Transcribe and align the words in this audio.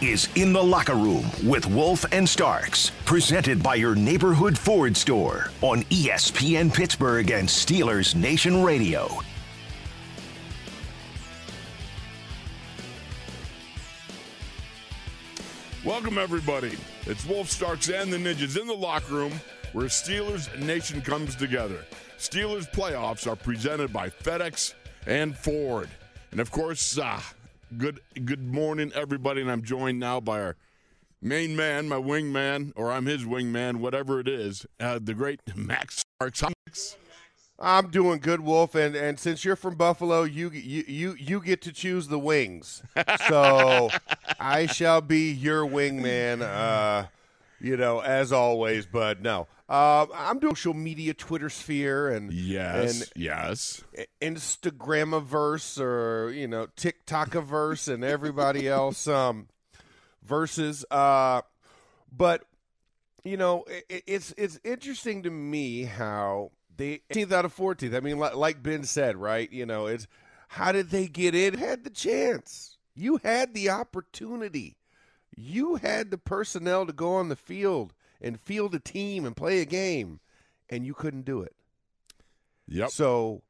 Is 0.00 0.28
In 0.36 0.52
the 0.52 0.62
Locker 0.62 0.94
Room 0.94 1.28
with 1.44 1.66
Wolf 1.66 2.04
and 2.12 2.28
Starks, 2.28 2.92
presented 3.04 3.60
by 3.60 3.74
your 3.74 3.96
neighborhood 3.96 4.56
Ford 4.56 4.96
store 4.96 5.50
on 5.60 5.82
ESPN 5.86 6.72
Pittsburgh 6.72 7.32
and 7.32 7.48
Steelers 7.48 8.14
Nation 8.14 8.62
Radio. 8.62 9.08
Welcome, 15.84 16.16
everybody. 16.16 16.76
It's 17.06 17.26
Wolf 17.26 17.50
Starks 17.50 17.88
and 17.88 18.12
the 18.12 18.18
Ninjas 18.18 18.56
in 18.56 18.68
the 18.68 18.74
locker 18.74 19.14
room 19.14 19.32
where 19.72 19.86
Steelers 19.86 20.56
Nation 20.60 21.02
comes 21.02 21.34
together. 21.34 21.84
Steelers 22.18 22.70
playoffs 22.70 23.26
are 23.26 23.34
presented 23.34 23.92
by 23.92 24.10
FedEx 24.10 24.74
and 25.08 25.36
Ford. 25.36 25.88
And 26.30 26.38
of 26.38 26.52
course, 26.52 26.98
uh, 26.98 27.20
good 27.76 28.00
good 28.24 28.42
morning, 28.42 28.92
everybody. 28.94 29.40
And 29.40 29.50
I'm 29.50 29.62
joined 29.62 29.98
now 29.98 30.20
by 30.20 30.40
our 30.40 30.56
main 31.20 31.56
man, 31.56 31.88
my 31.88 31.96
wingman, 31.96 32.72
or 32.76 32.90
I'm 32.90 33.06
his 33.06 33.24
wingman, 33.24 33.76
whatever 33.76 34.20
it 34.20 34.28
is, 34.28 34.66
uh, 34.80 34.98
the 35.02 35.14
great 35.14 35.40
Max 35.56 36.04
Starks. 36.16 36.42
Max. 36.42 36.96
I'm 37.60 37.90
doing 37.90 38.20
good, 38.20 38.40
Wolf, 38.40 38.76
and, 38.76 38.94
and 38.94 39.18
since 39.18 39.44
you're 39.44 39.56
from 39.56 39.74
Buffalo, 39.74 40.22
you 40.22 40.50
you 40.50 40.84
you 40.86 41.16
you 41.18 41.40
get 41.40 41.60
to 41.62 41.72
choose 41.72 42.06
the 42.06 42.18
wings. 42.18 42.82
So 43.26 43.90
I 44.40 44.66
shall 44.66 45.00
be 45.00 45.32
your 45.32 45.66
wingman, 45.66 46.42
uh, 46.42 47.08
you 47.60 47.76
know, 47.76 48.00
as 48.00 48.32
always. 48.32 48.86
But 48.86 49.22
no, 49.22 49.46
uh, 49.68 50.06
I'm 50.14 50.38
doing 50.38 50.54
social 50.54 50.74
media, 50.74 51.14
Twitter 51.14 51.50
sphere, 51.50 52.08
and 52.08 52.32
Yes, 52.32 53.10
yes. 53.14 53.82
and 54.20 54.36
Instagramiverse, 54.36 55.80
or 55.80 56.30
you 56.30 56.48
know, 56.48 56.66
TikTokiverse, 56.76 57.92
and 57.92 58.04
everybody 58.04 58.68
else 58.68 59.06
um, 59.06 59.48
versus. 60.24 60.84
Uh, 60.90 61.42
but 62.10 62.44
you 63.24 63.36
know, 63.36 63.64
it, 63.88 64.04
it's 64.06 64.32
it's 64.38 64.58
interesting 64.64 65.22
to 65.24 65.30
me 65.30 65.82
how 65.82 66.52
they 66.76 67.00
18th 67.10 67.32
out 67.32 67.44
of 67.44 67.54
14th. 67.54 67.94
I 67.94 68.00
mean, 68.00 68.18
like, 68.18 68.36
like 68.36 68.62
Ben 68.62 68.84
said, 68.84 69.16
right? 69.16 69.50
You 69.52 69.66
know, 69.66 69.86
it's 69.86 70.06
how 70.48 70.72
did 70.72 70.90
they 70.90 71.08
get 71.08 71.34
in? 71.34 71.54
Had 71.54 71.84
the 71.84 71.90
chance. 71.90 72.78
You 72.94 73.18
had 73.22 73.52
the 73.52 73.68
opportunity. 73.70 74.77
You 75.38 75.76
had 75.76 76.10
the 76.10 76.18
personnel 76.18 76.86
to 76.86 76.92
go 76.92 77.14
on 77.14 77.28
the 77.28 77.36
field 77.36 77.94
and 78.20 78.40
field 78.40 78.74
a 78.74 78.80
team 78.80 79.24
and 79.24 79.36
play 79.36 79.60
a 79.60 79.64
game, 79.64 80.20
and 80.68 80.84
you 80.84 80.94
couldn't 80.94 81.24
do 81.24 81.42
it. 81.42 81.54
Yep. 82.66 82.90
So 82.90 83.42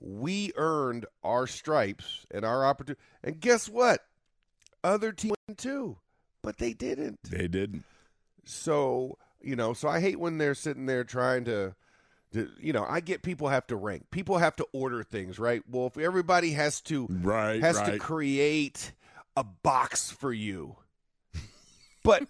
we 0.00 0.52
earned 0.56 1.06
our 1.22 1.46
stripes 1.46 2.26
and 2.30 2.44
our 2.44 2.64
opportunity. 2.64 3.00
And 3.22 3.40
guess 3.40 3.68
what? 3.68 4.04
Other 4.82 5.12
teams 5.12 5.36
too, 5.56 5.98
but 6.42 6.58
they 6.58 6.72
didn't. 6.72 7.18
They 7.30 7.48
didn't. 7.48 7.84
So 8.44 9.18
you 9.44 9.56
know, 9.56 9.74
so 9.74 9.88
I 9.88 10.00
hate 10.00 10.18
when 10.18 10.38
they're 10.38 10.54
sitting 10.54 10.86
there 10.86 11.04
trying 11.04 11.44
to, 11.44 11.74
to, 12.32 12.48
you 12.58 12.72
know, 12.72 12.86
I 12.88 13.00
get 13.00 13.22
people 13.22 13.48
have 13.48 13.66
to 13.68 13.76
rank, 13.76 14.10
people 14.10 14.38
have 14.38 14.56
to 14.56 14.66
order 14.72 15.02
things, 15.02 15.38
right? 15.38 15.62
Well, 15.70 15.86
if 15.86 15.98
everybody 15.98 16.52
has 16.52 16.80
to 16.82 17.06
Right, 17.10 17.60
has 17.60 17.80
to 17.82 17.98
create 17.98 18.92
a 19.36 19.44
box 19.44 20.10
for 20.10 20.32
you, 20.32 20.76
but 22.04 22.28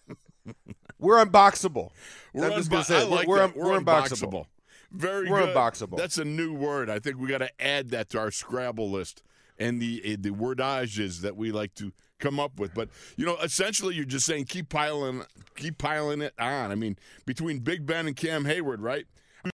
we're 0.99 1.23
unboxable. 1.25 1.91
We're 2.33 2.47
I'm 2.47 2.53
just 2.53 2.69
unbo- 2.69 2.73
gonna 2.73 2.85
say 2.85 2.99
I 2.99 3.03
it. 3.03 3.11
we're, 3.11 3.17
like 3.17 3.29
we're, 3.29 3.53
we're 3.55 3.79
unboxable. 3.81 4.47
Very 4.91 5.29
We're 5.31 5.41
good. 5.47 5.55
unboxable. 5.55 5.97
That's 5.97 6.19
a 6.19 6.25
new 6.25 6.53
word. 6.55 6.89
I 6.91 6.99
think 6.99 7.19
we 7.19 7.29
got 7.29 7.39
to 7.39 7.51
add 7.62 7.91
that 7.91 8.09
to 8.11 8.19
our 8.19 8.31
Scrabble 8.31 8.91
list 8.91 9.23
and 9.59 9.81
the 9.81 10.01
eh, 10.05 10.17
the 10.19 10.31
wordages 10.31 11.21
that 11.21 11.37
we 11.37 11.53
like 11.53 11.75
to 11.75 11.93
come 12.19 12.41
up 12.41 12.59
with. 12.59 12.75
But 12.75 12.89
you 13.17 13.25
know, 13.27 13.37
essentially, 13.39 13.95
you're 13.95 14.05
just 14.05 14.27
saying 14.27 14.47
keep 14.47 14.69
piling 14.69 15.25
keep 15.57 15.79
piling 15.79 16.23
it 16.23 16.33
on. 16.41 16.73
I 16.73 16.75
mean, 16.77 16.97
between 17.27 17.59
Big 17.61 17.87
Ben 17.87 18.06
and 18.06 18.17
Cam 18.17 18.45
Heyward, 18.45 18.79
right? 18.81 19.05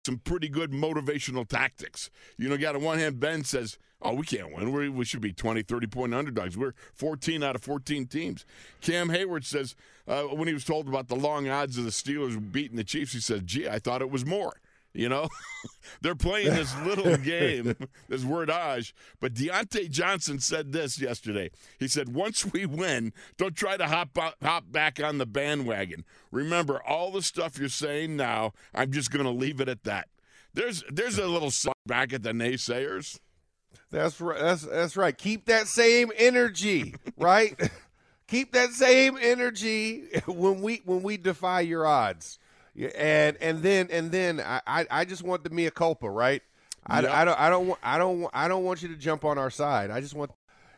Some 0.06 0.18
pretty 0.18 0.50
good 0.50 0.72
motivational 0.72 1.47
tactics. 1.47 2.09
You 2.38 2.50
know, 2.50 2.58
got 2.58 2.76
on 2.76 2.82
one 2.82 2.97
hand, 3.00 3.20
Ben 3.20 3.44
says, 3.44 3.78
Oh, 4.02 4.14
we 4.14 4.26
can't 4.26 4.54
win. 4.54 4.72
we 4.72 4.90
we 4.90 5.06
should 5.06 5.22
be 5.22 5.34
20, 5.34 5.64
30 5.64 5.88
point 5.88 6.14
underdogs. 6.14 6.58
We're 6.58 6.74
14 6.94 7.42
out 7.44 7.56
of 7.56 7.64
14 7.64 8.08
teams. 8.08 8.46
Cam 8.82 9.10
Heyward 9.10 9.46
says, 9.46 9.76
uh, 10.08 10.24
when 10.24 10.48
he 10.48 10.54
was 10.54 10.66
told 10.66 10.88
about 10.88 11.08
the 11.08 11.16
long 11.16 11.48
odds 11.50 11.78
of 11.78 11.86
the 11.86 11.90
Steelers 11.90 12.52
beating 12.52 12.78
the 12.78 12.84
Chiefs, 12.84 13.14
he 13.14 13.20
said, 13.20 13.48
Gee, 13.48 13.68
I 13.68 13.80
thought 13.80 14.02
it 14.02 14.12
was 14.12 14.26
more. 14.26 14.54
You 14.96 15.10
know, 15.10 15.28
they're 16.02 16.16
playing 16.16 16.54
this 16.54 16.74
little 16.80 17.18
game, 17.24 17.76
this 18.08 18.24
wordage. 18.24 18.94
But 19.20 19.34
Diontae 19.34 19.90
Johnson 19.90 20.40
said 20.40 20.72
this 20.72 21.02
yesterday. 21.02 21.52
He 21.78 21.90
said, 21.90 22.16
"Once 22.16 22.46
we 22.54 22.66
win, 22.66 23.12
don't 23.36 23.58
try 23.58 23.76
to 23.76 23.88
hop 23.88 24.18
out, 24.18 24.36
hop 24.42 24.72
back 24.72 25.04
on 25.04 25.18
the 25.18 25.26
bandwagon. 25.26 26.06
Remember 26.32 26.82
all 26.82 27.12
the 27.12 27.22
stuff 27.22 27.60
you're 27.60 27.68
saying 27.68 28.16
now. 28.16 28.54
I'm 28.74 28.94
just 28.94 29.12
going 29.12 29.26
to 29.26 29.32
leave 29.32 29.60
it 29.60 29.68
at 29.68 29.84
that." 29.84 30.08
There's 30.54 30.86
there's 30.90 31.18
a 31.18 31.28
little 31.28 31.52
slap 31.52 31.76
back 31.86 32.14
at 32.14 32.24
the 32.24 32.32
naysayers. 32.32 33.20
That's 33.91 34.19
right. 34.22 34.40
That's 34.40 34.63
that's 34.63 34.97
right. 34.97 35.18
Keep 35.18 35.46
that 35.46 35.68
same 35.68 36.12
energy, 36.18 36.96
right? 37.18 37.56
Keep 38.28 38.53
that 38.53 38.72
same 38.72 39.18
energy 39.22 40.06
when 40.25 40.62
we 40.62 40.81
when 40.86 41.03
we 41.03 41.18
defy 41.18 41.62
your 41.62 41.85
odds. 41.85 42.40
And 42.96 43.38
and 43.40 43.62
then 43.64 43.88
and 43.91 44.12
then 44.12 44.40
I 44.41 44.62
I, 44.68 44.88
I 44.91 45.06
just 45.06 45.24
want 45.24 45.44
the 45.44 45.50
mea 45.50 45.69
culpa, 45.69 46.09
right? 46.09 46.41
I, 46.88 47.02
Yep. 47.02 47.12
I 47.12 47.25
don't 47.25 47.40
I 47.40 47.50
don't 47.50 47.68
want 47.68 47.80
I 47.84 47.97
don't 47.97 48.30
I 48.34 48.47
don't 48.47 48.64
want 48.64 48.81
you 48.81 48.90
to 48.90 48.96
jump 48.96 49.24
on 49.25 49.38
our 49.38 49.50
side. 49.50 49.91
I 49.91 50.02
just 50.02 50.14
want 50.16 50.31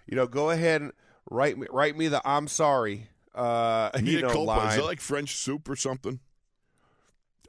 you 0.08 0.16
know 0.16 0.28
go 0.28 0.50
ahead 0.52 0.82
and 0.82 0.92
write 1.30 1.58
me 1.58 1.68
write 1.72 1.98
me 1.98 2.08
the 2.08 2.22
I'm 2.28 2.48
sorry. 2.48 3.08
Uh, 3.34 3.92
you 4.02 4.22
know, 4.22 4.30
culpa. 4.32 4.68
Is 4.70 4.76
that 4.78 4.86
like 4.86 5.00
French 5.02 5.36
soup 5.38 5.70
or 5.70 5.76
something? 5.76 6.20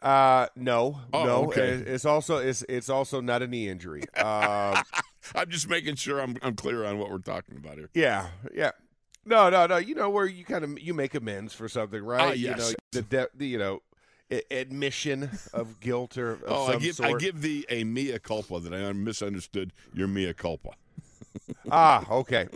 uh, 0.02 0.46
no, 0.54 1.00
Oh, 1.12 1.24
no. 1.24 1.44
okay. 1.46 1.70
It- 1.70 1.88
It's 1.88 2.04
also 2.04 2.36
it's 2.38 2.62
it's 2.68 2.88
also 2.88 3.20
not 3.20 3.42
a 3.42 3.46
knee 3.46 3.68
injury. 3.68 4.02
Um, 4.16 4.84
I'm 5.34 5.50
just 5.50 5.68
making 5.68 5.96
sure 5.96 6.20
I'm 6.20 6.36
I'm 6.42 6.54
clear 6.54 6.84
on 6.84 6.98
what 6.98 7.10
we're 7.10 7.18
talking 7.18 7.56
about 7.56 7.74
here. 7.78 7.90
Yeah, 7.94 8.28
yeah. 8.54 8.70
No, 9.24 9.50
no, 9.50 9.66
no. 9.66 9.76
You 9.76 9.94
know 9.94 10.08
where 10.10 10.26
you 10.26 10.44
kind 10.44 10.64
of 10.64 10.78
you 10.80 10.94
make 10.94 11.14
amends 11.14 11.52
for 11.54 11.68
something, 11.68 12.02
right? 12.02 12.20
Ah, 12.20 12.32
You 12.32 12.48
yes. 12.48 12.58
know 12.58 12.72
the, 12.92 13.02
de- 13.02 13.28
the 13.34 13.46
you 13.46 13.58
know 13.58 13.82
admission 14.50 15.30
of 15.54 15.80
guilt 15.80 16.16
or 16.18 16.32
of 16.32 16.44
Oh, 16.46 16.66
I 16.66 16.76
give 16.76 16.96
sort. 16.96 17.10
I 17.10 17.18
give 17.18 17.42
thee 17.42 17.64
a 17.68 17.84
mea 17.84 18.18
culpa 18.18 18.60
that 18.60 18.72
I 18.74 18.92
misunderstood 18.92 19.72
your 19.92 20.08
mea 20.08 20.32
culpa. 20.34 20.70
ah, 21.70 22.04
okay, 22.10 22.48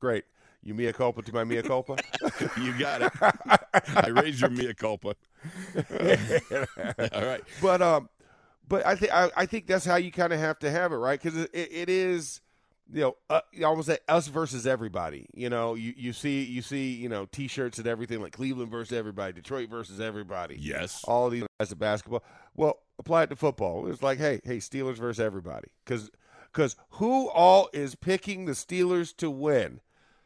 great. 0.00 0.24
You 0.62 0.74
mea 0.74 0.92
culpa 0.92 1.22
to 1.22 1.32
my 1.32 1.44
mea 1.44 1.62
culpa. 1.62 1.96
You 2.60 2.76
got 2.78 3.02
it. 3.02 3.12
I 3.96 4.08
raise 4.08 4.40
your 4.40 4.50
mea 4.50 4.74
culpa. 4.74 5.14
All 7.12 7.24
right. 7.24 7.42
but 7.62 7.80
um, 7.80 8.08
but 8.68 8.86
I 8.86 8.96
think 8.96 9.12
I, 9.12 9.46
think 9.46 9.66
that's 9.66 9.84
how 9.84 9.96
you 9.96 10.12
kind 10.12 10.32
of 10.32 10.38
have 10.38 10.58
to 10.60 10.70
have 10.70 10.92
it, 10.92 10.96
right? 10.96 11.20
Because 11.20 11.38
it, 11.38 11.50
it 11.52 11.88
is. 11.88 12.40
You 12.90 13.02
know, 13.02 13.16
uh, 13.28 13.42
you 13.52 13.66
almost 13.66 13.88
say 13.88 13.98
us 14.08 14.28
versus 14.28 14.66
everybody. 14.66 15.26
You 15.34 15.50
know, 15.50 15.74
you, 15.74 15.92
you 15.94 16.14
see 16.14 16.42
you 16.44 16.62
see 16.62 16.92
you 16.92 17.10
know 17.10 17.26
T-shirts 17.26 17.76
and 17.76 17.86
everything 17.86 18.22
like 18.22 18.32
Cleveland 18.32 18.70
versus 18.70 18.96
everybody, 18.96 19.34
Detroit 19.34 19.68
versus 19.68 20.00
everybody. 20.00 20.56
Yes. 20.58 21.04
all 21.04 21.28
these 21.28 21.44
guys 21.58 21.70
of 21.70 21.78
basketball. 21.78 22.22
Well, 22.56 22.78
apply 22.98 23.24
it 23.24 23.30
to 23.30 23.36
football. 23.36 23.88
It's 23.88 24.02
like, 24.02 24.18
hey, 24.18 24.40
hey, 24.42 24.56
Steelers 24.56 24.96
versus 24.96 25.20
everybody, 25.20 25.68
because 25.84 26.10
because 26.50 26.76
who 26.92 27.28
all 27.28 27.68
is 27.74 27.94
picking 27.94 28.46
the 28.46 28.52
Steelers 28.52 29.14
to 29.18 29.30
win? 29.30 29.80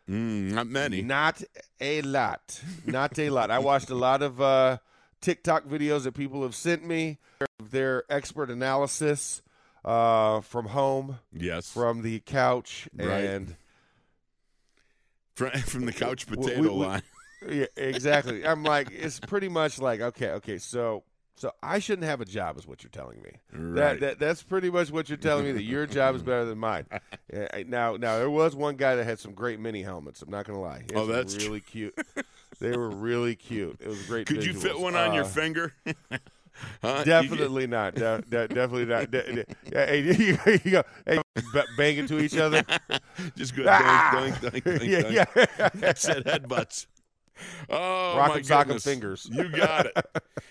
Mm, 0.09 0.53
not 0.53 0.67
many. 0.67 1.03
Not 1.03 1.43
a 1.81 2.03
lot, 2.03 2.61
not 2.87 3.19
a 3.19 3.31
lot. 3.31 3.51
I 3.51 3.59
watched 3.59 3.91
a 3.91 3.95
lot 3.95 4.23
of 4.23 4.41
uh, 4.41 4.79
TikTok 5.23 5.65
videos 5.65 6.03
that 6.05 6.13
people 6.13 6.43
have 6.43 6.55
sent 6.55 6.85
me, 6.85 7.19
their 7.63 8.05
expert 8.11 8.51
analysis 8.51 9.41
uh, 9.85 10.41
from 10.43 10.67
home, 10.67 11.19
Yes. 11.33 11.73
from 11.73 12.03
the 12.03 12.21
couch, 12.21 12.89
Right. 12.95 13.25
and 13.25 13.57
From, 15.35 15.51
from 15.67 15.87
the 15.87 15.93
couch 15.93 16.27
potato 16.27 16.61
we- 16.61 16.69
we- 16.69 16.75
line. 16.87 17.03
yeah, 17.49 17.67
exactly. 17.77 18.47
I'm 18.47 18.63
like, 18.65 18.91
it's 18.91 19.19
pretty 19.19 19.49
much 19.49 19.79
like, 19.81 20.01
okay, 20.01 20.31
okay, 20.33 20.59
so 20.59 21.05
so 21.35 21.51
I 21.63 21.79
shouldn't 21.79 22.07
have 22.07 22.21
a 22.21 22.25
job, 22.27 22.59
is 22.59 22.67
what 22.69 22.85
you're 22.85 22.91
telling 22.91 23.21
me. 23.23 23.31
Right. 23.53 23.75
That, 23.75 24.01
that 24.01 24.19
that's 24.21 24.43
pretty 24.43 24.71
much 24.71 24.91
what 24.93 25.09
you're 25.09 25.17
telling 25.19 25.47
me 25.47 25.53
that 25.53 25.63
your 25.63 25.87
job 25.87 26.15
is 26.15 26.23
better 26.31 26.45
than 26.45 26.59
mine. 26.59 26.87
Now 27.67 27.97
now 27.97 28.19
there 28.19 28.31
was 28.31 28.55
one 28.55 28.77
guy 28.77 28.95
that 28.97 29.05
had 29.05 29.19
some 29.19 29.33
great 29.33 29.59
mini 29.59 29.83
helmets. 29.83 30.23
I'm 30.23 30.31
not 30.31 30.45
gonna 30.47 30.61
lie. 30.61 30.85
Oh, 30.95 31.07
that's 31.07 31.35
really 31.37 31.61
cute. 31.61 31.95
They 32.61 32.77
were 32.77 32.91
really 32.91 33.35
cute. 33.37 33.79
It 33.81 33.89
was 33.89 34.03
great. 34.07 34.27
Could 34.27 34.45
you 34.45 34.55
fit 34.55 34.79
one 34.79 34.95
on 34.95 35.15
your 35.15 35.25
Uh, 35.25 35.29
finger? 35.29 35.75
Huh? 36.83 37.03
Definitely 37.03 37.67
not. 37.67 37.95
De- 37.95 38.23
de- 38.29 38.47
definitely 38.47 38.85
not. 38.85 39.11
De- 39.11 39.45
hey, 39.73 40.01
you, 40.19 40.39
you 40.65 40.71
go, 40.71 40.83
hey, 41.07 41.19
b- 41.35 41.61
bang 41.79 41.97
into 41.97 42.21
each 42.21 42.37
other. 42.37 42.63
Just 43.37 43.57
go 43.57 43.65
Ah! 43.67 44.11
doink, 44.15 44.35
doink, 44.63 44.87
yeah, 44.87 45.25
doink. 45.25 45.81
yeah. 45.83 45.93
Said 45.95 46.25
headbutts. 46.27 46.87
Oh, 47.71 48.17
Rock 48.19 48.29
my 48.29 48.37
'em 48.37 48.43
goodness. 48.43 48.85
fingers. 48.85 49.29
You 49.33 49.49
got 49.49 49.87
it. 49.87 49.97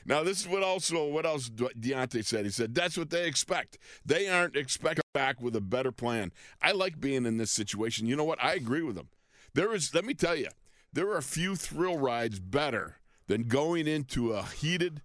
now, 0.03 0.23
this 0.23 0.41
is 0.41 0.47
what 0.47 0.63
also 0.63 1.05
what 1.07 1.25
else 1.25 1.49
De- 1.49 1.69
Diontae 1.79 2.25
said. 2.25 2.45
He 2.45 2.51
said 2.51 2.73
that's 2.73 2.97
what 2.97 3.11
they 3.11 3.27
expect. 3.27 3.77
They 4.03 4.27
aren't 4.27 4.55
expecting 4.55 5.03
back 5.13 5.39
with 5.39 5.55
a 5.55 5.61
better 5.61 5.91
plan. 5.91 6.31
I 6.63 6.71
like 6.71 6.99
being 6.99 7.27
in 7.27 7.37
this 7.37 7.51
situation. 7.51 8.07
You 8.07 8.15
know 8.15 8.23
what? 8.25 8.43
I 8.43 8.55
agree 8.55 8.81
with 8.81 8.97
him. 8.97 9.09
There 9.53 9.71
is. 9.73 9.93
Let 9.93 10.03
me 10.03 10.15
tell 10.15 10.35
you. 10.35 10.47
There 10.93 11.07
are 11.09 11.17
a 11.17 11.23
few 11.23 11.55
thrill 11.55 11.97
rides 11.97 12.39
better 12.39 12.97
than 13.27 13.43
going 13.43 13.87
into 13.87 14.33
a 14.33 14.43
heated 14.43 15.01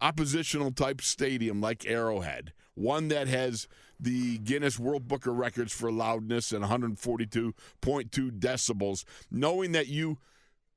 oppositional 0.00 0.72
type 0.72 1.00
stadium 1.00 1.60
like 1.60 1.86
Arrowhead, 1.86 2.52
one 2.74 3.08
that 3.08 3.28
has 3.28 3.68
the 3.98 4.38
Guinness 4.38 4.78
World 4.78 5.06
Book 5.06 5.26
of 5.26 5.36
Records 5.36 5.72
for 5.72 5.90
loudness 5.92 6.52
and 6.52 6.64
142.2 6.64 7.54
decibels, 8.38 9.04
knowing 9.30 9.72
that 9.72 9.88
you 9.88 10.18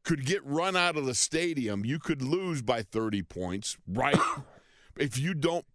could 0.03 0.25
get 0.25 0.45
run 0.45 0.75
out 0.75 0.95
of 0.95 1.05
the 1.05 1.15
stadium, 1.15 1.83
you 1.83 1.97
could 1.97 2.21
lose 2.21 2.61
by 2.61 2.83
30 2.83 3.23
points, 3.23 3.77
right? 3.87 4.19
if 4.97 5.17
you 5.17 5.33
don't 5.33 5.65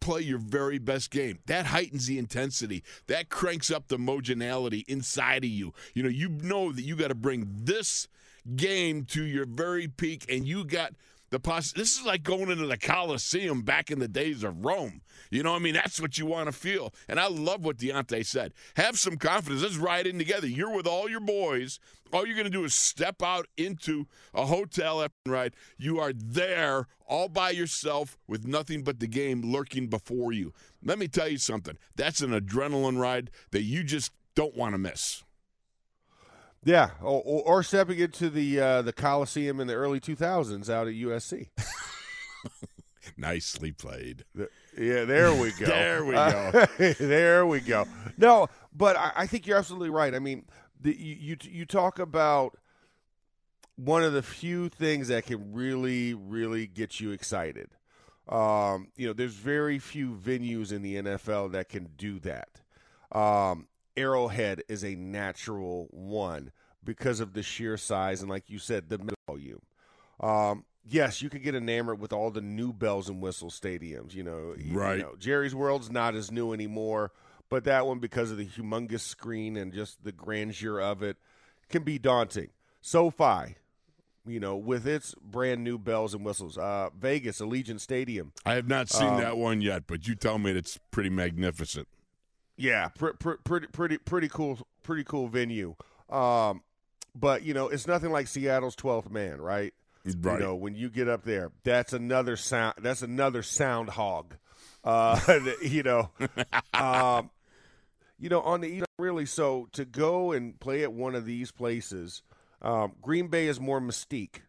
play 0.00 0.22
your 0.22 0.38
very 0.38 0.78
best 0.78 1.10
game. 1.10 1.38
That 1.46 1.66
heightens 1.66 2.06
the 2.06 2.18
intensity. 2.18 2.82
That 3.06 3.28
cranks 3.28 3.70
up 3.70 3.88
the 3.88 3.96
homogeneity 3.96 4.84
inside 4.88 5.44
of 5.44 5.50
you. 5.50 5.74
You 5.94 6.02
know, 6.02 6.08
you 6.08 6.28
know 6.28 6.72
that 6.72 6.82
you 6.82 6.96
got 6.96 7.08
to 7.08 7.14
bring 7.14 7.46
this 7.50 8.08
game 8.56 9.04
to 9.06 9.22
your 9.22 9.46
very 9.46 9.88
peak, 9.88 10.26
and 10.28 10.46
you 10.46 10.64
got 10.64 10.94
the 11.30 11.38
poss- 11.38 11.72
This 11.72 11.98
is 11.98 12.04
like 12.04 12.22
going 12.22 12.50
into 12.50 12.66
the 12.66 12.76
Coliseum 12.76 13.62
back 13.62 13.90
in 13.90 14.00
the 14.00 14.08
days 14.08 14.42
of 14.42 14.64
Rome. 14.64 15.00
You 15.30 15.44
know, 15.44 15.54
I 15.54 15.58
mean, 15.60 15.74
that's 15.74 16.00
what 16.00 16.18
you 16.18 16.26
want 16.26 16.46
to 16.46 16.52
feel. 16.52 16.92
And 17.08 17.20
I 17.20 17.28
love 17.28 17.64
what 17.64 17.78
Diontae 17.78 18.26
said. 18.26 18.52
Have 18.74 18.98
some 18.98 19.16
confidence. 19.16 19.62
Let's 19.62 19.76
ride 19.76 20.06
in 20.06 20.18
together. 20.18 20.48
You're 20.48 20.74
with 20.74 20.88
all 20.88 21.08
your 21.08 21.20
boys. 21.20 21.78
All 22.12 22.26
you're 22.26 22.34
going 22.34 22.46
to 22.46 22.50
do 22.50 22.64
is 22.64 22.74
step 22.74 23.22
out 23.22 23.46
into 23.56 24.06
a 24.34 24.46
hotel 24.46 25.06
ride. 25.24 25.54
You 25.78 26.00
are 26.00 26.12
there 26.12 26.88
all 27.06 27.28
by 27.28 27.50
yourself 27.50 28.18
with 28.26 28.44
nothing 28.44 28.82
but 28.82 28.98
the 28.98 29.06
game 29.06 29.42
lurking 29.42 29.86
before 29.86 30.32
you. 30.32 30.52
Let 30.82 30.98
me 30.98 31.06
tell 31.06 31.28
you 31.28 31.38
something. 31.38 31.76
That's 31.94 32.20
an 32.20 32.30
adrenaline 32.30 32.98
ride 32.98 33.30
that 33.52 33.62
you 33.62 33.84
just 33.84 34.10
don't 34.34 34.56
want 34.56 34.74
to 34.74 34.78
miss. 34.78 35.22
Yeah, 36.62 36.90
or, 37.00 37.22
or, 37.22 37.62
stepping 37.62 37.98
into 37.98 38.28
the 38.28 38.60
uh, 38.60 38.82
the 38.82 38.92
Coliseum 38.92 39.60
in 39.60 39.66
the 39.66 39.74
early 39.74 39.98
2000s 39.98 40.68
out 40.68 40.88
at 40.88 40.94
USC. 40.94 41.48
Nicely 43.16 43.72
played. 43.72 44.24
Yeah, 44.78 45.04
there 45.04 45.32
we 45.34 45.52
go. 45.52 45.64
there 45.66 46.04
we 46.04 46.12
go. 46.12 46.66
there 46.98 47.46
we 47.46 47.60
go. 47.60 47.86
No, 48.18 48.48
but 48.74 48.96
I, 48.96 49.12
I, 49.16 49.26
think 49.26 49.46
you're 49.46 49.56
absolutely 49.56 49.88
right. 49.88 50.14
I 50.14 50.18
mean, 50.18 50.44
the, 50.78 50.94
you, 50.94 51.16
you 51.18 51.36
you 51.50 51.64
talk 51.64 51.98
about 51.98 52.58
one 53.76 54.02
of 54.02 54.12
the 54.12 54.22
few 54.22 54.68
things 54.68 55.08
that 55.08 55.24
can 55.24 55.54
really, 55.54 56.12
really 56.12 56.66
get 56.66 57.00
you 57.00 57.12
excited. 57.12 57.70
Um, 58.28 58.88
you 58.96 59.06
know, 59.06 59.12
there's 59.14 59.34
very 59.34 59.78
few 59.78 60.10
venues 60.10 60.72
in 60.72 60.82
the 60.82 60.96
NFL 60.96 61.52
that 61.52 61.70
can 61.70 61.88
do 61.96 62.20
that. 62.20 62.60
Um, 63.12 63.66
Arrowhead 64.00 64.62
is 64.68 64.84
a 64.84 64.94
natural 64.94 65.88
one 65.90 66.52
because 66.82 67.20
of 67.20 67.34
the 67.34 67.42
sheer 67.42 67.76
size 67.76 68.22
and, 68.22 68.30
like 68.30 68.48
you 68.48 68.58
said, 68.58 68.88
the 68.88 68.98
volume. 69.26 69.60
Um, 70.18 70.64
yes, 70.88 71.20
you 71.22 71.28
could 71.28 71.42
get 71.42 71.54
enamored 71.54 72.00
with 72.00 72.12
all 72.12 72.30
the 72.30 72.40
new 72.40 72.72
bells 72.72 73.08
and 73.08 73.20
whistles 73.20 73.58
stadiums. 73.58 74.14
You 74.14 74.24
know, 74.24 74.54
right? 74.70 74.96
You 74.96 75.02
know, 75.02 75.14
Jerry's 75.18 75.54
World's 75.54 75.90
not 75.90 76.14
as 76.14 76.30
new 76.30 76.52
anymore, 76.52 77.12
but 77.48 77.64
that 77.64 77.86
one, 77.86 77.98
because 77.98 78.30
of 78.30 78.38
the 78.38 78.46
humongous 78.46 79.00
screen 79.00 79.56
and 79.56 79.72
just 79.72 80.02
the 80.02 80.12
grandeur 80.12 80.80
of 80.80 81.02
it, 81.02 81.16
can 81.68 81.82
be 81.82 81.98
daunting. 81.98 82.50
SoFi, 82.80 83.56
you 84.26 84.40
know, 84.40 84.56
with 84.56 84.86
its 84.86 85.14
brand 85.22 85.62
new 85.62 85.78
bells 85.78 86.14
and 86.14 86.24
whistles. 86.24 86.56
Uh, 86.56 86.90
Vegas, 86.98 87.40
Allegiant 87.40 87.80
Stadium. 87.80 88.32
I 88.44 88.54
have 88.54 88.68
not 88.68 88.88
seen 88.88 89.08
um, 89.08 89.20
that 89.20 89.36
one 89.36 89.60
yet, 89.60 89.84
but 89.86 90.08
you 90.08 90.14
tell 90.14 90.38
me 90.38 90.52
it's 90.52 90.78
pretty 90.90 91.10
magnificent. 91.10 91.88
Yeah, 92.60 92.88
pr- 92.88 93.10
pr- 93.18 93.34
pretty 93.44 93.66
pretty 93.68 93.98
pretty 93.98 94.28
cool 94.28 94.58
pretty 94.82 95.04
cool 95.04 95.28
venue. 95.28 95.74
Um, 96.08 96.62
but 97.14 97.42
you 97.42 97.54
know, 97.54 97.68
it's 97.68 97.86
nothing 97.86 98.10
like 98.10 98.26
Seattle's 98.26 98.76
12th 98.76 99.10
man, 99.10 99.40
right? 99.40 99.74
Right. 100.04 100.38
You 100.38 100.44
know, 100.46 100.54
when 100.54 100.74
you 100.74 100.88
get 100.88 101.08
up 101.08 101.24
there, 101.24 101.52
that's 101.62 101.92
another 101.92 102.36
sound. 102.36 102.74
That's 102.80 103.02
another 103.02 103.42
sound 103.42 103.90
hog. 103.90 104.36
Uh, 104.82 105.20
you 105.62 105.82
know, 105.82 106.10
um, 106.74 107.30
you 108.18 108.28
know, 108.28 108.40
on 108.40 108.60
the 108.60 108.80
know, 108.80 108.86
really. 108.98 109.26
So 109.26 109.68
to 109.72 109.84
go 109.84 110.32
and 110.32 110.58
play 110.58 110.82
at 110.82 110.92
one 110.92 111.14
of 111.14 111.26
these 111.26 111.50
places, 111.50 112.22
um, 112.62 112.92
Green 113.02 113.28
Bay 113.28 113.46
is 113.46 113.60
more 113.60 113.80
mystique. 113.80 114.40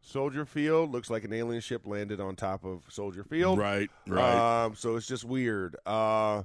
Soldier 0.00 0.44
Field 0.44 0.92
looks 0.92 1.10
like 1.10 1.24
an 1.24 1.32
alien 1.32 1.60
ship 1.60 1.84
landed 1.84 2.20
on 2.20 2.36
top 2.36 2.64
of 2.64 2.84
Soldier 2.88 3.24
Field. 3.24 3.58
Right, 3.58 3.90
right. 4.06 4.64
Um, 4.64 4.76
so 4.76 4.94
it's 4.96 5.06
just 5.06 5.24
weird. 5.24 5.76
Uh, 5.84 6.44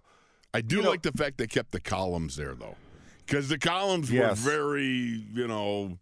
I 0.54 0.62
do 0.62 0.78
you 0.78 0.82
like 0.82 1.04
know, 1.04 1.12
the 1.12 1.18
fact 1.18 1.38
they 1.38 1.48
kept 1.48 1.72
the 1.72 1.80
columns 1.80 2.36
there, 2.36 2.54
though, 2.54 2.76
because 3.26 3.50
the 3.50 3.58
columns 3.58 4.12
yes. 4.12 4.44
were 4.44 4.52
very, 4.52 4.84
you 5.34 5.48
know, 5.48 5.98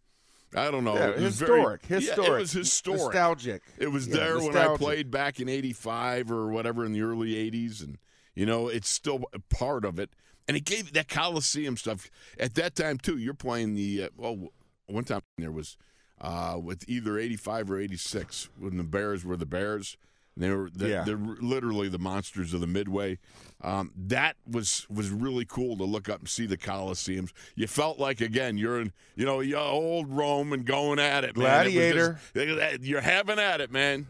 I 0.56 0.72
don't 0.72 0.84
know, 0.84 0.96
yeah, 0.96 1.13
historic, 1.13 1.86
very, 1.86 2.01
historic, 2.01 2.30
yeah, 2.30 2.36
it 2.36 2.40
was 2.40 2.51
historic, 2.51 3.13
nostalgic. 3.13 3.62
It 3.78 3.92
was 3.92 4.07
yeah, 4.07 4.16
there 4.16 4.34
nostalgic. 4.36 4.56
when 4.56 4.72
I 4.72 4.78
played 4.78 5.12
back 5.12 5.40
in 5.40 5.48
'85 5.48 6.31
or 6.31 6.50
whatever 6.50 6.86
in 6.86 6.94
the 6.94 7.01
early 7.01 7.34
'80s, 7.34 7.84
and 7.84 7.98
you 8.34 8.46
know, 8.46 8.68
it's 8.68 8.90
still 8.90 9.24
part 9.50 9.86
of 9.86 10.00
it. 10.00 10.10
And 10.48 10.57
it 10.57 10.66
gave 10.66 10.94
that 10.94 11.07
Coliseum 11.07 11.78
stuff 11.78 12.10
at 12.40 12.56
that 12.56 12.75
time 12.75 12.98
too. 12.98 13.18
You're 13.18 13.36
playing 13.36 13.75
the 13.75 14.06
uh, 14.06 14.10
well, 14.18 14.50
one 14.88 15.04
time 15.04 15.22
there 15.38 15.51
was 15.51 15.78
uh, 16.19 16.57
with 16.60 16.84
either 16.88 17.19
'85 17.19 17.69
or 17.69 17.80
'86 17.80 18.50
when 18.57 18.78
the 18.78 18.84
Bears 18.84 19.24
were 19.24 19.38
the 19.38 19.46
Bears 19.46 19.96
they 20.44 20.51
were 20.51 20.69
they're, 20.74 20.89
yeah. 20.89 21.03
they're 21.03 21.18
literally 21.18 21.89
the 21.89 22.00
monsters 22.00 22.53
of 22.53 22.62
the 22.62 22.68
Midway. 22.68 23.18
Um, 23.62 23.91
that 23.95 24.38
was 24.50 24.88
was 24.89 25.09
really 25.09 25.45
cool 25.45 25.77
to 25.77 25.83
look 25.83 26.07
up 26.07 26.19
and 26.19 26.30
see 26.30 26.45
the 26.45 26.57
Colosseums. 26.57 27.31
You 27.56 27.68
felt 27.68 28.00
like 28.00 28.21
again 28.21 28.57
you're 28.57 28.80
in 28.80 28.94
you 29.15 29.25
know 29.25 29.41
old 29.59 30.09
Rome 30.09 30.53
and 30.53 30.65
going 30.65 31.00
at 31.00 31.24
it, 31.24 31.33
gladiator. 31.33 32.19
It 32.33 32.45
just, 32.45 32.83
you're 32.83 33.01
having 33.01 33.39
at 33.39 33.59
it, 33.62 33.71
man. 33.71 34.07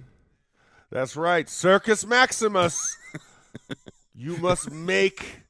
That's 0.91 1.15
right, 1.15 1.50
Circus 1.50 2.05
Maximus. 2.05 2.98
you 4.15 4.38
must 4.38 4.71
make 4.71 5.41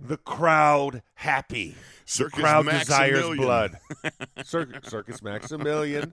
the 0.00 0.16
crowd 0.16 1.02
happy. 1.14 1.76
Circus 2.04 2.36
the 2.36 2.42
crowd 2.42 2.66
Maximilian. 2.66 3.14
desires 3.14 3.36
blood. 3.36 3.78
Circus, 4.44 4.90
Circus 4.90 5.22
Maximilian. 5.22 6.12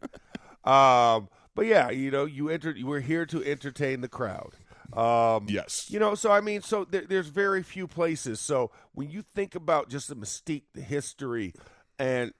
Um, 0.64 1.30
but 1.56 1.66
yeah, 1.66 1.90
you 1.90 2.12
know, 2.12 2.26
you 2.26 2.50
enter. 2.50 2.76
We're 2.82 3.00
here 3.00 3.26
to 3.28 3.44
entertain 3.44 4.02
the 4.02 4.08
crowd. 4.08 4.54
Um, 4.94 5.46
yes. 5.48 5.90
You 5.90 6.00
know, 6.00 6.16
so 6.16 6.32
I 6.32 6.42
mean, 6.42 6.62
so 6.62 6.86
there, 6.86 7.06
there's 7.08 7.28
very 7.28 7.64
few 7.64 7.88
places. 7.88 8.40
So 8.40 8.72
when 8.94 9.10
you 9.10 9.22
think 9.22 9.56
about 9.56 9.90
just 9.90 10.08
the 10.08 10.16
mystique, 10.16 10.64
the 10.74 10.82
history, 10.82 11.54
and 11.98 12.34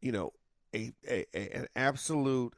you 0.00 0.12
know, 0.12 0.32
a, 0.74 0.92
a, 1.08 1.26
a 1.34 1.56
an 1.56 1.66
absolute 1.76 2.54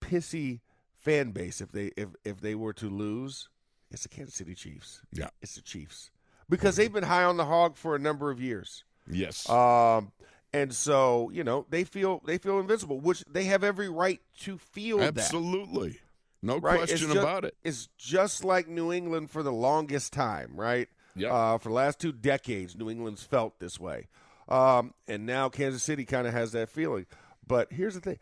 pissy 0.00 0.60
fan 0.98 1.30
base 1.30 1.60
if 1.60 1.72
they 1.72 1.90
if 1.96 2.08
if 2.24 2.40
they 2.40 2.54
were 2.54 2.72
to 2.74 2.88
lose, 2.88 3.48
it's 3.90 4.02
the 4.02 4.08
Kansas 4.08 4.34
City 4.34 4.54
Chiefs. 4.54 5.00
Yeah, 5.12 5.28
it's 5.40 5.54
the 5.54 5.62
Chiefs 5.62 6.10
because 6.48 6.76
they've 6.76 6.92
been 6.92 7.04
high 7.04 7.24
on 7.24 7.36
the 7.36 7.46
hog 7.46 7.76
for 7.76 7.94
a 7.94 7.98
number 7.98 8.30
of 8.30 8.40
years. 8.40 8.84
Yes. 9.10 9.48
Um, 9.48 10.12
and 10.52 10.74
so 10.74 11.30
you 11.32 11.44
know 11.44 11.66
they 11.70 11.84
feel 11.84 12.22
they 12.24 12.38
feel 12.38 12.58
invincible, 12.58 13.00
which 13.00 13.24
they 13.30 13.44
have 13.44 13.64
every 13.64 13.88
right 13.88 14.20
to 14.40 14.58
feel. 14.58 15.00
Absolutely, 15.00 15.90
that, 15.90 15.98
no 16.42 16.58
right? 16.58 16.78
question 16.78 16.98
just, 16.98 17.16
about 17.16 17.44
it. 17.44 17.56
It's 17.62 17.88
just 17.98 18.44
like 18.44 18.68
New 18.68 18.92
England 18.92 19.30
for 19.30 19.42
the 19.42 19.52
longest 19.52 20.12
time, 20.12 20.52
right? 20.54 20.88
Yeah. 21.14 21.32
Uh, 21.32 21.58
for 21.58 21.70
the 21.70 21.74
last 21.74 21.98
two 21.98 22.12
decades, 22.12 22.76
New 22.76 22.90
England's 22.90 23.22
felt 23.22 23.58
this 23.58 23.78
way, 23.78 24.08
um, 24.48 24.94
and 25.08 25.26
now 25.26 25.48
Kansas 25.48 25.82
City 25.82 26.04
kind 26.04 26.26
of 26.26 26.32
has 26.32 26.52
that 26.52 26.68
feeling. 26.68 27.06
But 27.46 27.72
here's 27.72 27.94
the 27.94 28.00
thing: 28.00 28.18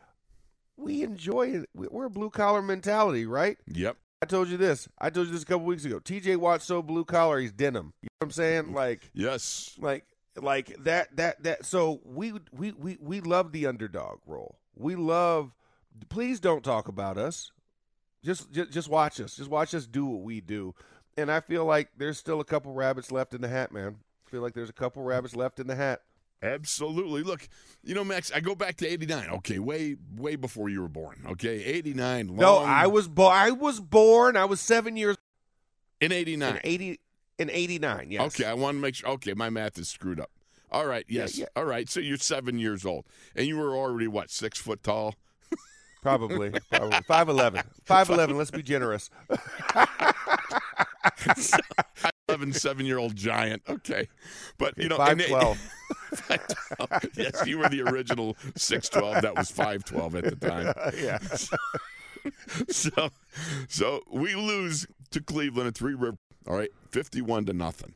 we 0.77 1.03
enjoy 1.03 1.49
it. 1.49 1.69
We're 1.75 2.07
a 2.07 2.11
blue 2.11 2.31
collar 2.31 2.63
mentality, 2.63 3.27
right? 3.27 3.59
Yep. 3.67 3.97
I 4.21 4.27
told 4.27 4.49
you 4.49 4.57
this. 4.57 4.89
I 4.99 5.11
told 5.11 5.29
you 5.29 5.33
this 5.33 5.43
a 5.43 5.47
couple 5.47 5.67
weeks 5.67 5.85
ago. 5.85 6.01
T.J. 6.01 6.37
Watt's 6.37 6.65
so 6.65 6.83
blue 6.83 7.05
collar, 7.05 7.39
he's 7.39 7.53
denim. 7.53 7.93
You 8.03 8.07
know 8.07 8.17
what 8.19 8.27
I'm 8.27 8.31
saying? 8.33 8.73
Like 8.73 9.11
yes, 9.15 9.77
like 9.79 10.05
like 10.43 10.75
that 10.85 11.15
that 11.17 11.43
that 11.43 11.65
so 11.65 12.01
we 12.05 12.33
we 12.53 12.73
we 12.73 12.99
we 13.01 13.21
love 13.21 13.53
the 13.53 13.67
underdog 13.67 14.19
role 14.27 14.59
we 14.75 14.95
love 14.97 15.55
please 16.09 16.41
don't 16.41 16.65
talk 16.65 16.89
about 16.89 17.19
us 17.19 17.53
just, 18.25 18.51
just 18.53 18.71
just 18.71 18.89
watch 18.89 19.21
us 19.21 19.37
just 19.37 19.51
watch 19.51 19.75
us 19.75 19.87
do 19.87 20.07
what 20.07 20.23
we 20.23 20.41
do 20.41 20.75
and 21.17 21.31
i 21.31 21.41
feel 21.41 21.65
like 21.65 21.89
there's 21.97 22.19
still 22.19 22.41
a 22.41 22.45
couple 22.45 22.73
rabbits 22.73 23.11
left 23.11 23.35
in 23.35 23.41
the 23.41 23.49
hat 23.49 23.73
man 23.73 23.97
I 24.27 24.31
feel 24.31 24.43
like 24.43 24.53
there's 24.53 24.69
a 24.69 24.75
couple 24.75 25.03
rabbits 25.03 25.35
left 25.35 25.59
in 25.59 25.67
the 25.67 25.75
hat 25.75 26.03
Absolutely. 26.43 27.23
Look, 27.23 27.49
you 27.83 27.95
know, 27.95 28.05
Max, 28.05 28.31
I 28.33 28.41
go 28.41 28.55
back 28.55 28.77
to 28.77 28.87
89. 28.87 29.31
Okay, 29.39 29.59
way 29.59 29.97
way 30.17 30.37
before 30.37 30.69
you 30.69 30.81
were 30.81 30.89
born. 30.89 31.25
Okay, 31.31 31.65
89. 31.65 32.29
Long... 32.29 32.37
No, 32.37 32.59
I 32.59 32.87
was 32.87 33.09
bo- 33.09 33.27
I 33.27 33.51
was 33.51 33.81
born. 33.81 34.37
I 34.37 34.45
was 34.45 34.61
7 34.61 34.97
years 34.97 35.17
in 36.01 36.13
89. 36.13 36.49
In 36.49 36.61
80 36.63 37.01
in 37.39 37.51
89, 37.51 38.11
yes. 38.11 38.21
Okay, 38.23 38.45
I 38.45 38.55
want 38.55 38.77
to 38.77 38.81
make 38.81 38.97
sure. 38.97 39.11
Okay, 39.11 39.35
my 39.35 39.51
math 39.51 39.79
is 39.79 39.89
screwed 39.89 40.21
up. 40.21 40.31
All 40.71 40.87
right, 40.87 41.05
yes. 41.09 41.37
Yeah, 41.39 41.45
yeah. 41.45 41.61
All 41.61 41.65
right, 41.65 41.89
so 41.89 42.01
you're 42.01 42.19
seven 42.19 42.59
years 42.59 42.85
old. 42.85 43.05
And 43.35 43.47
you 43.47 43.57
were 43.57 43.77
already, 43.77 44.07
what, 44.09 44.31
six 44.31 44.59
foot 44.59 44.83
tall? 44.83 45.15
Probably. 46.03 46.51
Probably. 46.71 46.99
5'11. 46.99 47.65
5'11, 47.87 48.37
let's 48.37 48.51
be 48.51 48.63
generous. 48.63 49.09
11, 52.29 52.53
seven 52.53 52.85
year 52.85 52.99
old 52.99 53.17
giant. 53.17 53.63
Okay. 53.69 54.09
But, 54.59 54.77
you 54.77 54.89
know, 54.89 54.99
5'12. 54.99 55.57
512. 56.15 57.11
yes, 57.17 57.47
you 57.47 57.59
were 57.59 57.69
the 57.69 57.83
original 57.83 58.37
612. 58.57 59.23
That 59.23 59.37
was 59.37 59.51
512 59.51 60.15
at 60.17 60.25
the 60.25 60.37
time. 60.37 60.75
yeah. 61.01 61.19
So, 62.69 63.09
so 63.69 64.03
we 64.11 64.35
lose 64.35 64.87
to 65.13 65.23
Cleveland 65.23 65.69
at 65.69 65.75
Three 65.75 65.95
River. 65.95 66.19
All 66.47 66.57
right, 66.57 66.71
51 66.91 67.47
to 67.47 67.53
nothing. 67.53 67.95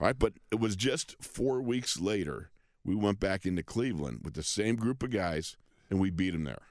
All 0.00 0.06
right, 0.06 0.18
but 0.18 0.34
it 0.50 0.60
was 0.60 0.76
just 0.76 1.16
four 1.22 1.60
weeks 1.60 2.00
later 2.00 2.50
we 2.84 2.94
went 2.94 3.18
back 3.18 3.46
into 3.46 3.62
Cleveland 3.62 4.20
with 4.22 4.34
the 4.34 4.42
same 4.42 4.76
group 4.76 5.02
of 5.02 5.10
guys 5.10 5.56
and 5.90 5.98
we 6.00 6.10
beat 6.10 6.30
them 6.30 6.44
there. 6.44 6.62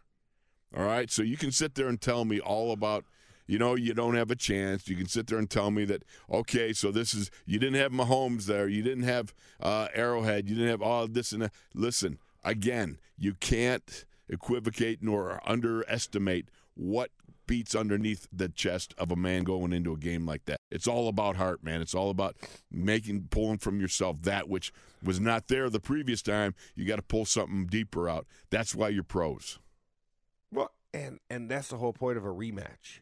All 0.75 0.85
right, 0.85 1.09
so 1.09 1.21
you 1.23 1.37
can 1.37 1.51
sit 1.51 1.75
there 1.75 1.87
and 1.87 1.99
tell 1.99 2.25
me 2.25 2.39
all 2.39 2.71
about 2.71 3.05
you 3.47 3.59
know, 3.59 3.75
you 3.75 3.93
don't 3.93 4.15
have 4.15 4.31
a 4.31 4.35
chance. 4.35 4.87
You 4.87 4.95
can 4.95 5.07
sit 5.07 5.27
there 5.27 5.37
and 5.37 5.49
tell 5.49 5.69
me 5.69 5.85
that, 5.85 6.03
okay, 6.31 6.73
so 6.73 6.91
this 6.91 7.13
is, 7.13 7.29
you 7.45 7.59
didn't 7.59 7.79
have 7.79 7.91
Mahomes 7.91 8.45
there. 8.45 8.67
You 8.67 8.81
didn't 8.81 9.03
have 9.03 9.35
uh, 9.61 9.87
Arrowhead. 9.93 10.49
You 10.49 10.55
didn't 10.55 10.71
have 10.71 10.81
all 10.81 11.07
this 11.07 11.31
and 11.31 11.43
that. 11.43 11.53
Listen, 11.73 12.17
again, 12.43 12.97
you 13.17 13.33
can't 13.35 14.05
equivocate 14.27 15.03
nor 15.03 15.39
underestimate 15.45 16.49
what 16.73 17.11
beats 17.47 17.75
underneath 17.75 18.27
the 18.31 18.49
chest 18.49 18.93
of 18.97 19.11
a 19.11 19.15
man 19.15 19.43
going 19.43 19.73
into 19.73 19.93
a 19.93 19.97
game 19.97 20.25
like 20.25 20.45
that. 20.45 20.61
It's 20.71 20.87
all 20.87 21.07
about 21.07 21.35
heart, 21.35 21.63
man. 21.63 21.81
It's 21.81 21.95
all 21.95 22.09
about 22.09 22.35
making, 22.71 23.27
pulling 23.29 23.57
from 23.57 23.79
yourself 23.79 24.21
that 24.23 24.49
which 24.49 24.73
was 25.03 25.19
not 25.19 25.47
there 25.47 25.69
the 25.69 25.79
previous 25.79 26.21
time. 26.21 26.55
You 26.75 26.85
got 26.85 26.97
to 26.97 27.01
pull 27.01 27.25
something 27.25 27.67
deeper 27.67 28.09
out. 28.09 28.25
That's 28.49 28.73
why 28.75 28.89
you're 28.89 29.03
pros. 29.03 29.59
Well, 30.51 30.71
and 30.93 31.19
and 31.29 31.49
that's 31.49 31.69
the 31.69 31.77
whole 31.77 31.93
point 31.93 32.17
of 32.17 32.25
a 32.25 32.29
rematch 32.29 33.01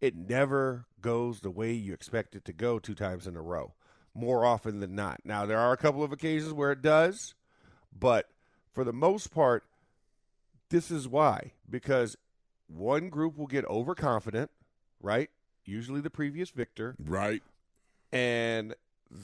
it 0.00 0.14
never 0.14 0.86
goes 1.00 1.40
the 1.40 1.50
way 1.50 1.72
you 1.72 1.92
expect 1.92 2.34
it 2.34 2.44
to 2.44 2.52
go 2.52 2.78
two 2.78 2.94
times 2.94 3.26
in 3.26 3.36
a 3.36 3.42
row, 3.42 3.74
more 4.14 4.44
often 4.44 4.80
than 4.80 4.94
not. 4.94 5.20
Now, 5.24 5.46
there 5.46 5.58
are 5.58 5.72
a 5.72 5.78
couple 5.78 6.02
of 6.02 6.12
occasions 6.12 6.52
where 6.52 6.72
it 6.72 6.82
does, 6.82 7.34
but 7.96 8.28
for 8.72 8.84
the 8.84 8.92
most 8.92 9.30
part, 9.32 9.64
this 10.68 10.90
is 10.90 11.08
why. 11.08 11.52
Because 11.68 12.16
one 12.68 13.08
group 13.08 13.36
will 13.36 13.46
get 13.46 13.64
overconfident, 13.66 14.50
right? 15.00 15.30
Usually 15.64 16.00
the 16.00 16.10
previous 16.10 16.50
victor. 16.50 16.96
Right. 17.04 17.42
And 18.12 18.74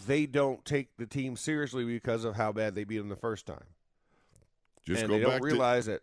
they 0.07 0.27
don't 0.27 0.65
take 0.65 0.97
the 0.97 1.07
team 1.07 1.37
seriously 1.37 1.85
because 1.85 2.25
of 2.25 2.37
how 2.37 2.53
bad 2.53 2.75
they 2.75 2.85
beat 2.85 2.99
them 2.99 3.09
the 3.09 3.17
first 3.17 3.47
time. 3.47 3.65
Just 4.85 5.03
and 5.03 5.11
go 5.11 5.19
they 5.19 5.25
back 5.25 5.33
don't 5.41 5.43
realize 5.43 5.85
to- 5.85 5.93
that 5.93 6.03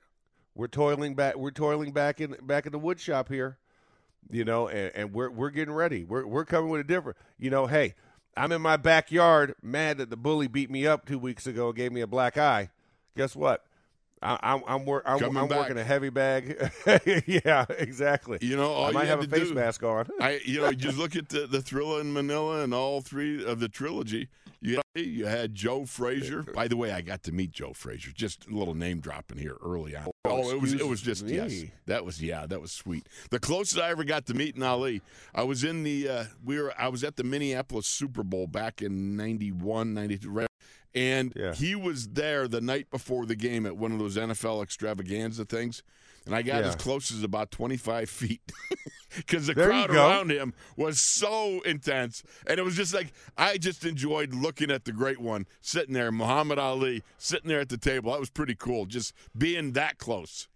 we're 0.56 0.68
toiling 0.68 1.16
back 1.16 1.36
we're 1.36 1.52
toiling 1.52 1.92
back 1.92 2.20
in 2.20 2.36
back 2.42 2.66
in 2.66 2.72
the 2.72 2.80
wood 2.80 3.00
shop 3.00 3.30
here 3.30 3.58
you 4.30 4.46
know, 4.46 4.68
and, 4.68 4.92
and 4.96 5.14
we're 5.14 5.30
we're 5.30 5.50
getting 5.50 5.74
ready. 5.74 6.04
We're 6.04 6.26
we're 6.26 6.46
coming 6.46 6.70
with 6.70 6.82
a 6.82 6.84
different, 6.84 7.18
you 7.38 7.50
know. 7.50 7.68
Hey, 7.68 7.96
I'm 8.38 8.52
in 8.52 8.62
my 8.62 8.78
backyard, 8.78 9.56
mad 9.62 9.98
that 9.98 10.10
the 10.10 10.18
bully 10.18 10.48
beat 10.48 10.70
me 10.70 10.86
up 10.86 11.06
two 11.06 11.20
weeks 11.20 11.48
ago 11.48 11.68
and 11.68 11.76
gave 11.76 11.92
me 11.92 12.02
a 12.02 12.08
black 12.08 12.38
eye. 12.38 12.70
Guess 13.16 13.36
what? 13.36 13.66
I, 14.22 14.38
I'm 14.42 14.62
I'm, 14.68 14.86
wor- 14.86 15.04
I'm, 15.06 15.38
I'm 15.38 15.48
working 15.48 15.78
a 15.78 15.84
heavy 15.84 16.10
bag. 16.10 16.72
yeah, 17.26 17.66
exactly. 17.78 18.38
You 18.42 18.58
know, 18.58 18.84
I 18.84 18.92
might 18.92 19.08
had 19.08 19.20
have 19.20 19.24
a 19.24 19.28
face 19.28 19.50
do- 19.50 19.54
mask 19.54 19.84
on. 19.84 20.08
I, 20.20 20.40
you 20.44 20.62
know, 20.62 20.72
just 20.74 20.98
look 20.98 21.16
at 21.16 21.30
the 21.30 21.48
the 21.48 21.60
Thrilla 21.60 22.02
in 22.02 22.12
Manila 22.14 22.62
and 22.64 22.74
all 22.74 23.02
three 23.02 23.44
of 23.44 23.60
the 23.60 23.70
trilogy. 23.70 24.30
You 24.62 24.82
you 24.94 25.26
had 25.26 25.56
Joe 25.56 25.86
Frazier. 25.86 26.44
By 26.44 26.68
the 26.68 26.76
way, 26.76 26.92
I 26.92 27.00
got 27.00 27.24
to 27.24 27.32
meet 27.32 27.52
Joe 27.52 27.72
Frazier. 27.74 28.12
Just 28.14 28.46
a 28.48 28.54
little 28.54 28.76
name 28.76 29.00
dropping 29.00 29.38
here 29.38 29.56
early 29.64 29.96
on. 29.96 30.08
Oh, 30.26 30.50
it 30.52 30.60
was 30.60 30.74
it 30.74 30.86
was 30.86 31.02
just 31.02 31.24
me. 31.24 31.36
yes. 31.36 31.64
That 31.86 32.04
was 32.04 32.22
yeah, 32.22 32.46
that 32.46 32.60
was 32.60 32.74
sweet. 32.74 33.08
The 33.30 33.40
closest 33.40 33.80
I 33.80 33.90
ever 33.90 34.04
got 34.04 34.26
to 34.26 34.34
meeting 34.34 34.62
Ali, 34.62 35.02
I 35.34 35.44
was 35.44 35.64
in 35.64 35.84
the 35.84 36.10
uh, 36.10 36.24
we 36.44 36.62
were 36.62 36.74
I 36.78 36.90
was 36.90 37.06
at 37.06 37.16
the 37.16 37.24
Minneapolis 37.24 37.88
Super 37.88 38.22
Bowl 38.24 38.48
back 38.48 38.82
in 38.82 39.16
91, 39.16 39.94
92. 39.94 40.30
right? 40.30 40.48
And 40.96 41.34
Yeah. 41.36 41.54
he 41.54 41.76
was 41.76 42.10
there 42.10 42.48
the 42.48 42.62
night 42.62 42.90
before 42.90 43.26
the 43.26 43.36
game 43.36 43.66
at 43.66 43.78
one 43.78 43.92
of 43.92 44.00
those 44.00 44.18
NFL 44.18 44.64
extravaganza 44.64 45.46
things. 45.46 45.84
And 46.26 46.36
I 46.36 46.42
got 46.42 46.62
Yeah. 46.64 46.70
as 46.70 46.76
close 46.76 47.12
as 47.12 47.24
about 47.24 47.50
25 47.52 48.10
feet 48.10 48.42
because 49.16 49.48
the 49.48 49.54
There 49.54 49.68
crowd 49.68 49.90
around 49.92 50.32
him 50.32 50.54
was 50.76 51.00
so 51.00 51.62
intense. 51.62 52.24
And 52.46 52.60
it 52.60 52.64
was 52.64 52.76
just 52.76 52.94
like, 52.94 53.14
I 53.38 53.58
just 53.58 53.86
enjoyed 53.86 54.34
looking 54.34 54.70
at 54.72 54.86
the 54.86 54.92
great 54.92 55.20
one 55.20 55.46
sitting 55.62 55.94
there, 55.94 56.12
Muhammad 56.12 56.60
Ali, 56.60 57.04
sitting 57.18 57.48
there 57.50 57.60
at 57.62 57.70
the 57.70 57.78
table. 57.78 58.12
That 58.12 58.20
was 58.20 58.30
pretty 58.30 58.56
cool, 58.56 58.86
just 58.86 59.14
being 59.38 59.72
that 59.74 59.98
close. 59.98 60.48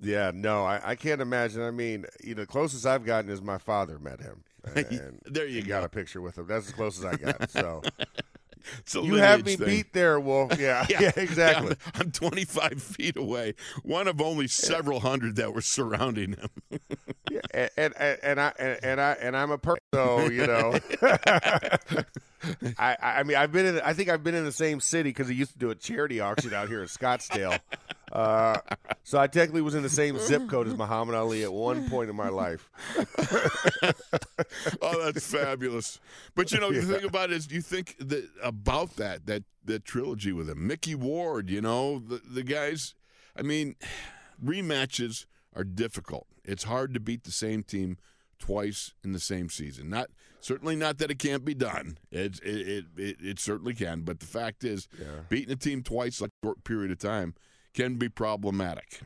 Yeah, 0.00 0.30
no, 0.32 0.64
I, 0.64 0.80
I 0.90 0.94
can't 0.94 1.20
imagine. 1.20 1.60
I 1.62 1.72
mean, 1.72 2.06
you 2.22 2.34
know, 2.36 2.42
the 2.42 2.46
closest 2.46 2.86
I've 2.86 3.04
gotten 3.04 3.30
is 3.30 3.42
my 3.42 3.58
father 3.58 3.98
met 3.98 4.20
him, 4.20 4.44
and 4.74 5.20
There 5.26 5.46
you 5.46 5.62
got 5.62 5.80
go. 5.80 5.86
a 5.86 5.88
picture 5.88 6.20
with 6.20 6.38
him. 6.38 6.46
That's 6.46 6.68
as 6.68 6.72
close 6.72 6.98
as 7.00 7.04
I 7.04 7.16
got. 7.16 7.50
So 7.50 7.82
you 8.94 9.14
have 9.14 9.44
me 9.44 9.56
thing. 9.56 9.66
beat 9.66 9.92
there, 9.92 10.18
Wolf. 10.20 10.52
Yeah, 10.58 10.86
yeah, 10.90 11.12
exactly. 11.16 11.76
Yeah, 11.84 12.00
I'm 12.00 12.10
25 12.10 12.82
feet 12.82 13.16
away, 13.16 13.54
one 13.82 14.08
of 14.08 14.20
only 14.20 14.48
several 14.48 15.00
hundred 15.00 15.36
that 15.36 15.54
were 15.54 15.60
surrounding 15.60 16.32
him. 16.32 16.80
Yeah, 17.30 17.40
and, 17.52 17.94
and 17.96 18.18
and 18.22 18.40
I 18.40 18.52
and, 18.58 18.78
and 18.82 19.00
I 19.00 19.12
and 19.20 19.36
I'm 19.36 19.50
a 19.50 19.58
person, 19.58 19.77
so 19.94 20.28
you 20.28 20.46
know. 20.46 20.78
I 22.78 22.96
I 23.00 23.22
mean 23.22 23.36
I've 23.36 23.52
been 23.52 23.66
in 23.66 23.80
I 23.80 23.92
think 23.92 24.08
I've 24.08 24.22
been 24.22 24.34
in 24.34 24.44
the 24.44 24.52
same 24.52 24.80
city 24.80 25.10
because 25.10 25.28
he 25.28 25.34
used 25.34 25.52
to 25.52 25.58
do 25.58 25.70
a 25.70 25.74
charity 25.74 26.20
auction 26.20 26.52
out 26.54 26.68
here 26.68 26.82
in 26.82 26.88
Scottsdale. 26.88 27.58
Uh, 28.12 28.58
so 29.02 29.18
I 29.18 29.26
technically 29.26 29.60
was 29.60 29.74
in 29.74 29.82
the 29.82 29.90
same 29.90 30.18
zip 30.18 30.48
code 30.48 30.66
as 30.66 30.76
Muhammad 30.76 31.14
Ali 31.14 31.42
at 31.42 31.52
one 31.52 31.88
point 31.90 32.08
in 32.08 32.16
my 32.16 32.28
life. 32.28 32.70
oh, 34.82 35.04
that's 35.04 35.26
fabulous. 35.26 36.00
But 36.34 36.52
you 36.52 36.60
know, 36.60 36.72
the 36.72 36.82
thing 36.82 37.04
about 37.04 37.30
it 37.30 37.36
is, 37.36 37.50
you 37.50 37.60
think 37.60 37.96
that 37.98 38.28
about 38.42 38.96
that 38.96 39.26
that 39.26 39.44
that 39.64 39.84
trilogy 39.84 40.32
with 40.32 40.48
him, 40.48 40.66
Micky 40.66 40.94
Ward. 40.94 41.50
You 41.50 41.60
know, 41.60 41.98
the 41.98 42.20
the 42.26 42.42
guys. 42.42 42.94
I 43.36 43.42
mean, 43.42 43.76
rematches 44.44 45.26
are 45.54 45.64
difficult. 45.64 46.26
It's 46.44 46.64
hard 46.64 46.94
to 46.94 47.00
beat 47.00 47.24
the 47.24 47.30
same 47.30 47.62
team 47.62 47.98
twice 48.38 48.92
in 49.04 49.12
the 49.12 49.20
same 49.20 49.48
season. 49.48 49.90
Not 49.90 50.08
certainly 50.40 50.76
not 50.76 50.98
that 50.98 51.10
it 51.10 51.18
can't 51.18 51.44
be 51.44 51.54
done. 51.54 51.98
It 52.10 52.40
it 52.42 52.86
it, 52.96 53.16
it, 53.20 53.38
certainly 53.38 53.74
can. 53.74 54.02
But 54.02 54.20
the 54.20 54.26
fact 54.26 54.64
is, 54.64 54.88
beating 55.28 55.52
a 55.52 55.56
team 55.56 55.82
twice 55.82 56.20
like 56.20 56.30
a 56.42 56.46
short 56.46 56.64
period 56.64 56.90
of 56.90 56.98
time 56.98 57.34
can 57.74 57.96
be 57.96 58.08
problematic. 58.08 59.00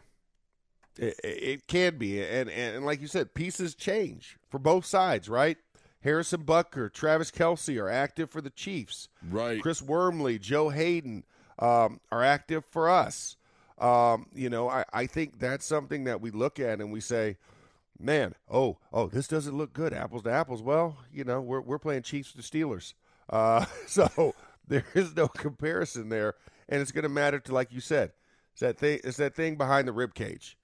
It, 0.98 1.18
it 1.24 1.66
can 1.66 1.96
be, 1.96 2.22
and, 2.22 2.50
and 2.50 2.76
and 2.76 2.86
like 2.86 3.00
you 3.00 3.06
said, 3.06 3.34
pieces 3.34 3.74
change 3.74 4.38
for 4.50 4.58
both 4.58 4.84
sides, 4.84 5.28
right? 5.28 5.56
Harrison 6.02 6.44
Butker, 6.44 6.92
Travis 6.92 7.30
Kelce 7.30 7.80
are 7.80 7.88
active 7.88 8.28
for 8.30 8.40
the 8.40 8.50
Chiefs. 8.50 9.08
Right. 9.28 9.62
Chris 9.62 9.80
Wormley, 9.80 10.38
Joe 10.38 10.68
Haden 10.68 11.24
um, 11.58 12.00
are 12.10 12.24
active 12.24 12.64
for 12.64 12.90
us. 12.90 13.36
Um, 13.78 14.26
you 14.34 14.50
know, 14.50 14.68
I, 14.68 14.84
I 14.92 15.06
think 15.06 15.38
that's 15.38 15.64
something 15.64 16.04
that 16.04 16.20
we 16.20 16.30
look 16.30 16.58
at 16.60 16.80
and 16.80 16.92
we 16.92 17.00
say, 17.00 17.36
man, 18.02 18.34
oh, 18.50 18.78
oh, 18.92 19.06
this 19.06 19.28
doesn't 19.28 19.56
look 19.56 19.72
good, 19.72 19.92
apples 19.92 20.22
to 20.24 20.30
apples. 20.30 20.62
Well, 20.62 20.98
you 21.12 21.24
know, 21.24 21.40
we're 21.40 21.60
we're 21.60 21.78
playing 21.78 22.02
Chiefs 22.02 22.32
to 22.32 22.42
Steelers, 22.42 22.94
uh, 23.30 23.64
so 23.86 24.34
there 24.66 24.84
is 24.94 25.14
no 25.16 25.28
comparison 25.28 26.08
there, 26.08 26.34
and 26.68 26.80
it's 26.80 26.92
going 26.92 27.04
to 27.04 27.08
matter 27.08 27.38
to, 27.40 27.54
like 27.54 27.72
you 27.72 27.80
said, 27.80 28.12
it's 28.52 28.60
that 28.60 28.78
thing. 28.78 29.00
It's 29.04 29.16
that 29.16 29.34
thing 29.34 29.56
behind 29.56 29.88
the 29.88 29.92
rib 29.92 30.14
cage. 30.14 30.56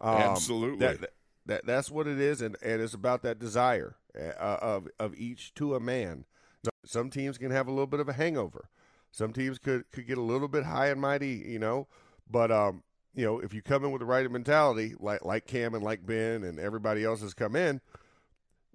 Um, 0.00 0.16
Absolutely. 0.16 0.86
that, 0.86 1.10
that 1.46 1.66
that's 1.66 1.90
what 1.90 2.06
it 2.06 2.20
is, 2.20 2.40
and, 2.40 2.56
and 2.62 2.80
it's 2.80 2.94
about 2.94 3.22
that 3.22 3.38
desire 3.38 3.96
uh, 4.18 4.58
of 4.60 4.88
of 4.98 5.14
each 5.16 5.54
to 5.54 5.74
a 5.74 5.80
man. 5.80 6.24
So 6.64 6.70
some 6.84 7.10
teams 7.10 7.38
can 7.38 7.50
have 7.50 7.66
a 7.66 7.70
little 7.70 7.86
bit 7.86 8.00
of 8.00 8.08
a 8.08 8.14
hangover. 8.14 8.68
Some 9.12 9.32
teams 9.32 9.58
could 9.58 9.84
could 9.92 10.06
get 10.06 10.18
a 10.18 10.22
little 10.22 10.48
bit 10.48 10.64
high 10.64 10.88
and 10.88 11.00
mighty, 11.00 11.44
you 11.46 11.58
know. 11.58 11.86
But 12.30 12.50
um, 12.50 12.82
you 13.14 13.24
know, 13.24 13.38
if 13.38 13.54
you 13.54 13.62
come 13.62 13.84
in 13.84 13.92
with 13.92 14.00
the 14.00 14.06
right 14.06 14.28
mentality, 14.30 14.94
like 14.98 15.24
like 15.24 15.46
Cam 15.46 15.74
and 15.74 15.84
like 15.84 16.06
Ben 16.06 16.44
and 16.44 16.58
everybody 16.58 17.04
else 17.04 17.20
has 17.22 17.34
come 17.34 17.56
in, 17.56 17.80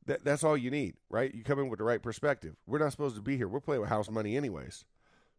that 0.06 0.24
that's 0.24 0.44
all 0.44 0.58
you 0.58 0.72
need, 0.72 0.96
right? 1.10 1.34
You 1.34 1.44
come 1.44 1.60
in 1.60 1.70
with 1.70 1.80
the 1.80 1.86
right 1.86 2.02
perspective. 2.02 2.56
We're 2.66 2.80
not 2.80 2.92
supposed 2.92 3.16
to 3.16 3.22
be 3.22 3.38
here. 3.38 3.48
We're 3.48 3.60
playing 3.60 3.82
with 3.82 3.90
house 3.90 4.10
money, 4.10 4.38
anyways. 4.38 4.86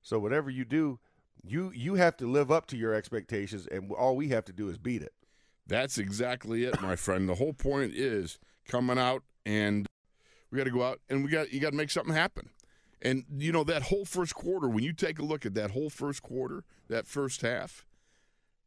So 0.02 0.18
whatever 0.18 0.50
you 0.50 0.64
do, 0.64 0.98
you 1.42 1.72
you 1.74 1.94
have 1.94 2.16
to 2.18 2.26
live 2.26 2.50
up 2.50 2.66
to 2.68 2.76
your 2.76 2.94
expectations, 2.94 3.66
and 3.66 3.90
all 3.92 4.16
we 4.16 4.28
have 4.28 4.44
to 4.46 4.52
do 4.52 4.68
is 4.68 4.78
beat 4.78 5.02
it. 5.02 5.12
That's 5.66 5.98
exactly 5.98 6.64
it, 6.64 6.80
my 6.82 6.96
friend. 6.96 7.28
The 7.28 7.36
whole 7.36 7.52
point 7.52 7.94
is 7.94 8.38
coming 8.66 8.98
out 8.98 9.22
and 9.46 9.86
we 10.50 10.58
got 10.58 10.64
to 10.64 10.70
go 10.70 10.82
out 10.82 11.00
and 11.08 11.24
we 11.24 11.30
got 11.30 11.52
you 11.52 11.60
got 11.60 11.70
to 11.70 11.76
make 11.76 11.90
something 11.90 12.14
happen. 12.14 12.50
And 13.02 13.24
you 13.38 13.52
know 13.52 13.64
that 13.64 13.84
whole 13.84 14.04
first 14.04 14.34
quarter, 14.34 14.68
when 14.68 14.84
you 14.84 14.92
take 14.92 15.18
a 15.18 15.24
look 15.24 15.46
at 15.46 15.54
that 15.54 15.70
whole 15.70 15.88
first 15.88 16.22
quarter, 16.22 16.64
that 16.88 17.06
first 17.06 17.40
half, 17.42 17.86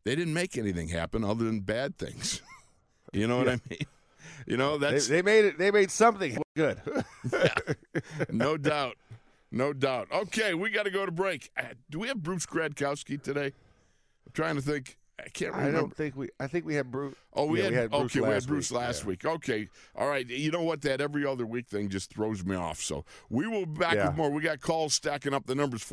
they 0.06 0.16
didn't 0.16 0.34
make 0.34 0.58
anything 0.58 0.90
happen 0.90 1.24
other 1.24 1.46
than 1.46 1.62
bad 1.62 1.98
things. 1.98 2.42
you 3.14 3.28
know 3.28 3.38
what 3.38 3.50
I 3.50 3.60
mean? 3.70 3.80
You 4.46 4.58
know 4.58 4.78
They, 4.78 4.92
that's 4.92 5.08
they 5.08 5.22
made 5.22 5.46
it. 5.46 5.58
They 5.58 5.72
made 5.72 5.90
something 5.92 6.38
good. 6.56 6.82
no 8.30 8.58
doubt, 8.58 8.96
no 9.52 9.74
doubt. 9.74 10.10
Okay, 10.12 10.54
we 10.54 10.70
got 10.70 10.84
to 10.84 10.92
go 10.92 11.06
to 11.06 11.12
break. 11.12 11.50
Uh, 11.58 11.64
do 11.90 12.00
we 12.00 12.08
have 12.08 12.22
Bruce 12.22 12.46
Gradkowski 12.46 13.22
today? 13.22 13.48
I'm 14.26 14.32
trying 14.34 14.56
to 14.56 14.62
think. 14.62 14.98
I 15.24 15.30
can't 15.30 15.54
I 15.56 15.70
don't 15.70 15.96
think 15.96 16.16
we. 16.18 16.30
I 16.40 16.48
think 16.48 16.66
we 16.66 16.74
had 16.76 16.92
Bruce. 16.92 17.16
Oh, 17.34 17.46
we, 17.46 17.60
Yeah, 17.60 17.66
had, 17.66 17.72
we 17.72 17.78
had 17.78 17.92
Bruce 17.92 18.04
okay. 18.04 18.20
we 18.20 18.26
had 18.26 18.34
last 18.34 18.48
Bruce 18.48 18.72
week, 18.72 18.80
last 18.80 19.02
yeah. 19.04 19.08
week. 19.10 19.26
Okay, 19.26 19.68
all 19.96 20.10
right. 20.10 20.28
You 20.28 20.52
know 20.52 20.64
what? 20.64 20.82
That 20.82 21.00
every 21.00 21.26
other 21.26 21.46
week 21.46 21.68
thing 21.68 21.88
just 21.88 22.12
throws 22.12 22.44
me 22.44 22.56
off. 22.56 22.82
So 22.82 23.06
we 23.30 23.48
will 23.48 23.66
be 23.68 23.80
back 23.80 23.94
Yeah. 23.96 24.08
with 24.08 24.18
more. 24.18 24.30
We 24.32 24.42
got 24.42 24.60
calls 24.60 24.96
stacking 24.96 25.34
up. 25.34 25.46
The 25.46 25.56
numbers 25.56 25.84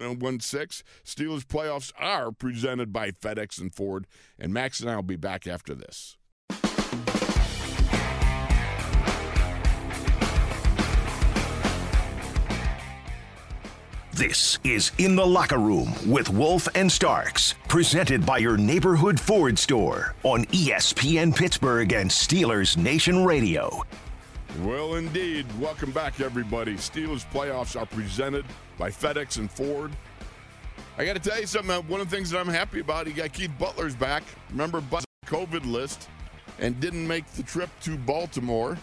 412-919-1316. 0.00 0.82
Steelers 1.04 1.44
playoffs 1.44 1.92
are 1.98 2.32
presented 2.32 2.92
by 2.92 3.10
FedEx 3.10 3.60
and 3.60 3.74
Ford. 3.74 4.06
And 4.38 4.52
Max 4.52 4.80
and 4.80 4.90
I 4.90 4.96
will 4.96 5.02
be 5.02 5.16
back 5.16 5.46
after 5.46 5.74
this. 5.74 6.16
This 14.14 14.60
is 14.62 14.92
In 14.98 15.16
the 15.16 15.26
Locker 15.26 15.58
Room 15.58 15.92
with 16.06 16.30
Wolf 16.30 16.68
and 16.76 16.90
Starks, 16.90 17.56
presented 17.66 18.24
by 18.24 18.38
your 18.38 18.56
neighborhood 18.56 19.18
Ford 19.18 19.58
store 19.58 20.14
on 20.22 20.44
ESPN 20.46 21.34
Pittsburgh 21.34 21.92
and 21.92 22.08
Steelers 22.08 22.76
Nation 22.76 23.24
Radio. 23.24 23.82
Well, 24.62 24.94
indeed. 24.94 25.46
Welcome 25.58 25.90
back, 25.90 26.20
everybody. 26.20 26.74
Steelers 26.74 27.28
playoffs 27.32 27.78
are 27.78 27.86
presented 27.86 28.44
by 28.78 28.88
FedEx 28.88 29.38
and 29.38 29.50
Ford. 29.50 29.90
I 30.96 31.04
got 31.04 31.14
to 31.14 31.28
tell 31.28 31.40
you 31.40 31.46
something. 31.46 31.74
One 31.88 32.00
of 32.00 32.08
the 32.08 32.14
things 32.14 32.30
that 32.30 32.38
I'm 32.38 32.46
happy 32.46 32.78
about, 32.78 33.08
you 33.08 33.14
got 33.14 33.32
Keith 33.32 33.50
Butler's 33.58 33.96
back. 33.96 34.22
Remember, 34.50 34.80
Butler's 34.80 35.06
COVID 35.26 35.66
list 35.66 36.08
and 36.60 36.78
didn't 36.78 37.06
make 37.06 37.26
the 37.32 37.42
trip 37.42 37.68
to 37.82 37.96
Baltimore, 37.96 38.78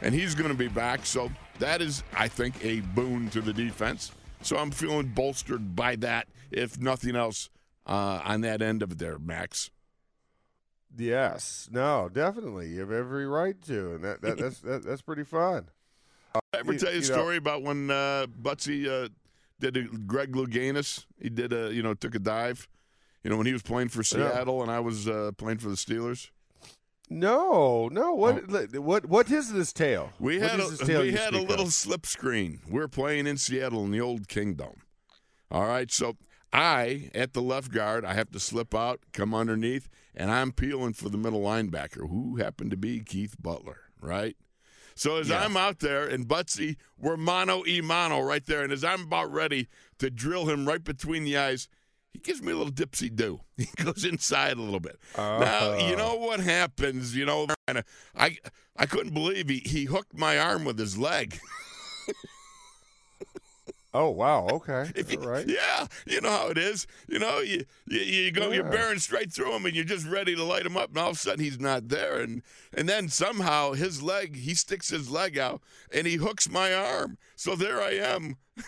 and 0.00 0.14
he's 0.14 0.34
going 0.34 0.50
to 0.50 0.56
be 0.56 0.68
back. 0.68 1.04
So 1.04 1.30
that 1.58 1.82
is, 1.82 2.02
I 2.16 2.26
think, 2.26 2.64
a 2.64 2.80
boon 2.80 3.28
to 3.30 3.42
the 3.42 3.52
defense. 3.52 4.10
So 4.40 4.56
I'm 4.56 4.70
feeling 4.70 5.08
bolstered 5.08 5.76
by 5.76 5.96
that, 5.96 6.28
if 6.50 6.80
nothing 6.80 7.14
else, 7.14 7.50
uh, 7.86 8.22
on 8.24 8.40
that 8.40 8.62
end 8.62 8.82
of 8.82 8.96
there, 8.96 9.18
Max. 9.18 9.70
Yes. 10.96 11.68
No. 11.72 12.08
Definitely. 12.12 12.68
You 12.68 12.80
have 12.80 12.92
every 12.92 13.26
right 13.26 13.60
to, 13.62 13.94
and 13.96 14.04
that, 14.04 14.22
that 14.22 14.38
that's 14.38 14.60
that, 14.60 14.84
that's 14.84 15.02
pretty 15.02 15.24
fun. 15.24 15.68
I 16.34 16.40
ever 16.58 16.72
You- 16.72 16.78
tell 16.78 16.92
you 16.92 16.98
a 16.98 17.02
you 17.02 17.08
know- 17.08 17.14
story 17.14 17.36
about 17.36 17.62
when 17.62 17.90
uh, 17.90 18.26
Butsy 18.42 18.86
uh, 18.88 19.08
did 19.60 19.76
a, 19.76 19.82
Greg 19.84 20.32
Louganis? 20.32 21.06
He 21.20 21.28
did 21.30 21.52
a, 21.52 21.72
you 21.72 21.82
know, 21.82 21.94
took 21.94 22.14
a 22.14 22.18
dive. 22.18 22.68
You 23.22 23.30
know, 23.30 23.36
when 23.38 23.46
he 23.46 23.52
was 23.54 23.62
playing 23.62 23.88
for 23.88 24.02
Seattle 24.02 24.60
and 24.62 24.70
I 24.70 24.80
was 24.80 25.08
uh, 25.08 25.30
playing 25.38 25.58
for 25.58 25.68
the 25.68 25.76
Steelers. 25.76 26.30
No. 27.10 27.88
No. 27.90 28.14
What? 28.14 28.48
What? 28.80 29.06
What 29.06 29.30
is 29.30 29.52
this 29.52 29.72
tale? 29.72 30.10
Oh. 30.12 30.16
We 30.18 30.38
What 30.38 30.50
had 30.50 30.60
a, 30.60 30.66
this 30.68 30.78
tale 30.80 31.02
we 31.02 31.12
had 31.12 31.34
a 31.34 31.40
little 31.40 31.66
of? 31.66 31.72
slip 31.72 32.06
screen. 32.06 32.60
We 32.68 32.80
are 32.80 32.88
playing 32.88 33.26
in 33.26 33.36
Seattle 33.36 33.84
in 33.84 33.90
the 33.90 34.00
old 34.00 34.28
Kingdome. 34.28 34.80
All 35.50 35.66
right, 35.66 35.90
so 35.90 36.16
I 36.52 37.10
at 37.14 37.32
the 37.32 37.42
left 37.42 37.70
guard, 37.70 38.04
I 38.04 38.14
have 38.14 38.30
to 38.32 38.40
slip 38.40 38.74
out, 38.74 39.00
come 39.12 39.34
underneath, 39.34 39.88
and 40.16 40.30
I'm 40.30 40.52
peeling 40.52 40.92
for 40.94 41.08
the 41.08 41.18
middle 41.18 41.40
linebacker, 41.42 42.08
who 42.08 42.36
happened 42.36 42.70
to 42.72 42.76
be 42.76 43.00
Keith 43.00 43.36
Butler. 43.40 43.80
Right. 44.00 44.36
So 44.94 45.16
as 45.16 45.28
Yeah. 45.28 45.42
I'm 45.44 45.56
out 45.56 45.80
there 45.80 46.06
and 46.06 46.26
Butsy, 46.28 46.76
we're 46.98 47.16
mano 47.16 47.64
e 47.66 47.80
mano 47.80 48.20
right 48.20 48.44
there, 48.46 48.62
and 48.62 48.72
as 48.72 48.84
I'm 48.84 49.02
about 49.02 49.32
ready 49.32 49.68
to 49.98 50.10
drill 50.10 50.48
him 50.48 50.66
right 50.66 50.82
between 50.84 51.24
the 51.24 51.36
eyes, 51.36 51.68
he 52.12 52.20
gives 52.20 52.40
me 52.42 52.52
a 52.52 52.56
little 52.56 52.72
dipsy 52.72 53.14
do. 53.14 53.40
He 53.56 53.66
goes 53.82 54.04
inside 54.04 54.56
a 54.56 54.62
little 54.62 54.78
bit. 54.80 54.98
Now 55.16 55.76
you 55.78 55.94
Oh. 55.94 55.98
know 55.98 56.14
what 56.16 56.38
happens. 56.40 57.16
You 57.16 57.24
know, 57.26 57.46
I 58.14 58.38
I 58.76 58.86
couldn't 58.86 59.14
believe 59.14 59.48
he 59.48 59.58
he 59.64 59.84
hooked 59.86 60.16
my 60.16 60.38
arm 60.38 60.64
with 60.64 60.78
his 60.78 60.96
leg. 60.98 61.38
Oh 63.96 64.10
wow. 64.10 64.48
Okay. 64.50 64.90
If 64.96 65.12
you- 65.12 65.20
right. 65.20 65.46
Yeah, 65.48 65.86
you 66.04 66.20
know 66.20 66.30
how 66.30 66.48
it 66.48 66.58
is. 66.58 66.86
You 67.08 67.20
know, 67.20 67.38
you 67.38 67.64
you, 67.86 68.00
you 68.00 68.32
go, 68.32 68.50
you're 68.50 68.64
Yeah. 68.64 68.70
bearing 68.70 68.98
straight 68.98 69.32
through 69.32 69.54
him, 69.54 69.64
and 69.66 69.74
you're 69.74 69.84
just 69.84 70.06
ready 70.06 70.34
to 70.34 70.42
light 70.42 70.66
him 70.66 70.76
up, 70.76 70.88
and 70.90 70.98
all 70.98 71.10
of 71.10 71.16
a 71.16 71.18
sudden 71.18 71.44
he's 71.44 71.60
not 71.60 71.88
there, 71.88 72.20
and 72.20 72.42
and 72.76 72.88
then 72.88 73.08
somehow 73.08 73.72
his 73.72 74.02
leg, 74.02 74.34
he 74.36 74.54
sticks 74.54 74.88
his 74.88 75.08
leg 75.10 75.38
out, 75.38 75.62
and 75.92 76.06
he 76.08 76.16
hooks 76.16 76.50
my 76.50 76.74
arm. 76.74 77.18
So 77.36 77.54
there 77.54 77.80
I 77.80 77.92
am. 77.92 78.36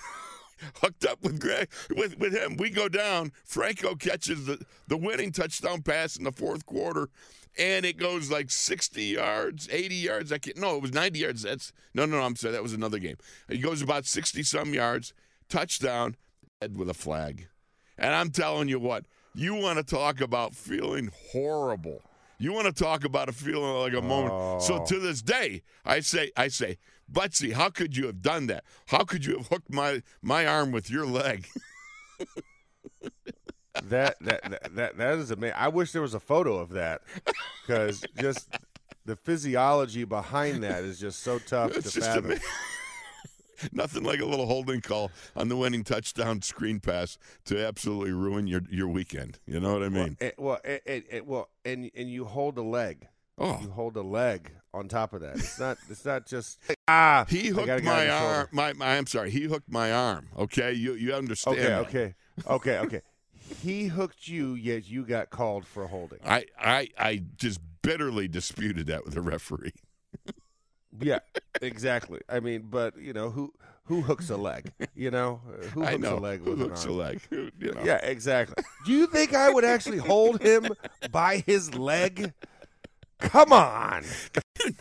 Hooked 0.77 1.05
up 1.05 1.23
with 1.23 1.39
Greg, 1.39 1.69
with, 1.95 2.19
with 2.19 2.33
him, 2.33 2.57
we 2.57 2.71
go 2.71 2.89
down. 2.89 3.31
Franco 3.45 3.95
catches 3.95 4.47
the, 4.47 4.59
the 4.89 4.97
winning 4.97 5.31
touchdown 5.31 5.83
pass 5.83 6.17
in 6.17 6.25
the 6.25 6.33
fourth 6.33 6.65
quarter, 6.65 7.11
and 7.59 7.85
it 7.87 7.97
goes 7.97 8.31
like 8.31 8.51
60 8.51 9.03
yards, 9.03 9.69
80 9.71 9.95
yards. 9.95 10.33
I 10.33 10.39
can't, 10.39 10.57
no, 10.59 10.77
it 10.77 10.83
was 10.83 10.93
90 10.93 11.19
yards. 11.19 11.43
That's 11.43 11.73
no, 11.95 12.05
no, 12.07 12.19
no. 12.19 12.23
I'm 12.25 12.37
sorry, 12.37 12.53
that 12.53 12.63
was 12.63 12.73
another 12.73 12.99
game. 12.99 13.17
He 13.49 13.59
goes 13.59 13.83
about 13.83 14.07
60 14.07 14.43
some 14.43 14.75
yards, 14.75 15.13
touchdown, 15.49 16.17
head 16.61 16.77
with 16.77 16.89
a 16.91 16.95
flag. 16.95 17.49
And 17.99 18.15
I'm 18.15 18.31
telling 18.31 18.69
you 18.69 18.79
what, 18.79 19.05
you 19.35 19.55
want 19.55 19.79
to 19.79 19.85
talk 19.85 20.21
about 20.21 20.55
feeling 20.55 21.11
horrible. 21.33 22.03
You 22.39 22.53
want 22.53 22.67
to 22.67 22.73
talk 22.73 23.05
about 23.05 23.31
a 23.31 23.33
feeling 23.33 23.73
like 23.81 23.95
a 23.95 24.03
moment. 24.03 24.63
So 24.63 24.83
Oh. 24.83 24.85
to 24.87 24.99
this 24.99 25.23
day, 25.23 25.63
I 25.87 26.01
say, 26.01 26.31
I 26.37 26.49
say, 26.49 26.77
Butsy, 27.11 27.53
how 27.53 27.71
could 27.71 27.97
you 27.97 28.07
have 28.07 28.21
done 28.21 28.47
that? 28.49 28.65
How 28.89 29.05
could 29.05 29.25
you 29.25 29.39
have 29.39 29.47
hooked 29.47 29.73
my 29.73 30.03
my 30.21 30.45
arm 30.47 30.71
with 30.73 30.91
your 30.91 31.07
leg? 31.07 31.47
That 33.89 34.17
that 34.21 34.43
that 34.51 34.75
that, 34.77 34.97
that 34.99 35.19
is 35.19 35.31
amazing. 35.31 35.57
I 35.57 35.69
wish 35.69 35.93
there 35.93 36.03
was 36.03 36.15
a 36.15 36.21
photo 36.21 36.59
of 36.59 36.71
that 36.71 37.03
because 37.67 38.05
just 38.21 38.49
the 39.05 39.17
physiology 39.17 40.05
behind 40.05 40.63
that 40.65 40.85
is 40.85 40.99
just 40.99 41.23
so 41.23 41.39
tough 41.39 41.77
It's 41.77 41.93
to 41.93 42.01
fathom. 42.01 42.33
ama- 42.33 42.41
Nothing 43.73 44.03
like 44.03 44.21
a 44.21 44.27
little 44.27 44.47
holding 44.47 44.83
call 44.83 45.11
on 45.35 45.49
the 45.49 45.57
winning 45.57 45.83
touchdown 45.83 46.43
screen 46.43 46.79
pass 46.79 47.17
to 47.47 47.67
absolutely 47.67 48.13
ruin 48.13 48.47
your, 48.47 48.61
your 48.69 48.87
weekend. 48.87 49.39
You 49.47 49.61
know 49.61 49.73
what 49.73 49.83
I 49.83 49.89
mean? 49.89 50.19
Well, 50.21 50.29
eh, 50.29 50.31
well, 50.37 50.81
eh, 50.87 51.01
eh, 51.11 51.21
well, 51.25 51.49
and 51.65 51.91
and 51.97 52.11
you 52.11 52.27
hold 52.27 52.59
a 52.59 52.63
leg. 52.63 53.09
Oh, 53.39 53.59
You 53.63 53.71
hold 53.71 53.97
a 53.97 54.03
leg 54.03 54.51
on 54.73 54.89
top 54.89 55.13
of 55.13 55.21
that. 55.23 55.37
It's 55.37 55.59
not. 55.59 55.79
It's 55.91 56.05
not 56.05 56.27
just 56.27 56.59
ah. 56.89 57.25
he 57.29 57.49
hooked 57.49 57.67
gotta 57.67 57.83
get 57.83 57.91
on 57.91 57.97
my 57.97 58.09
arm. 58.09 58.49
My, 58.51 58.73
my, 58.75 58.97
I'm 58.97 59.07
sorry. 59.07 59.31
He 59.31 59.43
hooked 59.43 59.71
my 59.71 59.93
arm. 59.93 60.29
Okay, 60.39 60.73
you 60.73 60.95
you 60.95 61.15
understand? 61.15 61.59
Okay, 61.59 61.69
that. 61.69 61.81
okay, 61.81 62.15
okay, 62.47 62.79
okay. 62.79 63.03
He 63.63 63.87
hooked 63.87 64.29
you, 64.29 64.55
yet 64.55 64.89
you 64.89 65.05
got 65.05 65.31
called 65.31 65.67
for 65.67 65.87
holding. 65.87 66.19
I, 66.25 66.47
I 66.61 66.89
I 66.99 67.23
just 67.37 67.61
bitterly 67.83 68.29
disputed 68.29 68.87
that 68.89 69.05
with 69.05 69.15
the 69.15 69.21
referee. 69.21 69.73
Yeah, 70.99 71.19
exactly. 71.61 72.21
I 72.27 72.41
mean, 72.41 72.69
but 72.71 72.97
you 72.99 73.13
know 73.13 73.29
who 73.29 73.53
who 73.85 74.01
hooks 74.01 74.31
a 74.31 74.37
leg? 74.39 74.73
You 74.95 75.11
know 75.11 75.43
Uh, 75.47 75.67
who 75.67 75.81
hooks 75.83 75.93
I 75.93 75.97
know. 75.99 76.17
a 76.17 76.21
leg 76.21 76.41
Who 76.43 76.57
hooks 76.57 76.87
a 76.87 76.91
leg? 76.91 77.21
Who- 77.29 77.51
You 77.61 77.73
know. 77.73 77.83
Yeah, 77.85 77.99
exactly. 78.03 78.65
Do 78.87 78.93
you 78.93 79.07
think 79.07 79.35
I 79.35 79.51
would 79.51 79.65
actually 79.65 79.99
hold 79.99 80.41
him 80.41 80.69
by 81.13 81.43
his 81.47 81.75
leg? 81.75 82.33
Come 83.21 83.53
on. 83.53 84.05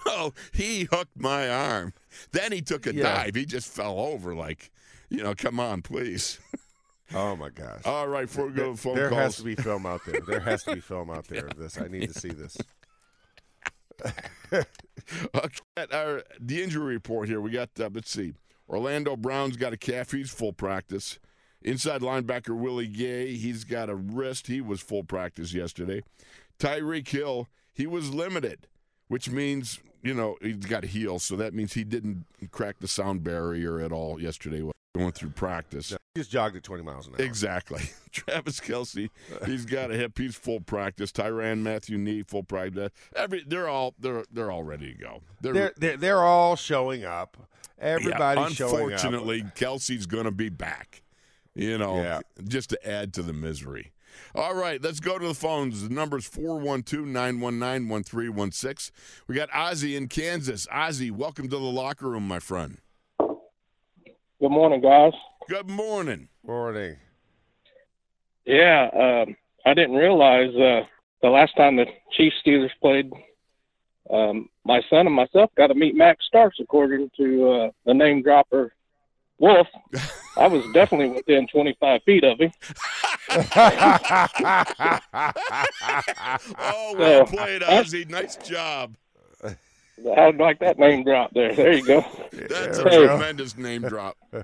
No, 0.05 0.33
he 0.53 0.85
hooked 0.85 1.19
my 1.19 1.49
arm. 1.49 1.93
Then 2.31 2.53
he 2.53 2.61
took 2.61 2.87
a 2.87 2.95
Yeah. 2.95 3.03
dive. 3.23 3.35
He 3.35 3.45
just 3.45 3.67
fell 3.67 3.99
over 3.99 4.33
like, 4.33 4.71
you 5.09 5.21
know, 5.21 5.35
come 5.35 5.59
on, 5.59 5.81
please. 5.81 6.39
Oh 7.13 7.35
my 7.35 7.49
gosh. 7.49 7.81
All 7.85 8.07
right, 8.07 8.27
before 8.27 8.47
we 8.47 8.53
go 8.53 8.71
to 8.71 8.77
phone 8.77 8.95
there 8.95 9.09
calls. 9.09 9.21
has 9.21 9.35
to 9.37 9.43
be 9.43 9.55
film 9.55 9.85
out 9.85 10.01
there. 10.05 10.21
There 10.21 10.39
has 10.39 10.63
to 10.63 10.75
be 10.75 10.81
film 10.81 11.11
out 11.11 11.27
there 11.27 11.45
of 11.45 11.57
this. 11.57 11.79
I 11.79 11.87
need 11.87 12.11
to 12.11 12.19
see 12.19 12.29
this. 12.29 12.57
Okay, 15.35 15.85
our, 15.93 16.23
the 16.39 16.63
injury 16.63 16.95
report 16.95 17.29
here. 17.29 17.39
We 17.39 17.51
got, 17.51 17.69
uh, 17.79 17.89
let's 17.93 18.09
see. 18.09 18.33
Orlando 18.67 19.15
Brown's 19.15 19.55
got 19.55 19.71
a 19.71 19.77
calf. 19.77 20.11
He's 20.11 20.31
full 20.31 20.51
practice. 20.51 21.19
Inside 21.61 22.01
linebacker 22.01 22.57
Willie 22.57 22.87
Gay, 22.87 23.35
he's 23.35 23.63
got 23.63 23.89
a 23.89 23.95
wrist. 23.95 24.47
He 24.47 24.61
was 24.61 24.81
full 24.81 25.03
practice 25.03 25.53
yesterday. 25.53 26.01
Tyreek 26.59 27.07
Hill, 27.07 27.47
he 27.71 27.85
was 27.85 28.13
limited, 28.13 28.67
which 29.07 29.29
means, 29.29 29.79
you 30.01 30.13
know, 30.15 30.37
he's 30.41 30.57
got 30.57 30.83
a 30.83 30.87
heel. 30.87 31.19
So 31.19 31.35
that 31.35 31.53
means 31.53 31.73
he 31.73 31.83
didn't 31.83 32.25
crack 32.49 32.79
the 32.79 32.87
sound 32.87 33.23
barrier 33.23 33.79
at 33.79 33.91
all 33.91 34.19
yesterday 34.19 34.63
going 34.97 35.11
through 35.11 35.29
practice. 35.31 35.89
He 36.13 36.21
just 36.21 36.31
jogged 36.31 36.55
at 36.55 36.63
20 36.63 36.83
miles 36.83 37.07
an 37.07 37.13
hour. 37.13 37.25
Exactly. 37.25 37.81
Travis 38.11 38.59
Kelce, 38.59 39.09
he's 39.45 39.65
got 39.65 39.91
a 39.91 39.95
hip. 39.95 40.17
He's 40.17 40.35
full 40.35 40.61
practice. 40.61 41.11
Tyrann 41.11 41.61
Mathieu 41.61 41.97
Knee, 41.97 42.23
full 42.23 42.43
practice. 42.43 42.91
Every 43.15 43.43
they're 43.45 43.67
all 43.67 43.93
they're 43.99 44.23
they're 44.31 44.51
all 44.51 44.63
ready 44.63 44.93
to 44.93 44.97
go. 44.97 45.21
They're, 45.41 45.53
They're, 45.53 45.73
they're, 45.77 45.97
they're 45.97 46.23
all 46.23 46.55
showing 46.55 47.03
up. 47.03 47.35
yeah, 47.77 47.85
Everybody's 47.85 48.55
showing 48.55 48.73
up. 48.73 48.79
unfortunately, 48.81 49.43
Kelce's 49.55 50.05
going 50.05 50.25
to 50.25 50.31
be 50.31 50.49
back. 50.49 51.03
You 51.53 51.77
know, 51.77 51.95
Yeah. 52.01 52.19
just 52.47 52.69
to 52.71 52.87
add 52.89 53.13
to 53.13 53.21
the 53.23 53.31
misery. 53.33 53.91
All 54.33 54.55
right, 54.55 54.81
let's 54.81 55.01
go 55.01 55.17
to 55.19 55.27
the 55.27 55.33
phones. 55.33 55.83
The 55.87 55.93
number's 55.93 56.25
412 56.25 57.05
919 57.05 57.89
1316. 57.89 58.93
We 59.27 59.35
got 59.35 59.49
Ozzy 59.51 59.97
in 59.97 60.07
Kansas. 60.07 60.67
Ozzy, 60.67 61.11
welcome 61.11 61.45
to 61.49 61.57
the 61.57 61.59
locker 61.59 62.07
room, 62.09 62.25
my 62.27 62.39
friend. 62.39 62.77
Good 64.45 64.51
morning, 64.51 64.79
guys. 64.79 65.13
Good 65.49 65.67
morning. 65.67 66.29
Morning. 66.45 66.97
Yeah, 68.45 68.89
um, 68.93 69.35
I 69.65 69.73
didn't 69.73 69.95
realize 69.95 70.53
uh, 70.53 70.81
the 71.23 71.29
last 71.29 71.57
time 71.57 71.77
the 71.77 71.87
Chiefs 72.11 72.35
Steelers 72.45 72.69
played, 72.79 73.11
um, 74.11 74.47
my 74.63 74.83
son 74.87 75.07
and 75.07 75.15
myself 75.15 75.49
got 75.57 75.67
to 75.69 75.73
meet 75.73 75.95
Max 75.95 76.27
Starks, 76.27 76.57
according 76.59 77.09
to 77.17 77.49
uh, 77.49 77.71
the 77.87 77.95
name 77.95 78.21
dropper 78.21 78.71
Wolf. 79.39 79.65
I 80.37 80.45
was 80.45 80.63
definitely 80.75 81.09
within 81.15 81.47
25 81.47 82.03
feet 82.03 82.23
of 82.23 82.39
him. 82.39 82.51
oh, 86.59 86.95
well 86.95 87.25
played, 87.25 87.63
Ozzy. 87.63 88.07
Nice 88.07 88.35
job. 88.35 88.95
I'd 90.17 90.37
like 90.37 90.59
that 90.59 90.77
name 90.77 91.03
drop 91.03 91.31
there. 91.33 91.53
There 91.55 91.73
you 91.73 91.85
go. 91.85 92.05
That's 92.31 92.79
a 92.79 92.83
There 92.83 93.01
we 93.01 93.07
tremendous 93.07 93.57
name 93.57 93.83
drop. 93.83 94.17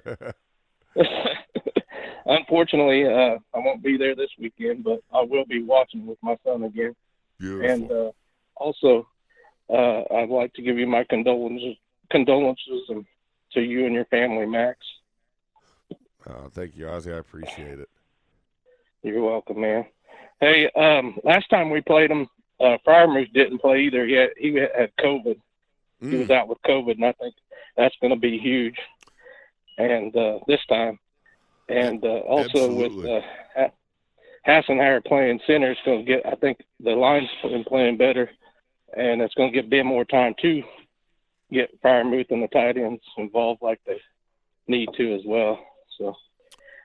Unfortunately, 2.26 3.06
uh, 3.06 3.38
I 3.54 3.60
won't 3.60 3.84
be 3.84 3.98
there 3.98 4.16
this 4.16 4.30
weekend, 4.40 4.84
but 4.84 5.02
I 5.14 5.22
will 5.22 5.46
be 5.46 5.64
watching 5.64 6.06
with 6.06 6.18
my 6.22 6.38
son 6.46 6.64
again. 6.64 6.96
Beautiful. 7.40 7.70
And 7.70 7.92
uh, 7.92 8.12
also, 8.56 9.08
uh, 9.70 10.04
I'd 10.14 10.30
like 10.30 10.54
to 10.54 10.62
give 10.62 10.78
you 10.78 10.88
my 10.88 11.04
condolences, 11.04 11.76
condolences 12.10 12.84
and 12.90 13.06
to 13.54 13.62
you 13.62 13.86
and 13.86 13.94
your 13.94 14.06
family, 14.06 14.46
Max. 14.46 14.78
Oh, 16.30 16.50
thank 16.52 16.78
you, 16.78 16.86
Ozzy. 16.86 17.14
I 17.14 17.18
appreciate 17.18 17.80
it. 17.80 17.90
You're 19.04 19.24
welcome, 19.24 19.60
man. 19.60 19.86
Hey, 20.40 20.70
um, 20.76 21.20
last 21.24 21.50
time 21.50 21.70
we 21.70 21.82
played 21.82 22.12
him, 22.12 22.28
uh, 22.62 22.78
Freiermuth 22.86 23.34
didn't 23.34 23.60
play 23.60 23.82
either. 23.82 24.06
He 24.06 24.13
had, 24.13 24.30
he 24.38 24.54
had 24.56 24.91
COVID. 25.00 25.36
He 26.02 26.15
was 26.17 26.28
Mm, 26.28 26.32
out 26.32 26.47
with 26.47 26.58
COVID, 26.65 26.95
and 26.95 27.06
I 27.06 27.12
think 27.13 27.36
that's 27.78 27.95
going 28.02 28.13
to 28.13 28.19
be 28.19 28.38
huge. 28.38 28.76
And 29.78 30.15
uh, 30.15 30.39
this 30.47 30.60
time, 30.67 31.00
and 31.69 32.04
uh, 32.04 32.19
also 32.28 32.69
with 32.71 32.91
Absolutely. 32.91 33.17
uh, 33.17 33.21
Ha- 33.56 33.71
Hassenauer 34.47 35.06
playing 35.06 35.39
center, 35.47 35.71
it's 35.71 35.80
going 35.86 36.06
to 36.06 36.12
get. 36.12 36.26
I 36.26 36.36
think 36.36 36.58
the 36.84 36.91
line's 36.91 37.30
been 37.43 37.63
playing 37.63 37.97
better, 37.97 38.30
and 38.97 39.21
it's 39.21 39.34
going 39.36 39.54
to 39.54 39.62
give 39.62 39.69
Ben 39.69 39.86
more 39.86 40.06
time 40.06 40.34
to 40.41 40.63
get 41.52 41.82
Freiermuth 41.82 42.32
and 42.32 42.43
the 42.43 42.47
tight 42.47 42.78
ends 42.78 43.04
involved 43.17 43.62
like 43.62 43.80
they 43.86 44.00
need 44.67 44.89
to 44.97 45.13
as 45.15 45.21
well. 45.26 45.60
So, 45.97 46.08
of 46.08 46.15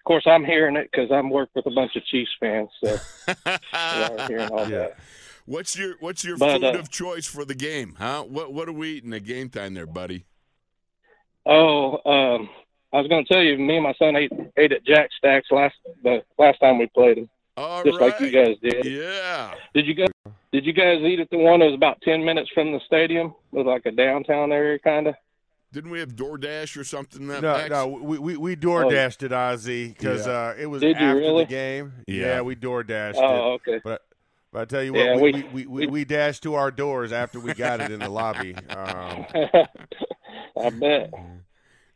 course, 0.04 0.24
I'm 0.26 0.44
hearing 0.44 0.76
it 0.76 0.88
because 0.90 1.10
I'm 1.10 1.30
worked 1.30 1.54
with 1.54 1.66
a 1.66 1.70
bunch 1.70 1.96
of 1.96 2.04
Chiefs 2.04 2.30
fans, 2.38 2.68
so 2.80 2.98
I'm 3.72 4.26
hearing 4.28 4.50
all 4.50 4.66
Yeah. 4.66 4.78
that. 4.78 4.96
What's 5.46 5.76
your 5.78 5.94
What's 6.00 6.24
your 6.24 6.37
But, 6.37 6.61
food 6.61 6.64
uh, 6.76 6.78
of 6.78 6.90
choice 6.90 7.26
for 7.26 7.44
the 7.44 7.54
game? 7.54 7.94
Huh? 7.98 8.24
What 8.24 8.52
What 8.52 8.68
are 8.68 8.72
we 8.72 8.90
eating 8.90 9.12
at 9.14 9.24
game 9.24 9.48
time 9.48 9.74
there, 9.74 9.87
buddy? 9.87 10.26
Oh, 11.46 11.92
um, 12.04 12.48
I 12.92 12.98
was 12.98 13.06
going 13.09 13.24
to 13.24 13.32
tell 13.32 13.42
you, 13.42 13.56
me 13.56 13.76
and 13.76 13.85
my 13.85 13.94
son 13.94 14.16
ate 14.16 14.32
ate 14.56 14.72
at 14.72 14.85
Jack 14.85 15.11
Stack's 15.16 15.50
last 15.50 15.74
the 16.02 16.22
last 16.38 16.59
time 16.61 16.78
we 16.78 16.87
played 16.88 17.18
him, 17.18 17.28
All 17.56 17.85
just 17.85 17.98
right. 18.00 18.11
like 18.11 18.20
you 18.20 18.30
guys 18.30 18.56
did. 18.62 18.85
Yeah. 18.85 19.54
Did 19.72 19.87
you 19.87 19.94
guys 19.94 20.09
Did 20.52 20.66
you 20.66 20.72
guys 20.72 21.00
eat 21.02 21.20
at 21.20 21.30
the 21.30 21.38
one 21.38 21.61
that 21.61 21.66
was 21.66 21.74
about 21.74 22.00
ten 22.02 22.24
minutes 22.24 22.50
from 22.52 22.72
the 22.72 22.80
stadium, 22.85 23.35
with 23.52 23.66
like 23.66 23.87
a 23.87 23.92
downtown 23.92 24.50
area, 24.50 24.78
kind 24.80 25.06
of? 25.06 25.14
Didn't 25.72 25.90
we 25.90 26.00
have 26.00 26.16
DoorDash 26.16 26.76
or 26.76 26.85
something? 26.85 27.26
That 27.28 27.42
No, 27.42 27.52
Max? 27.52 27.70
no, 27.70 27.87
we 27.88 28.18
we, 28.18 28.37
we 28.37 28.56
door 28.56 28.90
dashed 28.90 29.22
it, 29.22 29.30
Ozzy, 29.30 29.88
because 29.96 30.26
Yeah. 30.26 30.32
uh, 30.32 30.54
it 30.59 30.66
was 30.66 30.80
Did 30.80 30.96
after 30.96 31.14
really? 31.16 31.44
the 31.44 31.50
game. 31.50 31.92
Yeah. 32.09 32.40
we 32.40 32.54
door 32.56 32.82
dashed 32.82 33.18
Oh, 33.20 33.54
it. 33.54 33.61
okay. 33.68 33.80
But 33.85 34.02
but 34.52 34.62
I 34.62 34.64
tell 34.64 34.82
you 34.82 34.92
what, 34.92 35.04
Yeah, 35.04 35.16
we, 35.16 35.32
we- 35.32 35.32
we, 35.32 35.42
we, 35.52 35.66
we, 35.66 35.87
we 35.88 36.04
dashed 36.04 36.42
to 36.44 36.54
our 36.54 36.70
doors 36.70 37.12
after 37.12 37.38
we 37.40 37.54
got 37.54 37.80
it 37.80 37.90
in 37.90 38.00
the 38.00 38.09
lobby. 38.09 38.54
Um, 38.70 39.26
I 40.59 40.70
bet. 40.70 41.12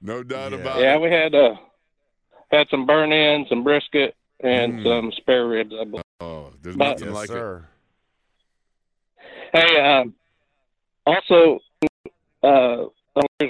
No 0.02 0.22
doubt 0.22 0.52
Yeah. 0.52 0.58
about 0.58 0.78
it. 0.78 0.82
Yeah, 0.82 0.98
we 0.98 1.10
had 1.10 1.34
uh 1.34 1.54
had 2.50 2.68
some 2.70 2.84
burnt 2.86 3.12
ends, 3.12 3.48
some 3.48 3.62
brisket, 3.64 4.14
and 4.40 4.80
Mm. 4.80 4.84
some 4.84 5.12
spare 5.12 5.46
ribs. 5.46 5.72
I 5.78 5.84
believe. 5.84 6.02
Oh, 6.20 6.50
there's 6.62 6.76
But- 6.76 7.00
nothing 7.00 7.14
yes, 7.14 7.28
like 7.28 7.30
it. 7.30 7.62
Hey, 9.52 9.80
um, 9.80 10.14
also, 11.06 11.60
uh, 12.42 12.84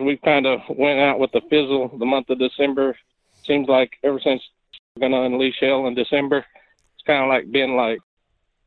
we've 0.00 0.20
kind 0.22 0.46
of 0.46 0.60
went 0.70 0.98
out 1.00 1.18
with 1.18 1.30
the 1.32 1.40
fizzle 1.50 1.88
the 1.98 2.06
month 2.06 2.30
of 2.30 2.38
December. 2.38 2.96
Seems 3.44 3.68
like 3.68 3.92
ever 4.02 4.20
since 4.20 4.42
we're 4.96 5.00
gonna 5.08 5.22
unleash 5.22 5.56
hell 5.60 5.86
in 5.86 5.94
December, 5.94 6.38
it's 6.94 7.02
kind 7.06 7.22
of 7.22 7.28
like 7.28 7.50
been 7.50 7.76
like 7.76 7.98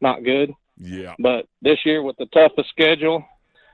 not 0.04 0.24
good. 0.24 0.54
Yeah. 0.78 1.16
But 1.18 1.48
this 1.62 1.80
year, 1.86 2.04
with 2.04 2.18
the 2.18 2.28
toughest 2.28 2.70
schedule 2.70 3.26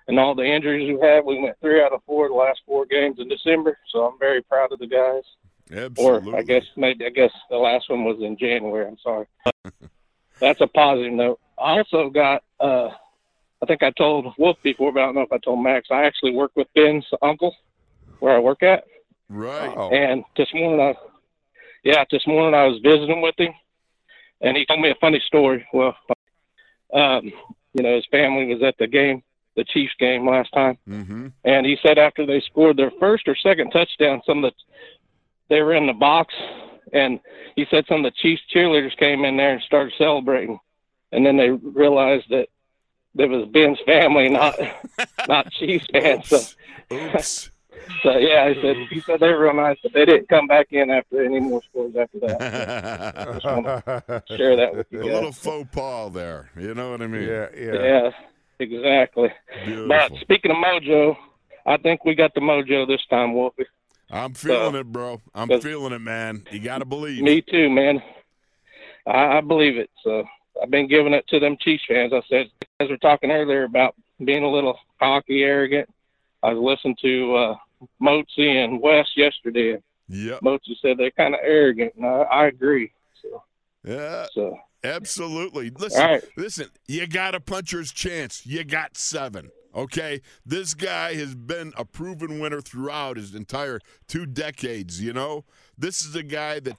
and 0.07 0.17
all 0.19 0.35
the 0.35 0.45
injuries 0.45 0.87
we 0.97 1.05
had, 1.05 1.25
we 1.25 1.41
went 1.41 1.57
three 1.59 1.81
out 1.83 1.91
of 1.91 2.01
four 2.05 2.25
of 2.25 2.31
the 2.31 2.37
last 2.37 2.61
four 2.65 2.85
games 2.85 3.17
in 3.19 3.27
December. 3.27 3.77
So 3.91 4.05
I'm 4.05 4.17
very 4.19 4.41
proud 4.41 4.71
of 4.71 4.79
the 4.79 4.87
guys. 4.87 5.23
Absolutely. 5.71 6.33
Or 6.33 6.37
I 6.37 6.41
guess 6.43 6.63
maybe 6.77 7.05
I 7.05 7.09
guess 7.09 7.31
the 7.49 7.57
last 7.57 7.89
one 7.89 8.03
was 8.05 8.17
in 8.21 8.37
January. 8.37 8.87
I'm 8.87 8.97
sorry. 9.03 9.27
That's 10.39 10.61
a 10.61 10.67
positive 10.67 11.11
note. 11.13 11.39
I 11.57 11.77
also 11.79 12.09
got. 12.09 12.43
uh 12.59 12.89
I 13.61 13.65
think 13.65 13.83
I 13.83 13.91
told 13.91 14.33
Wolf 14.37 14.55
before, 14.63 14.93
but 14.93 15.01
I 15.01 15.05
don't 15.07 15.15
know 15.15 15.21
if 15.21 15.33
I 15.33 15.37
told 15.37 15.61
Max. 15.61 15.89
I 15.91 16.05
actually 16.05 16.31
work 16.31 16.51
with 16.55 16.67
Ben's 16.73 17.05
uncle, 17.21 17.53
where 18.19 18.33
I 18.33 18.39
work 18.39 18.63
at. 18.63 18.85
Right. 19.27 19.73
Oh, 19.75 19.89
And 19.89 20.23
this 20.37 20.47
morning, 20.53 20.79
I, 20.79 20.95
yeah, 21.83 22.05
this 22.09 22.25
morning 22.25 22.53
I 22.53 22.65
was 22.67 22.79
visiting 22.81 23.21
with 23.21 23.35
him, 23.37 23.53
and 24.39 24.55
he 24.55 24.65
told 24.65 24.79
me 24.79 24.89
a 24.89 24.95
funny 25.01 25.21
story. 25.27 25.67
Well, 25.73 25.93
um, 26.93 27.31
you 27.73 27.83
know, 27.83 27.95
his 27.95 28.05
family 28.11 28.53
was 28.53 28.63
at 28.63 28.75
the 28.77 28.87
game, 28.87 29.21
the 29.55 29.63
Chiefs 29.63 29.93
game 29.99 30.27
last 30.27 30.51
time, 30.53 30.77
Mm-hmm. 30.87 31.27
and 31.43 31.65
he 31.65 31.77
said 31.83 31.97
after 31.97 32.25
they 32.25 32.41
scored 32.41 32.77
their 32.77 32.91
first 32.99 33.27
or 33.27 33.35
second 33.35 33.71
touchdown, 33.71 34.21
some 34.25 34.43
of 34.43 34.51
the 34.53 34.57
they 35.49 35.61
were 35.61 35.73
in 35.73 35.87
the 35.87 35.93
box, 35.93 36.33
and 36.93 37.19
he 37.55 37.65
said 37.71 37.85
some 37.87 38.05
of 38.05 38.11
the 38.11 38.17
Chiefs 38.21 38.41
cheerleaders 38.53 38.95
came 38.97 39.25
in 39.25 39.35
there 39.37 39.53
and 39.53 39.61
started 39.63 39.93
celebrating, 39.97 40.59
and 41.11 41.25
then 41.25 41.37
they 41.37 41.49
realized 41.49 42.25
that 42.29 42.47
it 43.17 43.29
was 43.29 43.47
Ben's 43.49 43.79
family, 43.85 44.29
not 44.29 44.55
not 45.27 45.51
Chiefs 45.51 45.87
fans. 45.91 46.27
So, 46.27 46.39
Oops. 46.93 47.51
so 48.03 48.17
yeah, 48.17 48.53
he 48.53 48.61
said 48.61 48.75
he 48.89 48.99
said 49.01 49.19
they 49.19 49.29
were 49.29 49.43
real 49.45 49.53
nice, 49.53 49.77
but 49.81 49.93
they 49.93 50.05
didn't 50.05 50.27
come 50.29 50.47
back 50.47 50.67
in 50.71 50.89
after 50.89 51.23
any 51.23 51.39
more 51.39 51.61
scores 51.69 51.95
after 51.95 52.19
that. 52.19 52.41
a 54.29 54.35
Share 54.37 54.55
that 54.55 54.75
with 54.75 54.87
you 54.91 55.01
A 55.01 55.05
little 55.05 55.31
faux 55.31 55.67
pas 55.73 56.11
there. 56.13 56.49
You 56.57 56.73
know 56.73 56.91
what 56.91 57.01
I 57.01 57.07
mean? 57.07 57.23
yeah, 57.23 57.47
yeah. 57.57 57.73
Yeah, 57.73 58.11
exactly. 58.59 59.29
Beautiful. 59.65 59.87
But 59.87 60.11
speaking 60.21 60.51
of 60.51 60.57
mojo, 60.57 61.15
I 61.65 61.77
think 61.77 62.05
we 62.05 62.15
got 62.15 62.33
the 62.33 62.41
mojo 62.41 62.87
this 62.87 63.01
time, 63.09 63.33
Wolfie. 63.33 63.65
I'm 64.11 64.33
feeling 64.33 64.73
So- 64.73 64.79
it, 64.79 64.91
bro. 64.91 65.21
I'm 65.35 65.59
feeling 65.61 65.93
it, 65.93 65.99
man. 65.99 66.43
You 66.51 66.59
got 66.59 66.79
to 66.79 66.85
believe. 66.85 67.21
Me 67.23 67.41
too, 67.41 67.69
man. 67.69 68.01
I, 69.07 69.37
I 69.37 69.41
believe 69.41 69.77
it. 69.77 69.89
So 70.03 70.23
I've 70.61 70.71
been 70.71 70.87
giving 70.87 71.13
it 71.13 71.27
to 71.29 71.39
them 71.39 71.57
Chiefs 71.59 71.83
fans. 71.87 72.11
I 72.13 72.21
said, 72.29 72.49
as 72.79 72.89
we're 72.89 72.97
talking 72.97 73.31
earlier 73.31 73.63
about 73.63 73.95
being 74.23 74.43
a 74.43 74.49
little 74.49 74.77
cocky, 74.99 75.43
arrogant. 75.43 75.89
I 76.41 76.53
was 76.53 76.61
listening 76.77 76.95
to 77.01 77.35
uh, 77.35 77.55
Mozi 78.01 78.63
and 78.63 78.81
Wes 78.81 79.07
yesterday. 79.15 79.77
Yeah, 80.07 80.39
Mozi 80.43 80.75
said 80.81 80.97
they're 80.97 81.11
kind 81.11 81.33
of 81.33 81.39
arrogant, 81.43 81.93
and 81.95 82.05
I, 82.05 82.21
I 82.21 82.47
agree. 82.47 82.91
So, 83.21 83.43
Yeah. 83.83 84.25
so 84.33 84.57
Absolutely. 84.83 85.69
Listen, 85.71 86.01
right. 86.01 86.23
listen. 86.37 86.69
You 86.87 87.05
got 87.05 87.35
a 87.35 87.39
puncher's 87.39 87.91
chance. 87.91 88.45
You 88.45 88.63
got 88.63 88.95
seven. 88.97 89.51
Okay, 89.75 90.21
this 90.45 90.73
guy 90.73 91.13
has 91.15 91.35
been 91.35 91.73
a 91.77 91.85
proven 91.85 92.39
winner 92.39 92.59
throughout 92.61 93.17
his 93.17 93.35
entire 93.35 93.79
two 94.07 94.25
decades. 94.25 95.01
You 95.01 95.13
know, 95.13 95.45
this 95.77 96.01
is 96.01 96.15
a 96.15 96.23
guy 96.23 96.59
that. 96.61 96.77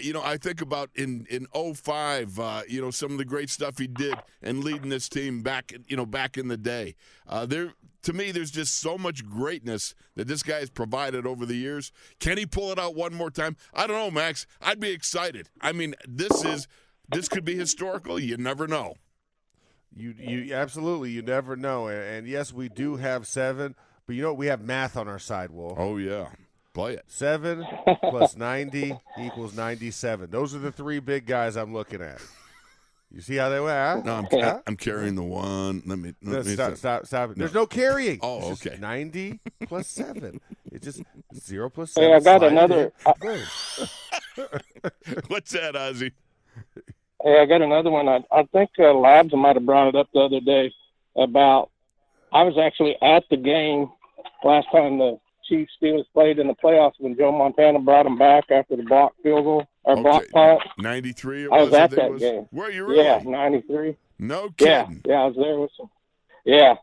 You 0.00 0.12
know, 0.12 0.22
I 0.22 0.36
think 0.36 0.60
about 0.60 0.90
in 0.94 1.26
in 1.28 1.46
05, 1.52 2.38
uh, 2.38 2.62
you 2.68 2.80
know, 2.80 2.90
some 2.90 3.12
of 3.12 3.18
the 3.18 3.24
great 3.24 3.50
stuff 3.50 3.78
he 3.78 3.86
did 3.86 4.14
and 4.42 4.64
leading 4.64 4.88
this 4.88 5.08
team 5.08 5.42
back, 5.42 5.72
you 5.86 5.96
know, 5.96 6.06
back 6.06 6.38
in 6.38 6.48
the 6.48 6.56
day. 6.56 6.94
Uh, 7.26 7.46
there, 7.46 7.74
to 8.02 8.12
me, 8.12 8.30
there's 8.30 8.50
just 8.50 8.78
so 8.78 8.96
much 8.96 9.24
greatness 9.24 9.94
that 10.14 10.28
this 10.28 10.42
guy 10.42 10.60
has 10.60 10.70
provided 10.70 11.26
over 11.26 11.46
the 11.46 11.56
years. 11.56 11.92
Can 12.20 12.38
he 12.38 12.46
pull 12.46 12.72
it 12.72 12.78
out 12.78 12.94
one 12.94 13.14
more 13.14 13.30
time? 13.30 13.56
I 13.74 13.86
don't 13.86 13.96
know, 13.96 14.10
Max. 14.10 14.46
I'd 14.60 14.80
be 14.80 14.90
excited. 14.90 15.48
I 15.60 15.72
mean, 15.72 15.94
this 16.08 16.44
is 16.44 16.68
this 17.08 17.28
could 17.28 17.44
be 17.44 17.56
historical. 17.56 18.18
You 18.18 18.36
never 18.36 18.66
know. 18.66 18.94
You 19.94 20.14
you 20.16 20.54
absolutely 20.54 21.10
you 21.10 21.22
never 21.22 21.54
know, 21.54 21.88
and, 21.88 22.02
and 22.02 22.26
yes, 22.26 22.52
we 22.52 22.68
do 22.68 22.96
have 22.96 23.26
seven, 23.26 23.74
but 24.06 24.16
you 24.16 24.22
know 24.22 24.28
what? 24.28 24.38
we 24.38 24.46
have 24.46 24.62
math 24.62 24.96
on 24.96 25.06
our 25.06 25.18
side, 25.18 25.50
Wolf. 25.50 25.78
Oh 25.78 25.98
yeah, 25.98 26.28
play 26.74 26.94
it. 26.94 27.04
Seven 27.08 27.66
plus 28.02 28.36
ninety 28.36 28.94
equals 29.20 29.56
ninety-seven. 29.56 30.30
Those 30.30 30.54
are 30.54 30.58
the 30.58 30.72
three 30.72 30.98
big 31.00 31.26
guys 31.26 31.56
I'm 31.56 31.72
looking 31.72 32.00
at. 32.02 32.20
You 33.14 33.20
see 33.20 33.36
how 33.36 33.50
they 33.50 33.60
went? 33.60 33.76
Huh? 33.76 34.00
No, 34.06 34.14
I'm, 34.14 34.26
Huh? 34.30 34.60
I'm 34.66 34.76
carrying 34.76 35.14
the 35.16 35.22
one. 35.22 35.82
Let 35.84 35.98
me. 35.98 36.14
No, 36.22 36.42
me 36.42 36.54
stop, 36.54 36.66
think. 36.68 36.78
stop, 36.78 37.06
stop. 37.06 37.30
it. 37.32 37.36
There's 37.38 37.52
no 37.52 37.66
carrying. 37.66 38.18
Oh, 38.22 38.38
It's 38.38 38.48
just 38.62 38.66
okay. 38.66 38.78
Ninety 38.80 39.38
plus 39.68 39.86
seven. 39.86 40.40
It's 40.70 40.84
just 40.86 41.02
zero 41.34 41.68
plus 41.68 41.94
Hey, 41.94 42.02
seven. 42.02 42.14
I 42.14 42.20
got 42.20 42.42
another- 42.42 42.92
in. 43.06 43.12
Boom. 43.20 43.40
What's 45.28 45.50
that, 45.52 45.74
Ozzy? 45.74 46.12
Hey, 47.22 47.38
I 47.38 47.44
got 47.46 47.60
another 47.62 47.90
one. 47.90 48.08
I, 48.08 48.20
I 48.32 48.44
think 48.52 48.70
uh, 48.78 48.92
Labs 48.94 49.34
might 49.34 49.56
have 49.56 49.66
brought 49.66 49.88
it 49.88 49.94
up 49.94 50.08
the 50.14 50.20
other 50.20 50.40
day 50.40 50.72
about. 51.16 51.68
I 52.32 52.44
was 52.44 52.56
actually 52.56 52.96
at 53.02 53.24
the 53.30 53.36
game 53.36 53.90
last 54.42 54.66
time 54.72 54.96
the 54.96 55.18
Chiefs 55.52 55.72
Steelers 55.82 56.04
played 56.14 56.38
in 56.38 56.46
the 56.46 56.54
playoffs 56.54 56.94
when 56.98 57.14
Joe 57.14 57.30
Montana 57.30 57.78
brought 57.78 58.04
them 58.04 58.16
back 58.16 58.50
after 58.50 58.74
the 58.74 58.84
block 58.84 59.12
field 59.22 59.44
goal 59.44 59.66
or 59.84 59.96
block 59.96 60.24
punt. 60.32 60.62
Ninety-three. 60.78 61.44
It 61.44 61.52
I 61.52 61.62
was 61.62 61.74
at 61.74 61.90
that 61.90 62.10
was? 62.10 62.20
game. 62.22 62.46
Were 62.52 62.70
you 62.70 62.86
really? 62.86 63.04
Yeah, 63.04 63.20
'93. 63.22 63.96
No 64.18 64.48
kidding. 64.56 65.02
yeah, 65.04 65.14
I 65.14 65.26
was 65.26 65.36
there 65.36 65.58
with 65.58 65.70
some. 65.76 65.90
Yeah, 66.46 66.74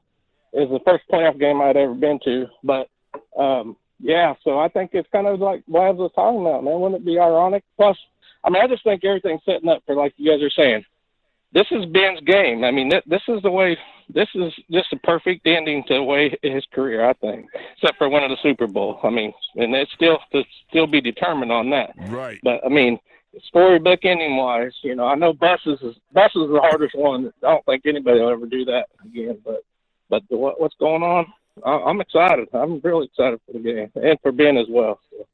it 0.54 0.70
was 0.70 0.70
the 0.70 0.84
first 0.86 1.06
playoff 1.12 1.40
game 1.40 1.62
I'd 1.62 1.78
ever 1.78 1.96
been 1.96 2.20
to. 2.26 2.46
But 2.64 2.90
um, 3.36 3.76
yeah, 4.00 4.36
so 4.44 4.60
I 4.60 4.68
think 4.68 4.92
it's 4.94 5.10
kind 5.12 5.26
of 5.26 5.40
like 5.40 5.64
Labs 5.68 5.98
was 5.98 6.12
talking 6.14 6.42
about, 6.42 6.64
man. 6.64 6.80
Wouldn't 6.80 7.02
it 7.02 7.06
be 7.06 7.18
ironic? 7.18 7.64
Plus, 7.76 7.98
I 8.44 8.52
mean, 8.52 8.62
I 8.64 8.68
just 8.68 8.84
think 8.84 9.04
everything's 9.04 9.42
setting 9.46 9.70
up 9.70 9.82
for 9.88 9.96
like 9.96 10.14
you 10.18 10.32
guys 10.32 10.44
are 10.44 10.52
saying. 10.52 10.86
This 11.52 11.66
is 11.72 11.86
Ben's 11.88 12.20
game. 12.22 12.64
I 12.64 12.72
mean, 12.72 12.92
th- 12.92 13.04
this 13.08 13.22
is 13.28 13.42
the 13.42 13.52
way. 13.52 13.78
This 14.14 14.28
is 14.36 14.54
just 14.72 14.94
a 14.94 14.98
perfect 14.98 15.46
ending 15.46 15.84
to 15.88 15.96
the 15.96 16.04
way 16.04 16.36
his 16.42 16.66
career, 16.74 17.08
I 17.08 17.14
think, 17.14 17.48
except 17.76 17.98
for 17.98 18.10
winning 18.10 18.30
the 18.30 18.38
Super 18.42 18.68
Bowl. 18.68 19.00
I 19.04 19.10
mean, 19.10 19.34
and 19.56 19.74
it's 19.76 19.92
still 19.94 20.20
to 20.32 20.44
still 20.70 20.88
be 20.88 21.02
determined 21.02 21.52
on 21.52 21.70
that. 21.72 21.94
Right. 22.08 22.40
But 22.44 22.64
I 22.66 22.70
mean, 22.70 23.00
storybook 23.44 24.04
ending 24.04 24.36
wise, 24.38 24.74
you 24.84 24.96
know, 24.96 25.06
I 25.06 25.16
know 25.16 25.34
buses 25.34 25.80
is 25.82 25.96
buses 26.12 26.44
is 26.44 26.52
the 26.52 26.62
hardest 26.62 26.96
one. 26.96 27.32
I 27.44 27.52
don't 27.52 27.66
think 27.66 27.86
anybody 27.86 28.20
will 28.20 28.30
ever 28.30 28.46
do 28.46 28.66
that 28.66 28.88
again. 29.04 29.40
But 29.44 29.64
but 30.10 30.24
the, 30.30 30.38
what, 30.38 30.60
what's 30.60 30.76
going 30.80 31.04
on? 31.04 31.26
I, 31.66 31.72
I'm 31.72 32.02
excited. 32.02 32.48
I'm 32.54 32.80
really 32.84 33.06
excited 33.06 33.40
for 33.46 33.54
the 33.54 33.60
game 33.60 33.92
and 33.96 34.20
for 34.22 34.32
Ben 34.32 34.58
as 34.58 34.68
well. 34.70 35.00
So 35.12 35.28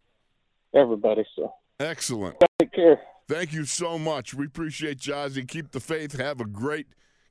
everybody. 0.80 1.26
So 1.36 1.54
Excellent. 1.80 2.38
take 2.60 2.72
care. 2.72 3.02
Thank 3.28 3.54
you 3.54 3.66
so 3.66 3.98
much. 3.98 4.36
We 4.36 4.46
appreciate 4.46 5.00
Jazzy. 5.00 5.48
Keep 5.48 5.72
the 5.72 5.80
faith. 5.80 6.18
Have 6.20 6.40
a 6.40 6.46
great 6.46 6.88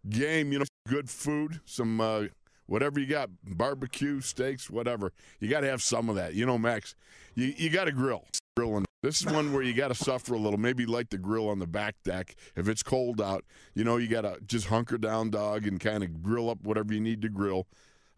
game. 0.08 0.52
You 0.52 0.60
know, 0.60 0.64
good 0.88 1.08
food, 1.08 1.60
some 1.64 2.00
uh, 2.00 2.24
whatever 2.66 2.98
you 2.98 3.06
got, 3.06 3.30
barbecue, 3.44 4.20
steaks, 4.20 4.68
whatever. 4.68 5.12
You 5.38 5.48
got 5.48 5.60
to 5.60 5.68
have 5.68 5.82
some 5.82 6.08
of 6.08 6.16
that. 6.16 6.34
You 6.34 6.46
know, 6.46 6.58
Max, 6.58 6.96
you 7.36 7.54
you 7.56 7.70
got 7.70 7.84
to 7.84 7.92
grill. 7.92 8.24
Grilling. 8.56 8.84
This 9.02 9.20
is 9.20 9.26
one 9.26 9.52
where 9.52 9.62
you 9.62 9.74
got 9.74 9.88
to 9.88 9.94
suffer 9.94 10.34
a 10.34 10.38
little. 10.38 10.58
Maybe 10.58 10.86
light 10.86 11.10
the 11.10 11.18
grill 11.18 11.48
on 11.48 11.58
the 11.58 11.66
back 11.66 11.94
deck 12.04 12.34
if 12.56 12.68
it's 12.68 12.82
cold 12.82 13.20
out. 13.20 13.44
You 13.74 13.84
know, 13.84 13.96
you 13.96 14.08
got 14.08 14.22
to 14.22 14.38
just 14.46 14.68
hunker 14.68 14.98
down, 14.98 15.30
dog, 15.30 15.66
and 15.66 15.78
kind 15.78 16.02
of 16.02 16.22
grill 16.22 16.48
up 16.50 16.58
whatever 16.64 16.92
you 16.94 17.00
need 17.00 17.20
to 17.22 17.28
grill. 17.28 17.66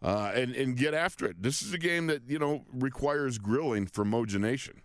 Uh, 0.01 0.31
and 0.33 0.55
and 0.55 0.77
get 0.77 0.93
after 0.93 1.25
it. 1.27 1.43
This 1.43 1.61
is 1.61 1.73
a 1.73 1.77
game 1.77 2.07
that 2.07 2.23
you 2.27 2.39
know 2.39 2.65
requires 2.71 3.37
grilling 3.37 3.85
for 3.85 4.03
Moja 4.03 4.39
Nation. 4.39 4.81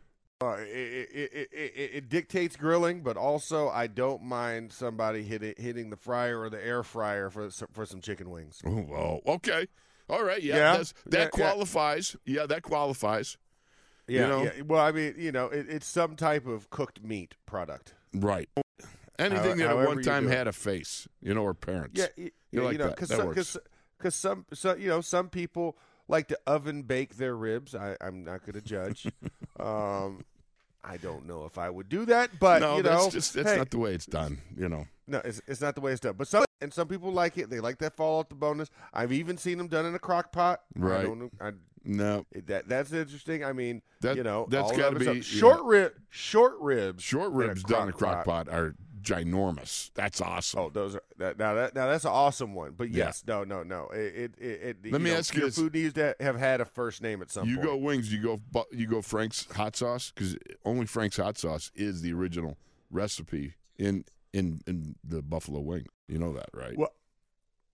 Uh, 0.51 0.57
it, 0.61 1.09
it, 1.13 1.49
it, 1.53 1.91
it, 1.95 2.09
dictates 2.09 2.57
grilling, 2.57 3.03
but 3.03 3.17
also 3.17 3.69
I 3.69 3.87
don't 3.87 4.23
mind 4.23 4.73
somebody 4.73 5.23
hitting 5.23 5.55
hitting 5.57 5.91
the 5.91 5.97
fryer 5.97 6.41
or 6.41 6.51
the 6.51 6.65
air 6.65 6.83
fryer 6.83 7.31
for 7.31 7.51
some- 7.51 7.69
for 7.73 7.87
some 7.87 8.01
chicken 8.01 8.31
wings. 8.31 8.61
Oh, 8.67 9.21
okay. 9.27 9.67
All 10.09 10.23
right. 10.25 10.43
Yeah, 10.43 10.57
Yeah, 10.57 10.77
that 10.79 10.93
yeah, 11.11 11.19
yeah. 11.21 11.29
qualifies. 11.29 12.17
Yeah. 12.27 12.47
that 12.47 12.63
qualifies. 12.63 13.39
Yeah, 14.09 14.27
know? 14.29 14.43
yeah. 14.45 14.63
Well, 14.67 14.81
I 14.81 14.93
mean, 14.93 15.15
you 15.17 15.33
know, 15.33 15.47
it, 15.47 15.67
it's 15.69 15.87
some 15.87 16.17
type 16.17 16.47
of 16.47 16.69
cooked 16.71 17.03
meat 17.03 17.35
product. 17.47 17.95
Right. 18.15 18.49
Anything 19.19 19.59
How- 19.61 19.69
that 19.77 19.79
at 19.79 19.87
one 19.87 20.03
time 20.03 20.27
had 20.27 20.49
a 20.49 20.53
face, 20.53 21.07
you 21.21 21.33
know, 21.35 21.43
or 21.45 21.55
parents. 21.55 21.99
Yeah, 22.01 22.07
You 22.17 22.31
yeah, 22.51 22.61
like 22.63 22.79
know, 22.79 22.87
that. 22.87 22.97
because 22.97 23.09
That 23.11 23.19
some, 23.19 23.27
works. 23.29 23.37
cause, 23.37 23.59
'cause 23.99 24.15
some, 24.15 24.47
so, 24.53 24.75
you 24.75 24.89
know, 24.89 25.01
some 25.01 25.29
people 25.29 25.77
like 26.09 26.27
to 26.29 26.39
oven 26.47 26.83
bake 26.83 27.17
their 27.17 27.37
ribs. 27.37 27.75
I, 27.75 27.97
I'm 28.01 28.25
not 28.25 28.41
going 28.41 28.55
to 28.55 28.61
judge. 28.61 29.07
um, 29.61 30.25
I 30.85 30.97
don't 30.97 31.27
know 31.27 31.45
if 31.45 31.59
I 31.59 31.71
would 31.71 31.89
do 31.89 32.05
that, 32.07 32.31
but 32.41 32.61
no, 32.61 32.79
you 32.79 32.83
that's 32.83 33.09
just 33.09 33.35
that's 33.35 33.51
hey, 33.51 33.57
not 33.57 33.71
the 33.71 33.79
way 33.79 33.95
it's 33.95 34.07
done. 34.07 34.39
You 34.57 34.69
know. 34.69 34.87
no, 35.07 35.21
it's, 35.25 35.41
it's 35.47 35.61
not 35.61 35.75
the 35.75 35.81
way 35.81 35.93
it's 35.93 36.01
done. 36.01 36.15
But 36.17 36.27
some 36.29 36.45
and 36.61 36.73
some 36.73 36.89
people 36.89 37.13
like 37.13 37.39
it. 37.39 37.51
They 37.51 37.61
like 37.61 37.79
that 37.79 37.97
fall 37.97 38.21
off 38.21 38.29
the 38.29 38.35
bonus. 38.35 38.69
I've 38.93 39.13
even 39.13 39.37
seen 39.39 39.59
them 39.59 39.69
done 39.69 39.87
in 39.87 39.95
a 39.95 39.99
crock 39.99 40.33
pot. 40.33 40.61
I 40.77 40.81
Right. 40.81 41.05
don't. 41.05 41.33
I, 41.41 41.53
No, 41.85 42.25
that 42.47 42.69
that's 42.69 42.93
interesting. 42.93 43.45
I 43.45 43.53
mean, 43.53 43.83
That- 44.01 44.17
you 44.17 44.23
know, 44.23 44.47
that's 44.51 44.71
all 44.71 44.77
gotta 44.77 44.99
be- 44.99 45.21
short 45.23 45.63
rib, 45.63 45.93
short 46.11 46.55
ribs, 46.61 47.03
short 47.03 47.33
ribs 47.33 47.63
done 47.65 47.85
in 47.85 47.89
a 47.89 47.93
crock 47.93 48.25
pot 48.25 48.49
are 48.49 48.75
ginormous. 49.03 49.91
That's 49.95 50.21
awesome. 50.21 50.61
Oh, 50.61 50.71
those 50.71 50.95
are 50.97 51.03
that, 51.19 51.39
now. 51.39 51.55
That 51.55 51.75
now 51.75 51.87
that's 51.89 52.05
an 52.05 52.11
awesome 52.13 52.55
one. 52.55 52.73
But 52.77 52.91
Yeah. 52.91 53.07
yes, 53.07 53.25
no, 53.27 53.45
no, 53.45 53.63
no. 53.63 53.89
It, 53.93 54.35
it, 54.39 54.43
it, 54.85 54.93
Let 54.93 55.01
me 55.01 55.11
know, 55.11 55.17
ask 55.19 55.35
you 55.35 55.43
your 55.43 55.51
food 55.51 55.75
needs 55.75 55.95
to 55.95 56.15
have 56.21 56.39
had 56.39 56.61
a 56.61 56.65
first 56.65 57.03
name 57.03 57.21
at 57.23 57.31
some 57.31 57.49
you 57.49 57.57
point. 57.57 57.69
go 57.69 57.77
wings. 57.77 58.13
You 58.13 58.23
go. 58.23 58.65
You 58.73 58.87
go 58.87 59.03
Frank's 59.03 59.47
hot 59.53 59.77
sauce 59.77 60.13
because 60.15 60.37
only 60.65 60.87
Frank's 60.87 61.17
hot 61.17 61.37
sauce 61.39 61.71
is 61.75 62.03
the 62.03 62.13
original 62.13 62.57
recipe 62.91 63.55
in 63.79 64.05
in 64.33 64.61
in 64.67 64.95
the 65.05 65.23
buffalo 65.23 65.61
wing. 65.61 65.87
You 66.09 66.19
know 66.19 66.33
that, 66.35 66.51
right? 66.55 66.77
Well, 66.77 66.93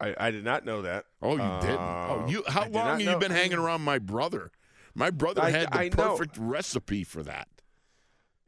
I, 0.00 0.14
I 0.18 0.30
did 0.30 0.44
not 0.44 0.64
know 0.64 0.82
that. 0.82 1.06
Oh, 1.20 1.32
you 1.32 1.60
didn't. 1.66 1.80
Oh, 1.80 2.24
Uh, 2.24 2.28
you. 2.28 2.44
How 2.46 2.62
I 2.62 2.68
long 2.68 2.86
have 2.88 3.00
you 3.00 3.18
been 3.18 3.32
hanging 3.32 3.58
around 3.58 3.82
my 3.82 3.98
brother? 3.98 4.52
My 4.94 5.10
brother 5.10 5.42
I- 5.42 5.50
had 5.50 5.72
the 5.72 5.76
I 5.78 5.84
know. 5.88 5.90
perfect 6.16 6.36
recipe 6.38 7.04
for 7.04 7.22
that. 7.24 7.48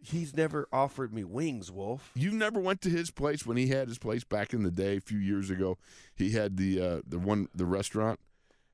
He's 0.03 0.35
never 0.35 0.67
offered 0.73 1.13
me 1.13 1.25
wings, 1.25 1.71
Wolf. 1.71 2.11
You 2.15 2.31
never 2.31 2.59
went 2.59 2.81
to 2.83 2.89
his 2.91 3.11
place 3.11 3.45
when 3.45 3.57
he 3.57 3.67
had 3.69 3.89
his 3.89 3.99
place 3.99 4.25
back 4.25 4.55
in 4.55 4.63
the 4.63 4.71
day, 4.71 4.97
a 4.97 5.01
few 5.01 5.19
years 5.19 5.51
ago. 5.51 5.77
He 6.15 6.31
had 6.31 6.57
the 6.57 6.81
uh, 6.81 7.01
the 7.07 7.19
one 7.19 7.49
the 7.55 7.67
restaurant. 7.67 8.19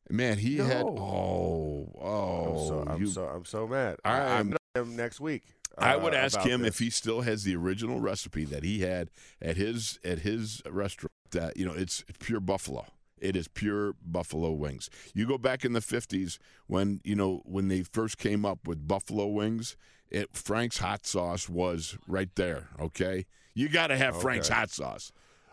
Man, 0.09 0.39
he 0.39 0.59
had 0.59 0.85
oh 0.85 1.91
oh. 2.01 2.45
I'm 2.45 2.69
so 2.69 2.85
I'm 2.87 3.01
you- 3.01 3.07
so 3.09 3.25
I'm 3.27 3.45
so 3.45 3.67
mad. 3.67 3.97
I 4.05 4.11
I, 4.19 4.39
am- 4.41 4.57
I'm 4.77 4.83
him 4.83 4.97
next 4.97 5.21
week. 5.21 5.43
I 5.79 5.95
uh, 5.95 6.01
would 6.01 6.15
ask 6.15 6.41
him 6.41 6.63
this. 6.63 6.69
if 6.75 6.79
he 6.79 6.91
still 6.91 7.23
has 7.23 7.45
the 7.45 7.57
original 7.57 8.01
recipe 8.01 8.45
that 8.47 8.63
he 8.63 8.81
had 8.81 9.11
at 9.43 9.57
his 9.57 9.99
at 10.05 10.21
his 10.21 10.63
restaurant. 10.71 11.11
That 11.33 11.57
you 11.57 11.67
know, 11.67 11.73
it's 11.75 12.05
pure 12.21 12.39
buffalo. 12.41 12.87
It 13.19 13.35
is 13.35 13.49
pure 13.49 13.95
buffalo 14.05 14.53
wings. 14.53 14.89
You 15.13 15.27
go 15.27 15.39
back 15.39 15.65
in 15.65 15.73
the 15.73 15.81
fifties 15.81 16.39
when 16.69 17.01
you 17.03 17.17
know 17.17 17.43
when 17.45 17.67
they 17.67 17.83
first 17.83 18.17
came 18.17 18.45
up 18.47 18.69
with 18.69 18.87
buffalo 18.87 19.27
wings. 19.27 19.77
It 20.11 20.29
Frank's 20.35 20.79
hot 20.79 21.07
sauce 21.07 21.49
was 21.49 21.99
right 22.07 22.29
there. 22.37 22.69
Okay, 22.81 23.27
you 23.55 23.69
got 23.69 23.89
to 23.89 23.97
have 23.97 24.21
Frank's 24.21 24.49
hot 24.49 24.71
sauce. 24.71 25.13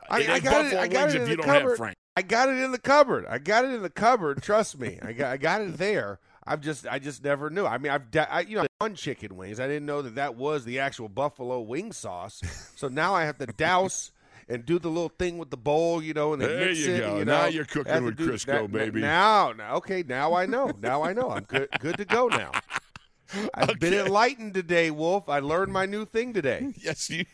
I- 0.09 0.17
I 0.33 0.39
got 0.39 0.65
it- 0.65 0.73
I 0.75 0.87
got 0.87 1.09
it 1.09 1.15
if 1.15 1.21
in 1.23 1.29
you 1.29 1.35
the 1.37 1.41
don't 1.43 1.49
have 1.49 1.61
cupboard. 1.61 1.77
Frank. 1.77 1.95
I 2.15 2.21
got 2.21 2.49
it 2.49 2.59
in 2.59 2.71
the 2.71 2.77
cupboard. 2.79 3.25
I 3.27 3.39
got 3.39 3.65
it 3.65 3.71
in 3.71 3.81
the 3.81 3.89
cupboard. 3.89 4.43
Trust 4.43 4.77
me. 4.79 4.99
I 5.01 5.13
got 5.13 5.31
I 5.31 5.37
got 5.37 5.61
it 5.61 5.77
there. 5.77 6.19
I've 6.45 6.61
just 6.61 6.85
I 6.85 6.99
just 6.99 7.23
never 7.23 7.49
knew. 7.49 7.65
I 7.65 7.77
mean, 7.77 7.91
I've 7.91 8.03
I, 8.29 8.41
you 8.41 8.57
know 8.57 8.65
on 8.81 8.95
chicken 8.95 9.35
wings. 9.37 9.59
I 9.59 9.67
didn't 9.67 9.85
know 9.85 10.01
that 10.01 10.15
that 10.15 10.35
was 10.35 10.65
the 10.65 10.79
actual 10.79 11.07
buffalo 11.09 11.61
wing 11.61 11.91
sauce. 11.93 12.41
So 12.75 12.87
now 12.89 13.15
I 13.15 13.23
have 13.25 13.37
to 13.39 13.45
douse 13.47 14.11
and 14.49 14.65
do 14.65 14.77
the 14.77 14.89
little 14.89 15.07
thing 15.17 15.37
with 15.37 15.49
the 15.51 15.57
bowl, 15.57 16.03
you 16.03 16.13
know, 16.13 16.33
and 16.33 16.41
then 16.41 16.49
There 16.49 16.65
mix 16.67 16.79
you 16.79 16.93
it. 16.95 16.99
go. 16.99 17.17
You 17.19 17.25
Now 17.25 17.45
you're 17.45 17.63
cooking 17.63 17.89
I 17.91 17.95
have 17.95 18.03
to 18.03 18.05
with 18.07 18.17
do- 18.17 18.29
Crisco, 18.29 18.61
na- 18.63 18.67
baby. 18.67 18.99
Now, 18.99 19.53
now, 19.53 19.75
okay, 19.75 20.03
now 20.05 20.33
I 20.33 20.45
know. 20.45 20.69
Now 20.81 21.01
I 21.01 21.13
know. 21.13 21.29
I'm 21.31 21.43
good. 21.45 21.69
Good 21.79 21.95
to 21.97 22.03
go 22.05 22.27
now. 22.27 22.51
I've 23.53 23.79
been 23.79 23.93
enlightened 23.93 24.53
today, 24.53 24.91
Wolf. 24.91 25.29
I 25.29 25.39
learned 25.39 25.71
my 25.71 25.85
new 25.85 26.05
thing 26.05 26.33
today. 26.33 26.73
Yes, 26.83 27.09
you. 27.09 27.25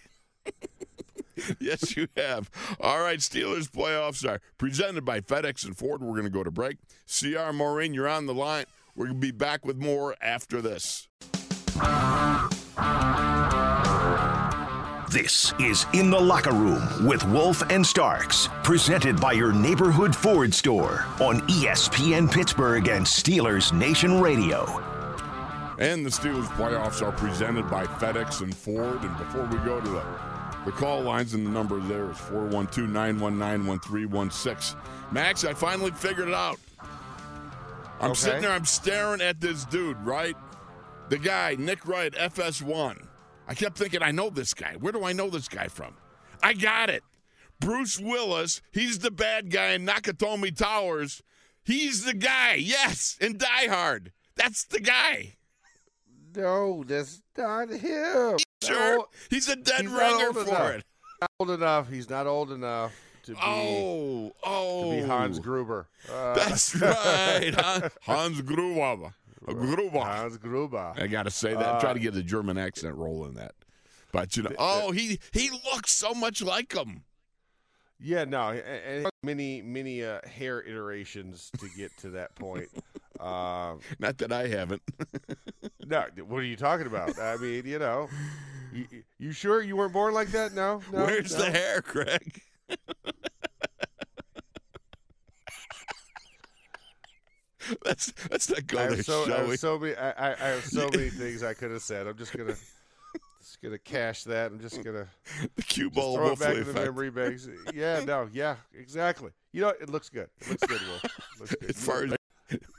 yes, 1.60 1.96
you 1.96 2.08
have. 2.18 2.50
All 2.80 3.02
right, 3.02 3.20
Steelers 3.20 3.70
playoffs 3.70 4.28
are 4.28 4.42
presented 4.58 5.06
by 5.06 5.22
FedEx 5.22 5.66
and 5.66 5.78
Ford. 5.78 6.02
We're 6.02 6.12
going 6.14 6.24
to 6.24 6.30
go 6.30 6.44
to 6.44 6.52
break. 6.52 6.78
CR 7.08 7.52
Maureen, 7.54 7.94
you're 7.94 8.08
on 8.08 8.26
the 8.26 8.34
line. 8.34 8.66
We're 8.96 9.06
going 9.06 9.18
to 9.18 9.28
be 9.28 9.32
back 9.32 9.66
with 9.66 9.78
more 9.78 10.16
after 10.22 10.62
this. 10.62 11.08
This 15.12 15.54
is 15.60 15.88
In 15.94 16.12
the 16.12 16.20
Locker 16.20 16.54
Room 16.54 17.08
with 17.08 17.24
Wolf 17.30 17.64
and 17.72 17.86
Starks, 17.86 18.48
presented 18.64 19.20
by 19.20 19.32
your 19.32 19.52
neighborhood 19.52 20.16
Ford 20.16 20.54
store 20.54 21.06
on 21.20 21.42
ESPN 21.48 22.32
Pittsburgh 22.32 22.88
and 22.90 23.06
Steelers 23.06 23.74
Nation 23.74 24.22
Radio. 24.22 24.89
And 25.80 26.06
the 26.06 26.10
Steelers 26.10 26.46
playoffs 26.58 27.02
are 27.02 27.14
presented 27.14 27.70
by 27.70 27.86
FedEx 27.86 28.42
and 28.42 28.56
Ford. 28.56 29.02
And 29.02 29.18
before 29.18 29.46
we 29.46 29.58
go 29.60 29.80
to 29.80 29.90
the, 29.90 30.04
the 30.66 30.72
call 30.74 31.02
lines, 31.02 31.34
and 31.34 31.46
the 31.46 31.50
number 31.52 31.80
there 31.80 32.12
is 32.12 32.18
412 32.18 32.90
919 32.90 33.66
1316. 33.66 34.78
Max, 35.12 35.46
I 35.46 35.54
finally 35.54 35.92
figured 35.92 36.28
it 36.28 36.34
out. 36.34 36.60
I'm 38.02 38.12
Okay. 38.12 38.20
sitting 38.20 38.42
there, 38.42 38.52
I'm 38.52 38.66
staring 38.66 39.22
at 39.22 39.40
this 39.40 39.64
dude, 39.66 39.98
right? 40.06 40.36
The 41.10 41.18
guy, 41.18 41.56
Nick 41.58 41.88
Wright, 41.88 42.14
FS1. 42.14 43.06
I 43.48 43.56
kept 43.56 43.78
thinking, 43.78 44.04
I 44.04 44.12
know 44.12 44.30
this 44.30 44.54
guy. 44.54 44.76
Where 44.80 44.92
do 44.92 45.04
I 45.06 45.14
know 45.14 45.30
this 45.30 45.48
guy 45.48 45.70
from? 45.70 45.96
I 46.44 46.54
got 46.54 46.90
it. 46.90 47.04
Bruce 47.60 48.00
Willis, 48.00 48.62
he's 48.72 49.00
the 49.00 49.12
bad 49.12 49.50
guy 49.50 49.72
in 49.72 49.86
Nakatomi 49.86 50.56
Towers. 50.56 51.24
He's 51.64 52.04
the 52.06 52.14
guy, 52.14 52.56
yes, 52.56 53.18
in 53.20 53.38
Die 53.38 53.68
Hard. 53.68 54.12
That's 54.36 54.64
the 54.66 54.80
guy. 54.80 55.36
No, 56.40 56.84
that's 56.88 57.22
not 57.38 57.70
him. 57.70 58.38
Sure. 58.64 59.06
He's 59.30 59.48
a 59.50 59.56
dead 59.56 59.82
He's 59.82 59.92
ringer 59.92 60.34
for 60.34 60.42
enough. 60.48 60.70
it. 60.76 60.84
not 61.22 61.32
old 61.40 61.50
enough. 61.52 61.90
He's 61.90 62.10
not 62.10 62.28
old 62.28 62.52
enough 62.52 62.94
to 63.24 63.32
be, 63.34 63.38
Oh, 63.42 64.32
oh. 64.44 64.92
to 64.96 65.02
be 65.02 65.08
Hans 65.08 65.40
Gruber. 65.40 65.88
Uh, 66.12 66.34
That's 66.36 66.76
right. 66.82 67.54
huh? 67.56 67.90
Hans 68.02 68.42
Gruber. 68.42 69.14
Gruber. 69.46 70.00
Hans 70.00 70.38
Gruber. 70.38 70.94
I 70.98 71.08
got 71.08 71.24
to 71.24 71.32
say 71.32 71.54
that. 71.54 71.62
Uh, 71.66 71.80
Try 71.80 71.94
to 71.94 72.00
get 72.00 72.14
the 72.14 72.24
German 72.24 72.58
accent 72.58 72.96
roll 72.96 73.26
in 73.26 73.36
that. 73.36 73.54
But, 74.12 74.36
you 74.36 74.44
know, 74.44 74.52
oh, 74.58 74.92
he 74.92 75.20
he 75.34 75.50
looks 75.72 75.92
so 75.92 76.14
much 76.14 76.42
like 76.42 76.74
him. 76.74 77.04
Yeah, 78.02 78.24
no, 78.24 78.50
and, 78.50 78.62
and 79.06 79.08
many 79.24 79.62
many 79.62 80.04
uh, 80.04 80.22
hair 80.26 80.62
iterations 80.62 81.52
to 81.60 81.68
get 81.78 81.96
to 81.98 82.10
that 82.12 82.34
point. 82.36 82.70
Um, 83.20 83.80
Not 84.00 84.18
that 84.20 84.32
I 84.32 84.48
haven't. 84.48 84.82
no, 85.86 86.06
what 86.28 86.40
are 86.40 86.44
you 86.44 86.56
talking 86.56 86.88
about? 86.88 87.20
I 87.20 87.38
mean, 87.38 87.66
you 87.66 87.80
know, 87.80 88.08
you, 88.74 88.86
you 89.18 89.32
sure 89.32 89.62
you 89.62 89.76
weren't 89.76 89.94
born 89.94 90.14
like 90.14 90.30
that? 90.30 90.54
No, 90.54 90.82
no. 90.92 91.06
Where's 91.06 91.38
no? 91.38 91.46
the 91.46 91.52
hair, 91.52 91.82
Craig? 91.82 92.42
let's 97.86 98.14
let's 98.32 98.50
not 98.50 98.68
go 98.68 98.80
I 98.80 98.88
there, 98.88 99.04
so, 99.04 99.24
I 99.24 99.44
we? 99.44 99.50
have 99.50 99.60
so 99.60 99.80
many. 99.80 99.96
I, 99.96 100.12
I 100.12 100.32
I 100.32 100.48
have 100.50 100.66
so 100.66 100.90
many 100.90 101.10
things 101.10 101.44
I 101.44 101.54
could 101.54 101.72
have 101.72 101.82
said. 101.82 102.08
I'm 102.08 102.18
just 102.18 102.36
gonna 102.36 102.56
just 103.42 103.62
gonna 103.62 103.78
cash 103.78 104.24
that. 104.24 104.52
I'm 104.52 104.60
just 104.60 104.84
gonna 104.84 105.08
The 105.56 105.64
cue 105.64 105.90
ball 105.90 106.16
throw 106.16 106.32
it 106.32 106.40
back 106.40 106.56
to 106.56 106.64
the 106.64 106.74
memory 106.74 107.10
banks. 107.10 107.48
Yeah, 107.74 108.04
no, 108.06 108.30
yeah, 108.32 108.56
exactly. 108.78 109.32
You 109.52 109.62
know, 109.62 109.70
it 109.70 109.90
looks 109.90 110.10
good. 110.10 110.30
It 110.42 110.50
looks 110.50 110.64
good, 110.68 110.82
Will. 110.82 110.96
It 111.04 111.12
looks 111.40 111.56
good. 111.56 111.70
As 111.70 111.84
far 111.84 112.04
as, 112.04 112.14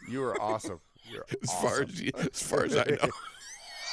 you 0.08 0.22
are 0.22 0.40
awesome. 0.40 0.80
You're 1.10 1.24
as 1.42 1.52
far 1.60 1.82
as 1.82 2.00
you- 2.00 2.12
as 2.16 2.42
far 2.42 2.64
as 2.64 2.76
I 2.76 2.84
know. 2.84 2.96
As 3.02 3.10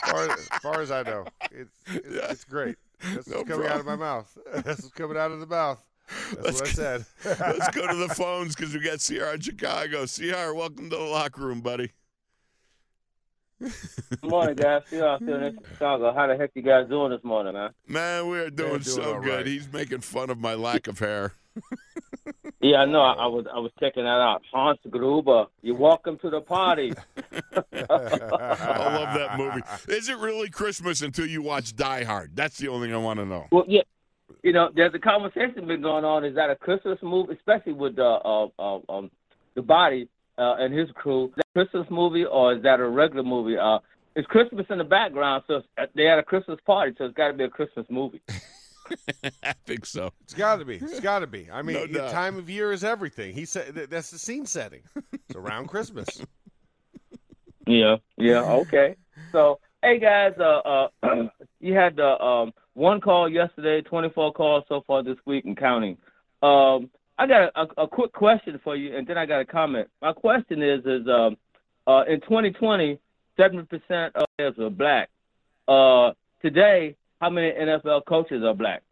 far, 0.11 0.31
as 0.31 0.47
far 0.61 0.81
as 0.81 0.91
I 0.91 1.03
know, 1.03 1.25
it's 1.51 1.71
it's, 1.87 2.07
Yeah. 2.15 2.31
it's 2.31 2.43
great. 2.43 2.75
That's 3.13 3.27
No 3.27 3.37
what's 3.37 3.49
coming 3.49 3.67
out 3.67 3.79
of 3.79 3.85
my 3.85 3.95
mouth. 3.95 4.37
That's 4.53 4.81
what's 4.81 4.89
coming 4.93 5.17
out 5.17 5.31
of 5.31 5.39
the 5.39 5.45
mouth. 5.47 5.83
That's 6.31 6.43
Let's 6.45 6.61
what 6.61 6.69
I 6.69 6.71
said. 6.71 7.05
Let's 7.25 7.75
go 7.75 7.85
to 7.87 7.95
the 7.95 8.13
phones 8.15 8.55
because 8.55 8.73
we 8.73 8.79
got 8.79 8.99
CR 9.05 9.33
in 9.35 9.41
Chicago. 9.41 10.05
CR, 10.05 10.53
welcome 10.55 10.89
to 10.89 10.95
the 10.95 11.03
locker 11.03 11.41
room, 11.41 11.61
buddy. 11.61 11.91
Good 13.59 13.73
morning, 14.23 14.55
guys. 14.55 14.83
See 14.87 14.97
y'all 14.99 15.17
still 15.17 15.43
in 15.43 15.57
Chicago. 15.73 16.13
How 16.13 16.27
the 16.27 16.37
heck 16.37 16.51
you 16.53 16.61
guys 16.61 16.87
doing 16.87 17.11
this 17.11 17.23
morning, 17.23 17.53
man? 17.53 17.71
Man, 17.87 18.29
we 18.29 18.37
are 18.39 18.49
doing, 18.51 18.69
doing 18.69 18.83
so 18.83 19.19
good. 19.19 19.29
right. 19.29 19.45
He's 19.47 19.71
making 19.73 20.01
fun 20.01 20.29
of 20.29 20.37
my 20.39 20.53
lack 20.53 20.87
of 20.87 20.99
hair. 20.99 21.33
Yeah, 22.59 22.77
I 22.77 22.85
know. 22.85 23.01
I, 23.01 23.13
I 23.13 23.27
was 23.27 23.45
I 23.53 23.59
was 23.59 23.71
checking 23.79 24.03
that 24.03 24.09
out. 24.09 24.41
Hans 24.51 24.79
Gruber, 24.89 25.45
you're 25.61 25.75
welcome 25.75 26.17
to 26.19 26.29
the 26.29 26.41
party. 26.41 26.91
I 27.53 27.61
love 27.91 29.13
that 29.13 29.37
movie. 29.37 29.61
Is 29.89 30.09
it 30.09 30.17
really 30.17 30.49
Christmas 30.49 31.01
until 31.01 31.27
you 31.27 31.43
watch 31.43 31.75
Die 31.75 32.03
Hard? 32.03 32.35
That's 32.35 32.57
the 32.57 32.69
only 32.69 32.87
thing 32.87 32.95
I 32.95 32.99
want 32.99 33.19
to 33.19 33.25
know. 33.25 33.45
Well, 33.51 33.65
yeah, 33.67 33.83
you 34.41 34.53
know, 34.53 34.69
there's 34.75 34.93
a 34.95 34.99
conversation 34.99 35.67
been 35.67 35.83
going 35.83 36.03
on. 36.03 36.25
Is 36.25 36.33
that 36.35 36.49
a 36.49 36.55
Christmas 36.55 36.97
movie, 37.03 37.33
especially 37.33 37.73
with 37.73 37.95
the 37.95 38.03
uh, 38.03 38.47
uh, 38.57 38.79
um, 38.89 39.11
the 39.53 39.61
body 39.61 40.09
uh, 40.39 40.55
and 40.57 40.73
his 40.73 40.89
crew? 40.95 41.25
Is 41.25 41.33
that 41.37 41.45
a 41.55 41.65
Christmas 41.65 41.87
movie 41.91 42.25
or 42.25 42.55
is 42.55 42.63
that 42.63 42.79
a 42.79 42.87
regular 42.87 43.23
movie? 43.23 43.57
Uh, 43.57 43.79
it's 44.15 44.27
Christmas 44.27 44.65
in 44.71 44.79
the 44.79 44.83
background, 44.83 45.43
so 45.45 45.61
they 45.95 46.05
had 46.05 46.17
a 46.17 46.23
Christmas 46.23 46.59
party, 46.65 46.95
so 46.97 47.05
it's 47.05 47.15
got 47.15 47.27
to 47.27 47.33
be 47.33 47.43
a 47.43 47.49
Christmas 47.49 47.85
movie. 47.87 48.21
I 49.43 49.53
think 49.65 49.85
so. 49.85 50.11
It's 50.23 50.33
got 50.33 50.57
to 50.57 50.65
be. 50.65 50.75
It's 50.75 50.99
got 50.99 51.19
to 51.19 51.27
be. 51.27 51.47
I 51.51 51.61
mean, 51.61 51.75
No 51.75 51.87
the 51.87 51.93
doubt. 51.99 52.11
time 52.11 52.37
of 52.37 52.49
year 52.49 52.71
is 52.71 52.83
everything. 52.83 53.33
He 53.33 53.45
said 53.45 53.75
that, 53.75 53.89
that's 53.89 54.11
the 54.11 54.19
scene 54.19 54.45
setting. 54.45 54.81
It's 55.13 55.35
around 55.35 55.67
Christmas. 55.67 56.07
Yeah, 57.69 57.97
yeah, 58.15 58.43
okay. 58.43 58.95
So, 59.33 59.59
hey 59.81 59.99
guys, 59.99 60.31
uh, 60.39 60.87
uh, 61.03 61.27
you 61.59 61.73
had 61.73 61.97
the 61.97 62.17
um, 62.23 62.53
one 62.75 63.01
call 63.01 63.27
yesterday, 63.27 63.81
24 63.81 64.31
calls 64.31 64.63
so 64.69 64.85
far 64.87 65.03
this 65.03 65.17
week 65.25 65.43
and 65.43 65.57
counting. 65.57 65.97
Um, 66.41 66.89
I 67.17 67.27
got 67.27 67.51
a, 67.55 67.81
a 67.81 67.87
quick 67.87 68.13
question 68.13 68.57
for 68.63 68.77
you, 68.77 68.95
and 68.95 69.05
then 69.05 69.17
I 69.17 69.25
got 69.25 69.41
a 69.41 69.45
comment. 69.45 69.89
My 70.01 70.13
question 70.13 70.63
is, 70.63 70.85
is 70.85 71.07
um, 71.09 71.35
uh, 71.87 72.03
in 72.07 72.21
2020, 72.21 72.99
70% 73.37 74.11
of 74.15 74.25
players 74.37 74.55
were 74.57 74.69
black. 74.69 75.09
Uh, 75.67 76.11
today, 76.41 76.95
how 77.21 77.29
many 77.29 77.51
NFL 77.51 78.05
coaches 78.05 78.43
are 78.43 78.53
black? 78.53 78.83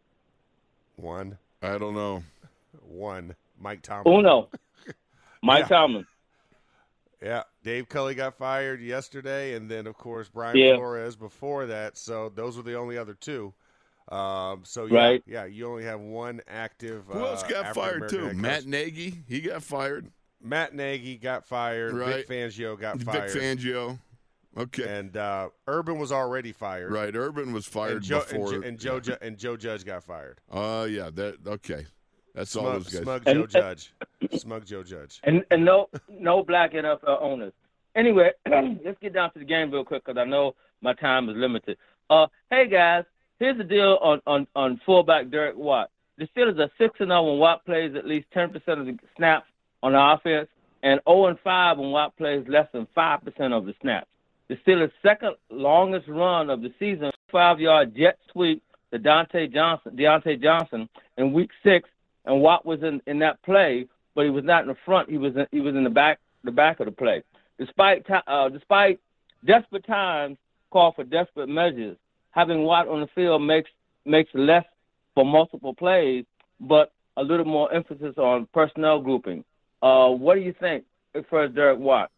One, 0.96 1.38
I 1.62 1.78
don't 1.78 1.94
know. 1.94 2.22
one. 2.88 3.34
Mike 3.58 3.82
Tomlin. 3.82 4.18
Uno. 4.18 4.48
Mike 5.42 5.62
Yeah. 5.70 5.76
Tomlin. 5.76 6.06
Yeah, 7.22 7.44
Dave 7.64 7.88
Culley 7.88 8.14
got 8.14 8.36
fired 8.36 8.80
yesterday, 8.82 9.54
and 9.54 9.70
then 9.70 9.86
of 9.86 9.96
course 9.96 10.28
Brian 10.28 10.56
Yeah. 10.56 10.76
Flores 10.76 11.16
before 11.16 11.66
that. 11.66 11.96
So 11.96 12.30
those 12.34 12.56
were 12.56 12.62
the 12.62 12.74
only 12.74 12.98
other 12.98 13.14
two. 13.14 13.54
Um, 14.08 14.60
so 14.64 14.84
yeah, 14.84 14.98
Right. 14.98 15.22
yeah, 15.26 15.46
you 15.46 15.66
only 15.66 15.84
have 15.84 16.00
one 16.00 16.40
active. 16.46 17.04
Who 17.08 17.18
else 17.24 17.42
uh, 17.42 17.48
got 17.48 17.74
fired 17.74 18.08
too? 18.10 18.18
African-American 18.26 18.40
Matt. 18.40 18.66
Nagy. 18.66 19.14
He 19.26 19.40
got 19.40 19.62
fired. 19.62 20.12
Matt 20.42 20.74
Nagy 20.74 21.16
got 21.16 21.44
fired. 21.46 21.94
Right. 21.94 22.16
Vic 22.16 22.28
Fangio 22.28 22.78
got 22.78 23.00
fired. 23.02 23.30
Vic 23.32 23.32
fired. 23.42 23.58
Fangio. 23.58 23.98
Okay. 24.56 24.84
and 24.98 25.16
uh, 25.16 25.48
Urban 25.66 25.98
was 25.98 26.12
already 26.12 26.52
fired. 26.52 26.90
right. 26.92 27.14
Urban 27.14 27.52
was 27.52 27.66
fired 27.66 27.96
And 27.98 28.02
Joe, 28.02 28.18
and, 28.20 28.28
before. 28.30 28.52
Jo- 28.52 28.62
and 28.62 28.78
Joe 28.78 29.00
Ju- 29.00 29.16
and 29.20 29.36
Joe 29.38 29.56
Judge 29.56 29.84
got 29.84 30.02
fired. 30.04 30.40
Oh 30.50 30.84
yeah. 30.84 31.10
That 31.12 31.46
okay. 31.46 31.86
That's 32.34 32.54
all 32.56 32.64
Smug, 32.64 32.74
those 32.84 32.92
guys. 32.92 33.02
smug 33.02 33.22
And- 33.26 33.38
Joe 33.40 33.46
Judge. 33.46 33.92
Smug 34.40 34.64
Joe 34.66 34.82
Judge. 34.82 35.20
and 35.24 35.44
and 35.50 35.64
no 35.64 35.88
no 36.08 36.42
black 36.42 36.72
NFL 36.72 37.20
owners. 37.22 37.52
Anyway, 37.94 38.30
let's 38.50 38.98
get 39.00 39.12
down 39.14 39.32
to 39.32 39.38
the 39.38 39.44
game 39.44 39.70
real 39.70 39.84
quick 39.84 40.04
because 40.04 40.18
I 40.20 40.24
know 40.24 40.54
my 40.82 40.92
time 40.94 41.28
is 41.28 41.36
limited. 41.36 41.78
Uh, 42.10 42.26
hey 42.50 42.68
guys, 42.68 43.04
here's 43.38 43.56
the 43.58 43.64
deal 43.64 43.98
on 44.02 44.20
on 44.26 44.46
on 44.54 44.80
fullback 44.86 45.30
Derek 45.30 45.56
Watt. 45.56 45.90
The 46.18 46.26
Steelers 46.28 46.58
are 46.58 46.70
six 46.78 46.98
and 47.00 47.08
zero 47.08 47.24
when 47.30 47.38
Watt 47.38 47.64
plays 47.66 47.94
at 47.94 48.06
least 48.06 48.26
ten 48.32 48.50
percent 48.50 48.80
of 48.80 48.86
the 48.86 48.98
snaps 49.16 49.46
on 49.82 49.92
the 49.92 50.00
offense, 50.00 50.48
and 50.82 51.00
zero 51.06 51.26
and 51.26 51.38
five 51.40 51.78
when 51.78 51.90
Watt 51.90 52.16
plays 52.16 52.46
less 52.48 52.68
than 52.72 52.86
five 52.94 53.22
percent 53.24 53.52
of 53.54 53.64
the 53.66 53.74
snaps. 53.82 54.06
The 54.48 54.56
Steelers' 54.56 54.92
second 55.02 55.34
longest 55.50 56.06
run 56.08 56.50
of 56.50 56.62
the 56.62 56.72
season, 56.78 57.10
five 57.32 57.58
yard 57.58 57.96
jet 57.96 58.18
sweep 58.30 58.62
to 58.92 58.98
Dante 58.98 59.48
Johnson, 59.48 59.96
Diontae 59.96 60.40
Johnson 60.40 60.88
in 61.16 61.32
Week 61.32 61.50
Six, 61.64 61.88
and 62.24 62.40
Watt 62.40 62.64
was 62.64 62.82
in, 62.82 63.02
in 63.06 63.18
that 63.20 63.42
play, 63.42 63.86
but 64.14 64.24
he 64.24 64.30
was 64.30 64.44
not 64.44 64.62
in 64.62 64.68
the 64.68 64.76
front. 64.84 65.10
He 65.10 65.18
was 65.18 65.34
in, 65.34 65.46
he 65.50 65.60
was 65.60 65.74
in 65.74 65.82
the 65.82 65.90
back 65.90 66.20
the 66.44 66.52
back 66.52 66.78
of 66.78 66.86
the 66.86 66.92
play. 66.92 67.22
Despite 67.58 68.06
uh, 68.26 68.48
despite 68.48 69.00
desperate 69.44 69.86
times 69.86 70.36
call 70.70 70.92
for 70.92 71.02
desperate 71.02 71.48
measures, 71.48 71.96
having 72.30 72.62
Watt 72.62 72.86
on 72.86 73.00
the 73.00 73.08
field 73.16 73.42
makes 73.42 73.70
makes 74.04 74.30
less 74.32 74.64
for 75.14 75.24
multiple 75.24 75.74
plays, 75.74 76.24
but 76.60 76.92
a 77.16 77.22
little 77.22 77.46
more 77.46 77.72
emphasis 77.72 78.14
on 78.16 78.46
personnel 78.54 79.00
grouping. 79.00 79.44
Uh, 79.82 80.08
what 80.08 80.34
do 80.34 80.40
you 80.40 80.54
think 80.60 80.84
as 81.16 81.24
Derek 81.54 81.78
Watt 81.78 82.10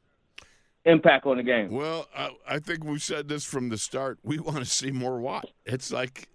impact 0.88 1.26
on 1.26 1.36
the 1.36 1.42
game? 1.42 1.70
Well, 1.70 2.08
I, 2.16 2.30
I 2.48 2.58
think 2.58 2.84
we 2.84 2.98
said 2.98 3.28
this 3.28 3.44
from 3.44 3.68
the 3.68 3.78
start. 3.78 4.18
We 4.22 4.38
want 4.38 4.58
to 4.58 4.64
see 4.64 4.90
more 4.90 5.20
Watt. 5.20 5.50
It's 5.66 5.92
like 5.92 6.28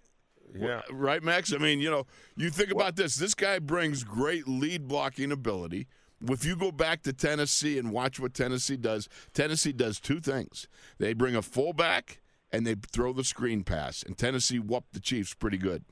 Yeah. 0.54 0.82
Right, 0.90 1.22
Max? 1.22 1.52
I 1.52 1.58
mean, 1.58 1.80
you 1.80 1.90
know, 1.90 2.06
you 2.36 2.50
think 2.50 2.70
about 2.70 2.96
this. 2.96 3.16
This 3.16 3.34
guy 3.34 3.58
brings 3.58 4.04
great 4.04 4.46
lead 4.46 4.88
blocking 4.88 5.32
ability. 5.32 5.88
If 6.26 6.44
you 6.44 6.56
go 6.56 6.72
back 6.72 7.02
to 7.02 7.12
Tennessee 7.12 7.78
and 7.78 7.92
watch 7.92 8.18
what 8.18 8.32
Tennessee 8.34 8.76
does, 8.76 9.08
Tennessee 9.34 9.72
does 9.72 10.00
two 10.00 10.20
things. 10.20 10.68
They 10.98 11.12
bring 11.12 11.36
a 11.36 11.42
fullback 11.42 12.20
and 12.50 12.66
they 12.66 12.76
throw 12.92 13.12
the 13.12 13.24
screen 13.24 13.64
pass. 13.64 14.02
And 14.02 14.16
Tennessee 14.16 14.58
whooped 14.58 14.94
the 14.94 15.00
Chiefs 15.00 15.34
pretty 15.34 15.58
good. 15.58 15.84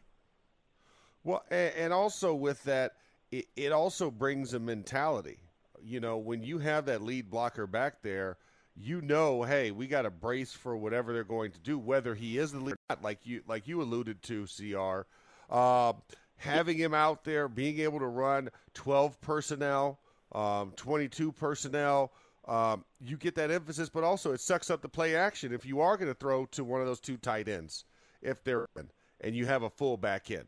Well, 1.25 1.45
and, 1.51 1.75
and 1.77 1.93
also 1.93 2.35
with 2.35 2.63
that, 2.65 2.93
it, 3.31 3.47
it 3.57 3.73
also 3.73 4.11
brings 4.11 4.55
a 4.55 4.61
mentality. 4.61 5.39
You 5.83 6.01
know, 6.01 6.19
when 6.19 6.43
you 6.43 6.59
have 6.59 6.87
that 6.87 7.03
lead 7.03 7.29
blocker 7.29 7.67
back 7.67 8.03
there, 8.03 8.39
you 8.75 9.01
know, 9.03 9.43
hey, 9.43 9.71
we 9.71 9.87
got 9.87 10.03
to 10.03 10.11
brace 10.11 10.53
for 10.53 10.77
whatever 10.77 11.13
they're 11.13 11.25
going 11.25 11.53
to 11.53 11.61
do, 11.61 11.79
whether 11.79 12.15
he 12.15 12.39
is 12.39 12.53
the 12.53 12.59
lead 12.59 12.73
or 12.73 12.77
not. 12.91 13.03
Like 13.03 13.21
you, 13.25 13.43
like 13.47 13.69
you 13.69 13.83
alluded 13.83 14.23
to, 14.23 14.47
Cr. 14.47 15.03
Uh, 15.51 15.93
having 16.37 16.79
him 16.79 16.95
out 16.95 17.25
there, 17.25 17.49
being 17.49 17.81
able 17.81 17.99
to 17.99 18.07
run 18.07 18.49
twelve 18.75 19.21
personnel, 19.21 20.01
um, 20.33 20.73
twenty-two 20.77 21.33
personnel. 21.33 22.13
Um, 22.49 22.85
you 23.01 23.17
get 23.17 23.37
that 23.37 23.53
emphasis, 23.53 23.89
but 23.89 24.03
also 24.03 24.33
it 24.33 24.41
sucks 24.41 24.69
up 24.71 24.83
the 24.83 24.89
play 24.89 25.15
action 25.15 25.53
if 25.53 25.65
you 25.65 25.81
are 25.81 25.97
going 25.97 26.09
to 26.09 26.19
throw 26.19 26.47
to 26.47 26.65
one 26.65 26.81
of 26.81 26.89
those 26.89 26.99
two 26.99 27.17
tight 27.17 27.49
ends, 27.49 27.85
if 28.21 28.43
they're 28.43 28.67
in, 28.77 28.91
and 29.21 29.37
you 29.37 29.47
have 29.47 29.63
a 29.63 29.71
full 29.71 29.97
back 29.97 30.31
in. 30.31 30.43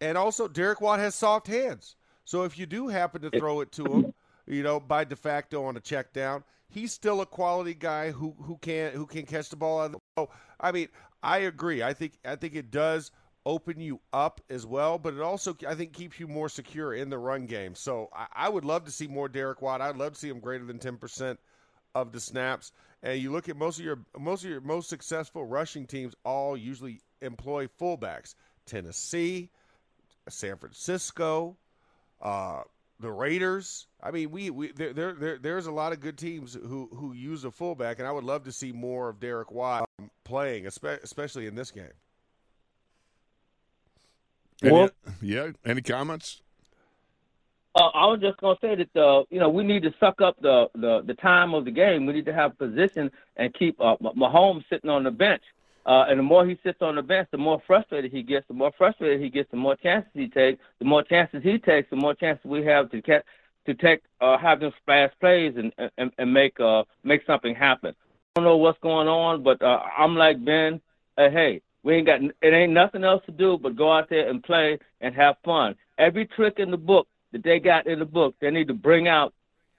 And 0.00 0.18
also, 0.18 0.48
Derek 0.48 0.80
Watt 0.80 0.98
has 0.98 1.14
soft 1.14 1.46
hands. 1.46 1.94
So 2.24 2.42
if 2.42 2.58
you 2.58 2.66
do 2.66 2.88
happen 2.88 3.22
to 3.22 3.30
throw 3.30 3.60
it 3.60 3.70
to 3.72 3.84
him, 3.84 4.14
you 4.46 4.64
know, 4.64 4.80
by 4.80 5.04
de 5.04 5.14
facto 5.14 5.64
on 5.64 5.76
a 5.76 5.80
check 5.80 6.12
down, 6.12 6.42
he's 6.68 6.92
still 6.92 7.20
a 7.20 7.26
quality 7.26 7.74
guy 7.74 8.10
who 8.10 8.34
who 8.42 8.58
can 8.58 8.92
who 8.92 9.06
can 9.06 9.26
catch 9.26 9.48
the 9.48 9.56
ball 9.56 9.94
oh, 10.16 10.28
I 10.60 10.72
mean, 10.72 10.88
I 11.22 11.38
agree. 11.38 11.82
I 11.82 11.92
think 11.92 12.18
I 12.24 12.36
think 12.36 12.54
it 12.54 12.70
does 12.70 13.10
open 13.44 13.80
you 13.80 14.00
up 14.12 14.40
as 14.50 14.66
well, 14.66 14.98
but 14.98 15.14
it 15.14 15.20
also 15.20 15.56
I 15.66 15.74
think 15.74 15.92
keeps 15.92 16.18
you 16.18 16.26
more 16.26 16.48
secure 16.48 16.94
in 16.94 17.10
the 17.10 17.18
run 17.18 17.46
game. 17.46 17.74
So 17.74 18.08
I, 18.12 18.26
I 18.34 18.48
would 18.48 18.64
love 18.64 18.84
to 18.84 18.90
see 18.90 19.06
more 19.06 19.28
Derek 19.28 19.62
Watt. 19.62 19.80
I'd 19.80 19.96
love 19.96 20.14
to 20.14 20.18
see 20.18 20.28
him 20.28 20.40
greater 20.40 20.64
than 20.64 20.78
ten 20.78 20.96
percent 20.96 21.38
of 21.94 22.12
the 22.12 22.20
snaps. 22.20 22.72
And 23.02 23.20
you 23.20 23.30
look 23.30 23.48
at 23.48 23.56
most 23.56 23.78
of 23.78 23.84
your 23.84 24.00
most 24.18 24.44
of 24.44 24.50
your 24.50 24.60
most 24.60 24.88
successful 24.88 25.44
rushing 25.44 25.86
teams 25.86 26.14
all 26.24 26.56
usually 26.56 27.00
employ 27.22 27.68
fullbacks. 27.80 28.34
Tennessee, 28.66 29.50
San 30.28 30.56
Francisco, 30.56 31.56
uh, 32.20 32.62
the 33.00 33.10
Raiders. 33.10 33.86
I 34.02 34.10
mean, 34.10 34.30
we, 34.30 34.50
we 34.50 34.72
there, 34.72 34.92
there 34.92 35.12
there 35.12 35.38
there's 35.38 35.66
a 35.66 35.72
lot 35.72 35.92
of 35.92 36.00
good 36.00 36.16
teams 36.16 36.54
who 36.54 36.88
who 36.94 37.12
use 37.12 37.44
a 37.44 37.50
fullback, 37.50 37.98
and 37.98 38.06
I 38.08 38.12
would 38.12 38.24
love 38.24 38.44
to 38.44 38.52
see 38.52 38.72
more 38.72 39.08
of 39.08 39.20
Derek 39.20 39.50
Watt 39.50 39.88
um, 39.98 40.10
playing, 40.24 40.66
especially 40.66 41.46
in 41.46 41.54
this 41.54 41.70
game. 41.70 41.92
Any- 44.62 44.72
Well- 44.72 44.90
yeah. 45.20 45.50
Any 45.64 45.82
comments? 45.82 46.42
Uh, 47.74 47.88
I 47.92 48.06
was 48.06 48.20
just 48.22 48.38
gonna 48.38 48.56
say 48.62 48.74
that 48.74 48.96
uh, 48.98 49.24
you 49.28 49.38
know 49.38 49.50
we 49.50 49.62
need 49.62 49.82
to 49.82 49.92
suck 50.00 50.22
up 50.22 50.36
the, 50.40 50.70
the 50.76 51.02
the 51.06 51.12
time 51.14 51.52
of 51.52 51.66
the 51.66 51.70
game. 51.70 52.06
We 52.06 52.14
need 52.14 52.24
to 52.24 52.32
have 52.32 52.56
position 52.56 53.10
and 53.36 53.52
keep 53.52 53.78
uh, 53.78 53.96
Mah- 54.00 54.14
Mahomes 54.14 54.64
sitting 54.70 54.88
on 54.88 55.04
the 55.04 55.10
bench. 55.10 55.42
Uh, 55.86 56.04
and 56.08 56.18
the 56.18 56.22
more 56.22 56.44
he 56.44 56.58
sits 56.64 56.82
on 56.82 56.96
the 56.96 57.02
bench, 57.02 57.28
the 57.30 57.38
more 57.38 57.62
frustrated 57.64 58.10
he 58.10 58.22
gets. 58.22 58.46
The 58.48 58.54
more 58.54 58.72
frustrated 58.76 59.20
he 59.20 59.30
gets, 59.30 59.48
the 59.52 59.56
more 59.56 59.76
chances 59.76 60.10
he 60.14 60.26
takes. 60.28 60.60
The 60.80 60.84
more 60.84 61.04
chances 61.04 61.44
he 61.44 61.58
takes, 61.58 61.88
the 61.90 61.96
more 61.96 62.12
chances 62.14 62.44
we 62.44 62.64
have 62.64 62.90
to 62.90 63.00
catch, 63.00 63.24
to 63.66 63.74
take 63.74 64.02
uh, 64.20 64.36
have 64.36 64.58
them 64.60 64.72
fast 64.84 65.14
plays 65.20 65.54
and 65.56 65.72
and, 65.96 66.10
and 66.18 66.32
make 66.32 66.58
uh 66.60 66.82
make 67.04 67.24
something 67.24 67.54
happen. 67.54 67.94
I 68.34 68.40
don't 68.40 68.44
know 68.44 68.56
what's 68.56 68.80
going 68.80 69.08
on, 69.08 69.44
but 69.44 69.62
uh, 69.62 69.80
I'm 69.96 70.16
like 70.16 70.44
Ben. 70.44 70.80
Uh, 71.16 71.30
hey, 71.30 71.62
We 71.84 71.94
ain't 71.94 72.06
got 72.06 72.20
it 72.20 72.34
ain't 72.42 72.72
nothing 72.72 73.04
else 73.04 73.22
to 73.26 73.32
do 73.32 73.56
but 73.56 73.76
go 73.76 73.92
out 73.92 74.10
there 74.10 74.28
and 74.28 74.42
play 74.42 74.78
and 75.00 75.14
have 75.14 75.36
fun. 75.44 75.76
Every 75.98 76.26
trick 76.26 76.54
in 76.58 76.72
the 76.72 76.76
book 76.76 77.06
that 77.30 77.44
they 77.44 77.60
got 77.60 77.86
in 77.86 78.00
the 78.00 78.04
book, 78.04 78.34
they 78.40 78.50
need 78.50 78.66
to 78.68 78.74
bring 78.74 79.06
out 79.06 79.32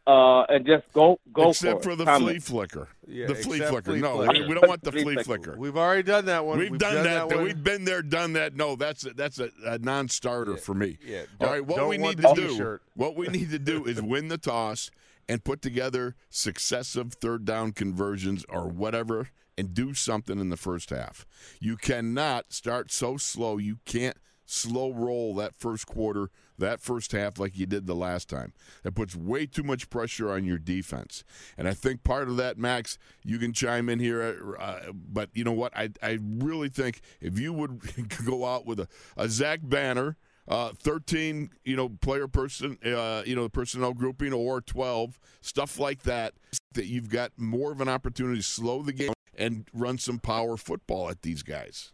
uh, 0.07 0.43
and 0.47 0.65
just 0.65 0.85
go 0.93 1.19
go 1.33 1.49
Except 1.49 1.83
for, 1.83 1.89
for, 1.91 1.95
the 1.97 2.05
Comment. 2.05 2.31
flea 2.31 2.39
flicker. 2.39 2.87
Yeah, 3.05 3.27
the 3.27 3.35
flea 3.35 3.59
flicker. 3.59 3.91
flea 3.91 3.99
no, 3.99 4.15
flicker. 4.15 4.33
we, 4.33 4.47
we 4.47 4.53
don't 4.53 4.67
want 4.67 4.81
the 4.81 4.91
Flea 4.93 5.03
flea 5.03 5.15
flicker. 5.15 5.43
flicker. 5.43 5.57
We've 5.57 5.75
already 5.75 6.03
done 6.03 6.25
that 6.25 6.45
one. 6.45 6.57
We've, 6.59 6.77
done, 6.77 7.03
that. 7.03 7.27
one. 7.27 7.43
We've 7.43 7.61
been 7.61 7.83
there, 7.83 8.01
done 8.01 8.33
that. 8.33 8.55
No, 8.55 8.77
that's 8.77 9.05
a, 9.05 9.09
that's 9.11 9.37
a, 9.39 9.49
a 9.65 9.77
non-starter 9.79 10.55
for 10.57 10.73
me. 10.73 10.97
yeah, 11.05 11.23
All 11.41 11.57
what 11.57 11.75
don't 11.75 11.89
we 11.89 11.97
need 11.97 12.17
to 12.21 12.33
do, 12.35 12.47
t-shirt. 12.47 12.81
what 12.95 13.17
we 13.17 13.27
need 13.27 13.51
to 13.51 13.59
do 13.59 13.83
is 13.85 14.01
win 14.01 14.29
the 14.29 14.37
toss 14.37 14.89
and 15.27 15.43
put 15.43 15.61
together 15.61 16.15
successive 16.29 17.13
third 17.15 17.43
down 17.43 17.73
conversions 17.73 18.45
or 18.47 18.69
whatever, 18.69 19.29
and 19.57 19.73
do 19.73 19.93
something 19.93 20.39
in 20.39 20.47
the 20.47 20.57
first 20.57 20.89
half. 20.89 21.25
You 21.59 21.75
cannot 21.75 22.53
start 22.53 22.93
so 22.93 23.17
slow. 23.17 23.57
You 23.57 23.79
can't 23.83 24.15
slow 24.45 24.93
roll 24.93 25.35
that 25.35 25.53
first 25.57 25.85
quarter, 25.85 26.29
that 26.57 26.81
first 26.81 27.11
half 27.11 27.39
like 27.39 27.57
you 27.57 27.65
did 27.65 27.87
the 27.87 27.95
last 27.95 28.29
time. 28.29 28.53
That 28.83 28.95
puts 28.95 29.15
way 29.15 29.45
too 29.45 29.63
much 29.63 29.89
pressure 29.89 30.31
on 30.31 30.43
your 30.45 30.57
defense. 30.57 31.23
And 31.57 31.67
I 31.67 31.73
think 31.73 32.03
part 32.03 32.27
of 32.27 32.37
that, 32.37 32.57
Max, 32.57 32.97
you 33.23 33.37
can 33.37 33.53
chime 33.53 33.89
in 33.89 33.99
here, 33.99 34.55
uh, 34.59 34.91
but 34.93 35.29
you 35.33 35.43
know 35.43 35.51
what? 35.51 35.75
I, 35.75 35.89
I 36.01 36.19
really 36.21 36.69
think 36.69 37.01
if 37.21 37.39
you 37.39 37.53
would 37.53 37.81
go 38.25 38.45
out 38.45 38.65
with 38.65 38.79
a, 38.79 38.87
a 39.15 39.29
Zach 39.29 39.59
Banner, 39.63 40.17
uh, 40.47 40.71
13, 40.79 41.49
you 41.65 41.75
know, 41.75 41.89
player 41.89 42.27
person, 42.27 42.77
uh, 42.85 43.21
you 43.25 43.35
know, 43.35 43.43
the 43.43 43.49
personnel 43.49 43.93
grouping 43.93 44.33
or 44.33 44.61
12, 44.61 45.19
stuff 45.41 45.77
like 45.77 46.03
that, 46.03 46.33
that 46.73 46.85
you've 46.85 47.09
got 47.09 47.31
more 47.37 47.71
of 47.71 47.81
an 47.81 47.89
opportunity 47.89 48.37
to 48.37 48.43
slow 48.43 48.81
the 48.81 48.93
game 48.93 49.13
and 49.37 49.67
run 49.73 49.97
some 49.97 50.19
power 50.19 50.57
football 50.57 51.09
at 51.09 51.21
these 51.21 51.43
guys. 51.43 51.91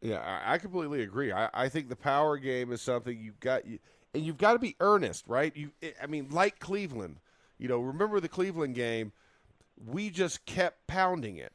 Yeah, 0.00 0.40
I 0.44 0.56
completely 0.58 1.02
agree. 1.02 1.30
I, 1.32 1.50
I 1.52 1.68
think 1.68 1.88
the 1.88 1.96
power 1.96 2.38
game 2.38 2.72
is 2.72 2.80
something 2.80 3.18
you've 3.18 3.40
got, 3.40 3.66
you, 3.66 3.78
and 4.14 4.24
you've 4.24 4.38
got 4.38 4.54
to 4.54 4.58
be 4.58 4.74
earnest, 4.80 5.26
right? 5.28 5.54
You, 5.54 5.72
I 6.02 6.06
mean, 6.06 6.28
like 6.30 6.58
Cleveland, 6.58 7.18
you 7.58 7.68
know, 7.68 7.80
remember 7.80 8.18
the 8.18 8.28
Cleveland 8.28 8.74
game? 8.74 9.12
We 9.84 10.10
just 10.10 10.46
kept 10.46 10.86
pounding 10.86 11.36
it, 11.36 11.52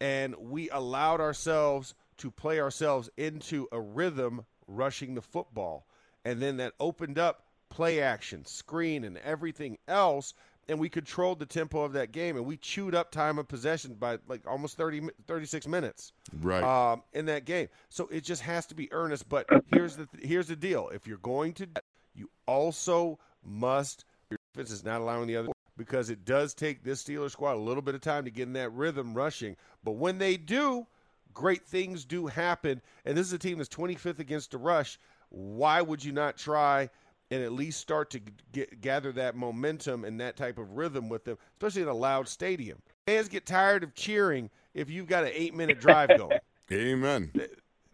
and 0.00 0.36
we 0.36 0.70
allowed 0.70 1.20
ourselves 1.20 1.94
to 2.18 2.30
play 2.30 2.60
ourselves 2.60 3.10
into 3.16 3.68
a 3.72 3.80
rhythm, 3.80 4.46
rushing 4.68 5.14
the 5.14 5.22
football, 5.22 5.86
and 6.24 6.40
then 6.40 6.58
that 6.58 6.74
opened 6.80 7.18
up 7.18 7.44
play 7.70 8.00
action, 8.00 8.44
screen, 8.44 9.04
and 9.04 9.18
everything 9.18 9.78
else. 9.88 10.34
And 10.68 10.78
we 10.78 10.88
controlled 10.88 11.38
the 11.38 11.46
tempo 11.46 11.82
of 11.82 11.92
that 11.92 12.10
game, 12.12 12.36
and 12.36 12.46
we 12.46 12.56
chewed 12.56 12.94
up 12.94 13.10
time 13.10 13.38
of 13.38 13.46
possession 13.48 13.94
by 13.94 14.18
like 14.28 14.40
almost 14.46 14.76
30, 14.76 15.08
36 15.26 15.66
minutes 15.68 16.12
Right. 16.40 16.62
um, 16.62 17.02
in 17.12 17.26
that 17.26 17.44
game. 17.44 17.68
So 17.90 18.06
it 18.08 18.24
just 18.24 18.42
has 18.42 18.64
to 18.66 18.74
be 18.74 18.90
earnest. 18.92 19.28
But 19.28 19.46
here's 19.66 19.96
the 19.96 20.08
here's 20.22 20.46
the 20.48 20.56
deal: 20.56 20.88
if 20.94 21.06
you're 21.06 21.18
going 21.18 21.52
to, 21.54 21.66
you 22.14 22.30
also 22.46 23.18
must. 23.44 24.04
Your 24.30 24.38
defense 24.54 24.70
is 24.70 24.84
not 24.84 25.00
allowing 25.02 25.26
the 25.26 25.36
other 25.36 25.48
because 25.76 26.08
it 26.08 26.24
does 26.24 26.54
take 26.54 26.82
this 26.82 27.02
Steelers 27.04 27.32
squad 27.32 27.54
a 27.54 27.60
little 27.60 27.82
bit 27.82 27.94
of 27.94 28.00
time 28.00 28.24
to 28.24 28.30
get 28.30 28.44
in 28.44 28.52
that 28.54 28.70
rhythm 28.72 29.12
rushing. 29.12 29.56
But 29.82 29.92
when 29.92 30.18
they 30.18 30.36
do, 30.36 30.86
great 31.34 31.66
things 31.66 32.04
do 32.04 32.26
happen. 32.26 32.80
And 33.04 33.16
this 33.16 33.26
is 33.26 33.32
a 33.32 33.38
team 33.38 33.58
that's 33.58 33.68
25th 33.68 34.18
against 34.18 34.52
the 34.52 34.58
rush. 34.58 34.98
Why 35.30 35.82
would 35.82 36.02
you 36.04 36.12
not 36.12 36.36
try? 36.36 36.88
And 37.34 37.42
at 37.42 37.52
least 37.52 37.80
start 37.80 38.10
to 38.10 38.20
get, 38.52 38.80
gather 38.80 39.10
that 39.12 39.34
momentum 39.34 40.04
and 40.04 40.20
that 40.20 40.36
type 40.36 40.56
of 40.56 40.70
rhythm 40.76 41.08
with 41.08 41.24
them, 41.24 41.36
especially 41.56 41.82
in 41.82 41.88
a 41.88 41.94
loud 41.94 42.28
stadium. 42.28 42.78
Fans 43.08 43.28
get 43.28 43.44
tired 43.44 43.82
of 43.82 43.92
cheering 43.96 44.50
if 44.72 44.88
you've 44.88 45.08
got 45.08 45.24
an 45.24 45.30
eight-minute 45.34 45.80
drive 45.80 46.10
going 46.16 46.38
Amen. 46.72 47.32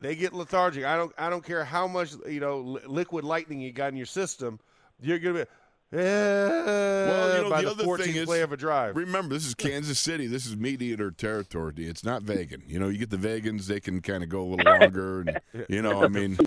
they 0.01 0.15
get 0.15 0.35
lethargic. 0.35 0.85
I 0.85 0.97
don't 0.97 1.13
I 1.17 1.31
don't 1.31 1.43
care 1.43 1.65
how 1.65 1.87
much 1.87 2.13
you 2.29 2.41
know 2.41 2.59
li- 2.59 2.83
liquid 2.87 3.25
lightning 3.25 3.61
you 3.63 3.73
got 3.73 3.89
in 3.93 3.97
your 3.97 4.05
system. 4.05 4.61
You're 5.01 5.19
gonna 5.19 5.47
be 5.93 5.99
eh, 5.99 5.99
well, 5.99 7.37
you 7.37 7.43
know, 7.45 7.51
by 7.51 7.63
the 7.63 7.75
the, 7.75 7.85
other 7.85 7.97
thing 8.05 8.15
14th 8.15 8.17
is- 8.17 8.27
play 8.27 8.43
of 8.43 8.53
a 8.53 8.57
drive. 8.59 8.95
Remember, 8.97 9.35
this 9.35 9.47
is 9.47 9.55
Kansas 9.55 9.99
City. 9.99 10.27
This 10.27 10.45
is 10.45 10.55
meat 10.57 10.83
eater 10.83 11.11
territory. 11.11 11.73
It's 11.79 12.05
not 12.05 12.23
vegan. 12.23 12.63
You 12.67 12.79
know, 12.79 12.89
you 12.89 12.99
get 12.99 13.11
the 13.11 13.17
vegans; 13.17 13.67
they 13.67 13.81
can 13.81 14.01
kind 14.03 14.23
of 14.23 14.29
go 14.29 14.43
a 14.43 14.49
little 14.55 14.73
longer, 14.81 15.21
and 15.23 15.41
you 15.69 15.81
know, 15.83 16.03
I 16.05 16.09
mean, 16.09 16.39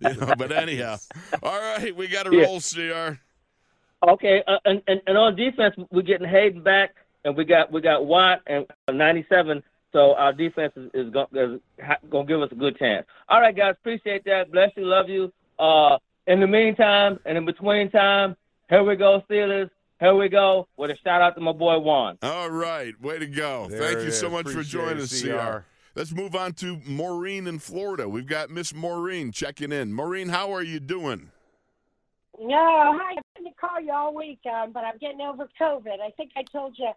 you 0.00 0.14
know. 0.14 0.34
But 0.36 0.52
anyhow, 0.64 0.96
all 1.42 1.58
right, 1.58 1.94
we 1.94 2.08
got 2.08 2.24
to 2.24 2.34
Yeah. 2.36 2.44
roll, 2.44 2.60
Cr. 2.60 3.18
Okay, 4.06 4.42
uh, 4.46 4.58
and, 4.66 4.82
and 4.86 5.00
and 5.06 5.16
on 5.16 5.34
defense, 5.36 5.74
we're 5.90 6.02
getting 6.02 6.28
Haden 6.28 6.62
back, 6.62 6.94
and 7.24 7.36
we 7.36 7.44
got 7.44 7.72
we 7.72 7.80
got 7.80 8.04
Watt 8.06 8.42
and 8.46 8.66
97. 8.92 9.62
So 9.92 10.14
our 10.16 10.32
defense 10.32 10.72
is, 10.76 10.90
is 10.92 11.10
going 11.12 11.26
is 11.32 11.60
ha- 11.82 11.96
gonna 12.10 12.26
give 12.26 12.42
us 12.42 12.50
a 12.52 12.56
good 12.56 12.76
chance. 12.78 13.06
All 13.28 13.40
right, 13.40 13.56
guys, 13.56 13.74
appreciate 13.80 14.24
that. 14.24 14.50
Bless 14.52 14.70
you, 14.76 14.84
love 14.84 15.08
you. 15.08 15.32
Uh, 15.58 15.98
in 16.26 16.40
the 16.40 16.46
meantime, 16.46 17.18
and 17.24 17.38
in 17.38 17.44
between 17.46 17.90
time, 17.90 18.36
here 18.68 18.82
we 18.82 18.96
go, 18.96 19.22
Steelers. 19.30 19.70
Here 20.00 20.14
we 20.14 20.28
go 20.28 20.66
with 20.76 20.90
a 20.90 20.96
shout 21.04 21.22
out 21.22 21.34
to 21.36 21.40
my 21.40 21.52
boy 21.52 21.78
Juan. 21.78 22.18
All 22.22 22.50
right, 22.50 23.00
way 23.00 23.18
to 23.20 23.26
go! 23.26 23.68
There 23.70 23.80
Thank 23.80 23.98
it 24.00 24.04
you 24.06 24.10
so 24.10 24.26
is. 24.26 24.32
much 24.32 24.48
for 24.50 24.62
joining 24.62 24.98
it, 24.98 25.02
us, 25.04 25.22
CR. 25.22 25.64
Cr. 25.94 25.98
Let's 25.98 26.12
move 26.12 26.34
on 26.34 26.52
to 26.54 26.80
Maureen 26.84 27.46
in 27.46 27.58
Florida. 27.58 28.08
We've 28.08 28.26
got 28.26 28.50
Miss 28.50 28.74
Maureen 28.74 29.32
checking 29.32 29.72
in. 29.72 29.92
Maureen, 29.92 30.28
how 30.28 30.52
are 30.52 30.62
you 30.62 30.80
doing? 30.80 31.30
No, 32.40 32.98
hi. 32.98 33.14
I've 33.16 33.22
been 33.36 33.44
to 33.44 33.58
call 33.58 33.80
you 33.80 33.92
all 33.92 34.14
week, 34.14 34.40
um, 34.52 34.72
but 34.72 34.84
I'm 34.84 34.98
getting 34.98 35.20
over 35.20 35.48
COVID. 35.60 36.00
I 36.04 36.10
think 36.16 36.32
I 36.36 36.42
told 36.42 36.76
you, 36.78 36.90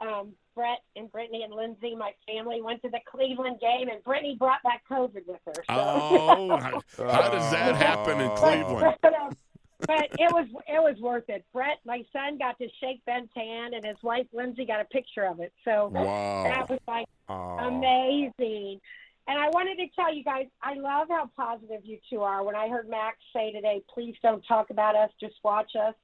um, 0.00 0.32
Brett 0.54 0.78
and 0.96 1.12
Brittany 1.12 1.42
and 1.42 1.52
Lindsay, 1.52 1.94
my 1.94 2.12
family 2.26 2.62
went 2.62 2.80
to 2.82 2.88
the 2.88 3.00
Cleveland 3.10 3.60
game, 3.60 3.88
and 3.88 4.02
Brittany 4.02 4.36
brought 4.38 4.62
back 4.62 4.82
COVID 4.90 5.26
with 5.26 5.40
her. 5.46 5.52
So. 5.54 5.62
Oh, 5.68 6.56
how, 6.56 6.82
how 6.96 7.30
does 7.30 7.50
that 7.52 7.76
happen 7.76 8.20
in. 8.20 8.30
Cleveland? 8.36 8.96
but, 9.86 10.08
it 10.18 10.32
was 10.32 10.46
it 10.68 10.80
was 10.82 10.96
worth 11.00 11.28
it. 11.28 11.44
Brett, 11.52 11.78
my 11.84 12.04
son, 12.12 12.38
got 12.38 12.58
to 12.58 12.68
shake 12.80 13.04
Ben's 13.04 13.30
hand, 13.34 13.74
and 13.74 13.84
his 13.84 13.96
wife 14.02 14.26
Lindsay 14.32 14.64
got 14.64 14.80
a 14.80 14.84
picture 14.84 15.24
of 15.24 15.40
it. 15.40 15.52
So 15.64 15.88
Wow. 15.88 16.44
that 16.44 16.68
was 16.68 16.80
like 16.86 17.06
amazing. 17.28 18.80
And 19.28 19.38
I 19.38 19.48
wanted 19.50 19.76
to 19.76 19.86
tell 19.94 20.12
you 20.12 20.24
guys, 20.24 20.46
I 20.62 20.74
love 20.74 21.08
how 21.08 21.30
positive 21.36 21.82
you 21.84 21.98
two 22.08 22.22
are. 22.22 22.42
When 22.42 22.56
I 22.56 22.68
heard 22.68 22.88
Max 22.88 23.18
say 23.32 23.52
today, 23.52 23.82
please 23.92 24.16
don't 24.22 24.42
talk 24.42 24.70
about 24.70 24.96
us, 24.96 25.10
just 25.20 25.36
watch 25.44 25.72
us. 25.76 25.94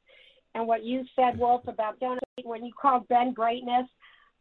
And 0.54 0.66
what 0.66 0.84
you 0.84 1.04
said, 1.16 1.38
Wolf, 1.38 1.66
about 1.66 1.98
donating 1.98 2.20
when 2.44 2.64
you 2.64 2.72
called 2.80 3.08
Ben 3.08 3.32
greatness. 3.32 3.86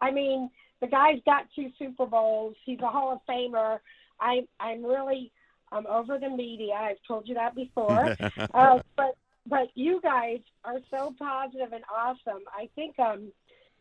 I 0.01 0.11
mean, 0.11 0.49
the 0.81 0.87
guy's 0.87 1.19
got 1.25 1.47
two 1.55 1.71
Super 1.79 2.05
Bowls. 2.05 2.55
He's 2.63 2.79
a 2.81 2.87
Hall 2.87 3.11
of 3.11 3.19
Famer. 3.27 3.79
I, 4.19 4.45
I'm 4.59 4.85
really 4.85 5.31
I'm 5.71 5.87
over 5.87 6.17
the 6.17 6.29
media. 6.29 6.73
I've 6.73 6.97
told 7.07 7.27
you 7.27 7.35
that 7.35 7.55
before. 7.55 8.15
uh, 8.53 8.79
but 8.95 9.17
but 9.47 9.67
you 9.75 9.99
guys 10.01 10.39
are 10.63 10.79
so 10.89 11.13
positive 11.19 11.71
and 11.73 11.83
awesome. 11.95 12.41
I 12.55 12.69
think 12.75 12.97
um 12.99 13.31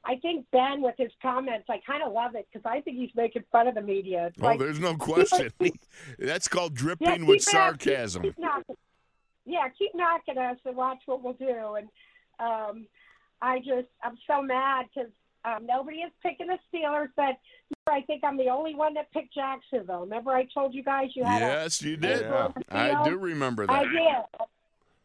I 0.07 0.17
think 0.17 0.45
Ben 0.53 0.83
with 0.83 0.97
his 0.99 1.11
comments, 1.23 1.65
I 1.71 1.81
kind 1.87 2.03
of 2.03 2.13
love 2.13 2.35
it 2.35 2.47
because 2.53 2.69
I 2.71 2.83
think 2.83 2.99
he's 2.99 3.11
making 3.17 3.45
fun 3.51 3.67
of 3.69 3.75
the 3.75 3.81
media. 3.81 4.27
It's 4.27 4.37
Oh, 4.39 4.45
like, 4.47 4.59
there's 4.59 4.79
no 4.79 4.97
question. 4.97 5.51
That's 6.19 6.47
called 6.47 6.75
dripping 6.75 7.07
yeah, 7.07 7.13
with 7.27 7.37
it. 7.37 7.39
Keep- 7.39 7.41
sarcasm. 7.43 8.23
keep. 8.23 8.35
Yeah, 9.47 9.69
keep 9.79 9.95
knocking 9.95 10.37
us 10.39 10.59
and 10.67 10.77
watch 10.77 10.99
what 11.07 11.23
we'll 11.23 11.33
do. 11.35 11.77
And 11.77 11.89
um, 12.39 12.87
I 13.41 13.59
just, 13.61 13.89
I'm 14.03 14.17
so 14.27 14.43
mad 14.43 14.87
because 14.95 15.11
um, 15.47 15.65
nobody 15.67 15.99
is 15.99 16.13
picking 16.23 16.49
the 16.49 16.59
Steelers, 16.73 17.09
but 17.17 17.37
I 17.87 18.03
think 18.03 18.25
I'm 18.25 18.37
the 18.37 18.49
only 18.49 18.75
one 18.75 18.93
that 18.95 19.11
picked 19.13 19.35
Jacksonville. 19.35 20.01
Remember, 20.01 20.33
I 20.33 20.47
told 20.53 20.75
you 20.75 20.83
guys 20.83 21.11
you 21.15 21.25
had 21.25 21.41
a 21.43 21.47
Yes, 21.47 21.81
you 21.83 21.97
did. 21.97 22.21
Yeah. 22.23 22.49
I 22.71 23.05
do 23.09 23.17
remember 23.17 23.67
that. 23.67 23.73
I 23.73 23.85
did. 23.85 24.49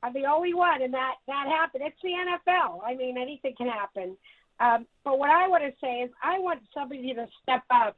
I'm 0.02 0.14
the 0.14 0.26
only 0.26 0.54
one, 0.54 0.82
and 0.82 0.94
that 0.94 1.16
that 1.28 1.48
happened. 1.48 1.84
It's 1.86 2.02
the 2.02 2.10
NFL. 2.10 2.80
I 2.86 2.96
mean, 2.96 3.18
anything 3.18 3.54
can 3.58 3.68
happen. 3.68 4.18
Um, 4.60 4.86
but 5.04 5.20
what 5.20 5.30
I 5.30 5.48
want 5.48 5.64
to 5.64 5.74
say 5.82 6.02
is, 6.02 6.12
I 6.22 6.40
want 6.40 6.62
somebody 6.74 7.14
to 7.14 7.28
step 7.44 7.64
up, 7.70 7.98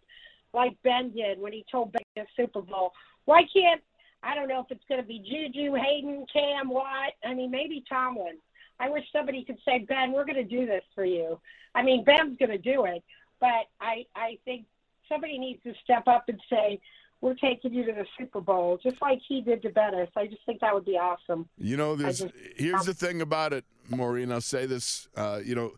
like 0.53 0.77
Ben 0.83 1.11
did 1.11 1.39
when 1.39 1.53
he 1.53 1.65
told 1.71 1.91
Ben 1.91 2.01
the 2.15 2.25
Super 2.35 2.61
Bowl. 2.61 2.91
Why 3.25 3.43
can't 3.53 3.81
I 4.23 4.35
don't 4.35 4.47
know 4.47 4.59
if 4.59 4.67
it's 4.69 4.83
going 4.87 5.01
to 5.01 5.07
be 5.07 5.19
Juju, 5.19 5.73
Haden, 5.73 6.25
Cam, 6.31 6.69
Watt. 6.69 7.13
I 7.25 7.33
mean, 7.33 7.49
maybe 7.49 7.83
Tomlin. 7.89 8.37
I 8.79 8.89
wish 8.89 9.03
somebody 9.11 9.43
could 9.43 9.57
say, 9.65 9.85
Ben, 9.87 10.11
we're 10.11 10.25
going 10.25 10.35
to 10.35 10.43
do 10.43 10.65
this 10.65 10.83
for 10.93 11.05
you. 11.05 11.39
I 11.73 11.81
mean, 11.83 12.03
Ben's 12.03 12.37
going 12.37 12.51
to 12.51 12.57
do 12.57 12.85
it, 12.85 13.03
but 13.39 13.67
I 13.79 14.05
I 14.15 14.37
think 14.45 14.65
somebody 15.07 15.37
needs 15.37 15.61
to 15.63 15.73
step 15.83 16.07
up 16.07 16.25
and 16.27 16.39
say, 16.49 16.79
we're 17.21 17.35
taking 17.35 17.73
you 17.73 17.85
to 17.85 17.91
the 17.93 18.05
Super 18.17 18.41
Bowl, 18.41 18.79
just 18.81 19.01
like 19.01 19.19
he 19.27 19.41
did 19.41 19.61
to 19.61 19.69
Bettis. 19.69 20.09
I 20.17 20.25
just 20.27 20.43
think 20.45 20.59
that 20.61 20.73
would 20.73 20.85
be 20.85 20.97
awesome. 20.97 21.47
You 21.57 21.77
know, 21.77 21.95
there's 21.95 22.19
just- 22.19 22.33
here's 22.55 22.85
the 22.85 22.93
thing 22.93 23.21
about 23.21 23.53
it, 23.53 23.63
Maureen. 23.89 24.31
I'll 24.31 24.41
say 24.41 24.65
this. 24.65 25.07
Uh, 25.15 25.39
you 25.43 25.53
know, 25.55 25.73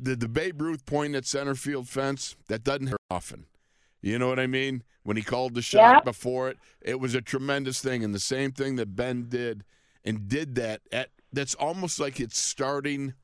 the 0.00 0.14
the 0.16 0.28
Babe 0.28 0.60
Ruth 0.60 0.84
point 0.86 1.14
at 1.14 1.24
center 1.24 1.54
field 1.54 1.88
fence 1.88 2.36
that 2.48 2.64
doesn't 2.64 2.88
happen 2.88 2.96
often. 3.10 3.46
You 4.02 4.18
know 4.18 4.28
what 4.28 4.38
I 4.40 4.46
mean? 4.46 4.82
When 5.04 5.16
he 5.16 5.22
called 5.22 5.54
the 5.54 5.62
shot 5.62 5.78
Yeah. 5.78 6.00
before 6.00 6.48
it, 6.50 6.58
it 6.80 7.00
was 7.00 7.14
a 7.14 7.20
tremendous 7.22 7.80
thing, 7.80 8.04
and 8.04 8.14
the 8.14 8.20
same 8.20 8.52
thing 8.52 8.76
that 8.76 8.94
Ben 8.96 9.28
did 9.28 9.64
and 10.04 10.28
did 10.28 10.54
that 10.56 10.82
at. 10.92 11.10
That's 11.32 11.54
almost 11.54 11.98
like 11.98 12.20
it's 12.20 12.38
starting 12.38 13.14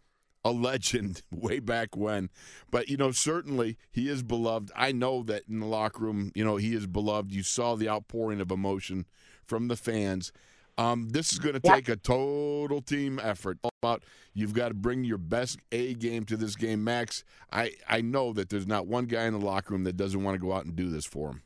a 0.48 0.50
legend 0.50 1.22
way 1.30 1.60
back 1.60 1.96
when. 1.96 2.30
But, 2.70 2.88
you 2.88 2.96
know, 2.96 3.10
certainly 3.10 3.76
he 3.90 4.08
is 4.08 4.22
beloved. 4.22 4.70
I 4.74 4.92
know 4.92 5.22
that 5.24 5.44
in 5.48 5.60
the 5.60 5.66
locker 5.66 6.04
room, 6.04 6.32
you 6.34 6.44
know, 6.44 6.56
he 6.56 6.74
is 6.74 6.86
beloved. 6.86 7.32
You 7.32 7.42
saw 7.42 7.76
the 7.76 7.88
outpouring 7.88 8.40
of 8.40 8.50
emotion 8.50 9.06
from 9.44 9.68
the 9.68 9.76
fans. 9.76 10.32
Um, 10.76 11.08
this 11.08 11.32
is 11.32 11.40
going 11.40 11.54
to 11.54 11.60
take 11.60 11.88
a 11.88 11.96
total 11.96 12.80
team 12.80 13.18
effort. 13.20 13.58
All 13.64 13.72
About 13.82 14.04
you've 14.32 14.54
got 14.54 14.68
to 14.68 14.74
bring 14.74 15.02
your 15.02 15.18
best 15.18 15.58
A 15.72 15.94
game 15.94 16.24
to 16.26 16.36
this 16.36 16.54
game, 16.54 16.84
Max. 16.84 17.24
I 17.50 17.72
I 17.88 18.00
know 18.00 18.32
that 18.34 18.48
there's 18.48 18.66
not 18.66 18.86
one 18.86 19.06
guy 19.06 19.24
in 19.24 19.32
the 19.32 19.44
locker 19.44 19.74
room 19.74 19.82
that 19.84 19.96
doesn't 19.96 20.22
want 20.22 20.36
to 20.36 20.38
go 20.38 20.52
out 20.52 20.66
and 20.66 20.76
do 20.76 20.88
this 20.88 21.04
for 21.04 21.30
him. 21.30 21.42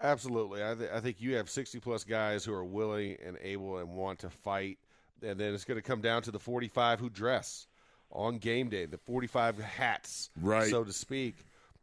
Absolutely. 0.00 0.64
I, 0.64 0.74
th- 0.74 0.90
I 0.90 1.00
think 1.00 1.20
you 1.20 1.36
have 1.36 1.50
60 1.50 1.80
plus 1.80 2.04
guys 2.04 2.44
who 2.44 2.52
are 2.54 2.64
willing 2.64 3.16
and 3.24 3.36
able 3.42 3.78
and 3.78 3.90
want 3.90 4.20
to 4.20 4.30
fight. 4.30 4.78
And 5.22 5.38
then 5.38 5.52
it's 5.52 5.64
going 5.64 5.76
to 5.76 5.82
come 5.82 6.00
down 6.00 6.22
to 6.22 6.30
the 6.30 6.38
45 6.38 7.00
who 7.00 7.10
dress 7.10 7.66
on 8.12 8.38
game 8.38 8.68
day, 8.68 8.86
the 8.86 8.98
45 8.98 9.58
hats, 9.58 10.30
Right. 10.40 10.70
so 10.70 10.84
to 10.84 10.92
speak, 10.92 11.36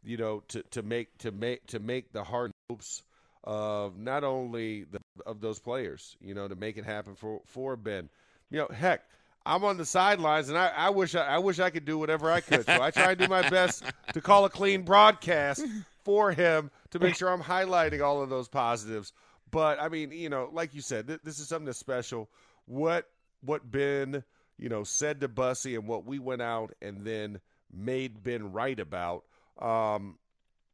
you 0.04 0.16
know, 0.16 0.42
to, 0.48 0.62
to 0.72 0.82
make 0.82 1.16
to 1.18 1.30
make 1.30 1.66
to 1.68 1.78
make 1.78 2.12
the 2.12 2.24
hard 2.24 2.52
hopes 2.68 3.02
of 3.44 3.98
not 3.98 4.24
only 4.24 4.84
the, 4.84 5.00
of 5.24 5.40
those 5.40 5.58
players, 5.60 6.16
you 6.20 6.34
know, 6.34 6.48
to 6.48 6.54
make 6.56 6.76
it 6.76 6.84
happen 6.84 7.14
for 7.14 7.40
for 7.46 7.76
Ben. 7.76 8.08
You 8.50 8.58
know, 8.58 8.68
heck, 8.68 9.02
I'm 9.44 9.64
on 9.64 9.76
the 9.76 9.84
sidelines, 9.84 10.48
and 10.48 10.58
I, 10.58 10.68
I 10.68 10.90
wish 10.90 11.14
I, 11.14 11.22
I 11.26 11.38
wish 11.38 11.58
I 11.60 11.70
could 11.70 11.84
do 11.84 11.98
whatever 11.98 12.30
I 12.30 12.40
could. 12.40 12.66
So 12.66 12.80
I 12.82 12.90
try 12.90 13.14
to 13.14 13.16
do 13.16 13.28
my 13.28 13.48
best 13.48 13.84
to 14.14 14.20
call 14.20 14.44
a 14.44 14.50
clean 14.50 14.82
broadcast 14.82 15.64
for 16.04 16.32
him 16.32 16.70
to 16.90 16.98
make 16.98 17.14
sure 17.16 17.28
I'm 17.28 17.42
highlighting 17.42 18.02
all 18.02 18.22
of 18.22 18.28
those 18.30 18.48
positives. 18.48 19.12
But 19.52 19.80
I 19.80 19.88
mean, 19.88 20.10
you 20.10 20.28
know, 20.28 20.48
like 20.52 20.74
you 20.74 20.80
said, 20.80 21.06
th- 21.06 21.20
this 21.22 21.38
is 21.38 21.48
something 21.48 21.66
that's 21.66 21.78
special. 21.78 22.28
What 22.66 23.08
what 23.42 23.68
Ben, 23.70 24.24
you 24.58 24.68
know, 24.68 24.84
said 24.84 25.20
to 25.20 25.28
Bussy 25.28 25.74
and 25.74 25.86
what 25.86 26.04
we 26.06 26.18
went 26.18 26.42
out 26.42 26.72
and 26.80 27.04
then 27.04 27.40
made 27.72 28.22
Ben 28.22 28.52
right 28.52 28.78
about. 28.78 29.24
Um, 29.60 30.18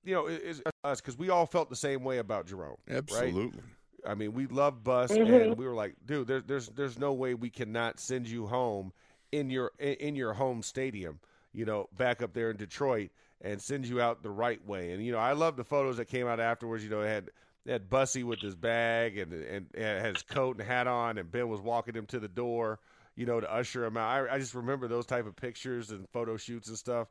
you 0.05 0.15
know, 0.15 0.27
is 0.27 0.59
is 0.59 0.63
us 0.85 1.01
because 1.01 1.17
we 1.17 1.31
all 1.31 1.47
felt 1.47 1.71
the 1.71 1.77
same 1.77 2.03
way 2.05 2.19
about 2.19 2.47
Jerome. 2.47 2.77
right? 2.89 2.97
Absolutely. 2.99 3.61
I 4.05 4.15
mean, 4.15 4.33
we 4.33 4.47
love 4.47 4.83
Bus, 4.83 5.13
Mhm. 5.13 5.43
and 5.51 5.57
we 5.57 5.65
were 5.65 5.75
like, 5.75 5.95
dude, 6.05 6.27
there's 6.27 6.43
there's 6.45 6.69
there's 6.71 6.99
no 6.99 7.13
way 7.13 7.35
we 7.35 7.51
cannot 7.51 8.01
send 8.01 8.27
you 8.29 8.47
home 8.49 8.93
in 9.31 9.49
your 9.49 9.71
in 9.79 9.95
in 9.95 10.17
your 10.17 10.33
home 10.33 10.63
stadium, 10.63 11.21
you 11.53 11.65
know, 11.65 11.89
back 11.97 12.21
up 12.21 12.33
there 12.33 12.51
in 12.51 12.57
Detroit, 12.57 13.11
and 13.41 13.63
send 13.63 13.87
you 13.87 14.01
out 14.01 14.23
the 14.25 14.31
right 14.31 14.65
way. 14.67 14.91
And 14.93 15.05
you 15.05 15.13
know, 15.13 15.19
I 15.19 15.33
love 15.35 15.57
the 15.57 15.63
photos 15.65 15.99
that 15.99 16.07
came 16.07 16.27
out 16.27 16.41
afterwards. 16.41 16.83
You 16.83 16.91
know, 16.91 17.03
it 17.03 17.09
had 17.09 17.31
it 17.65 17.71
had 17.71 17.89
Bussy 17.89 18.25
with 18.25 18.41
his 18.41 18.57
bag 18.57 19.19
and 19.19 19.33
and, 19.33 19.67
and 19.75 20.05
had 20.05 20.15
his 20.17 20.25
coat 20.25 20.59
and 20.59 20.67
hat 20.67 20.89
on, 20.89 21.17
and 21.17 21.31
Ben 21.31 21.49
was 21.49 21.61
walking 21.61 21.95
him 21.95 22.07
to 22.07 22.19
the 22.19 22.27
door, 22.27 22.81
you 23.17 23.27
know, 23.27 23.41
to 23.41 23.53
usher 23.53 23.85
him 23.85 23.97
out. 23.97 24.29
I, 24.29 24.35
I 24.35 24.39
just 24.39 24.55
remember 24.55 24.89
those 24.89 25.07
type 25.07 25.27
of 25.27 25.37
pictures 25.37 25.91
and 25.91 26.09
photo 26.13 26.37
shoots 26.37 26.69
and 26.69 26.79
stuff, 26.79 27.09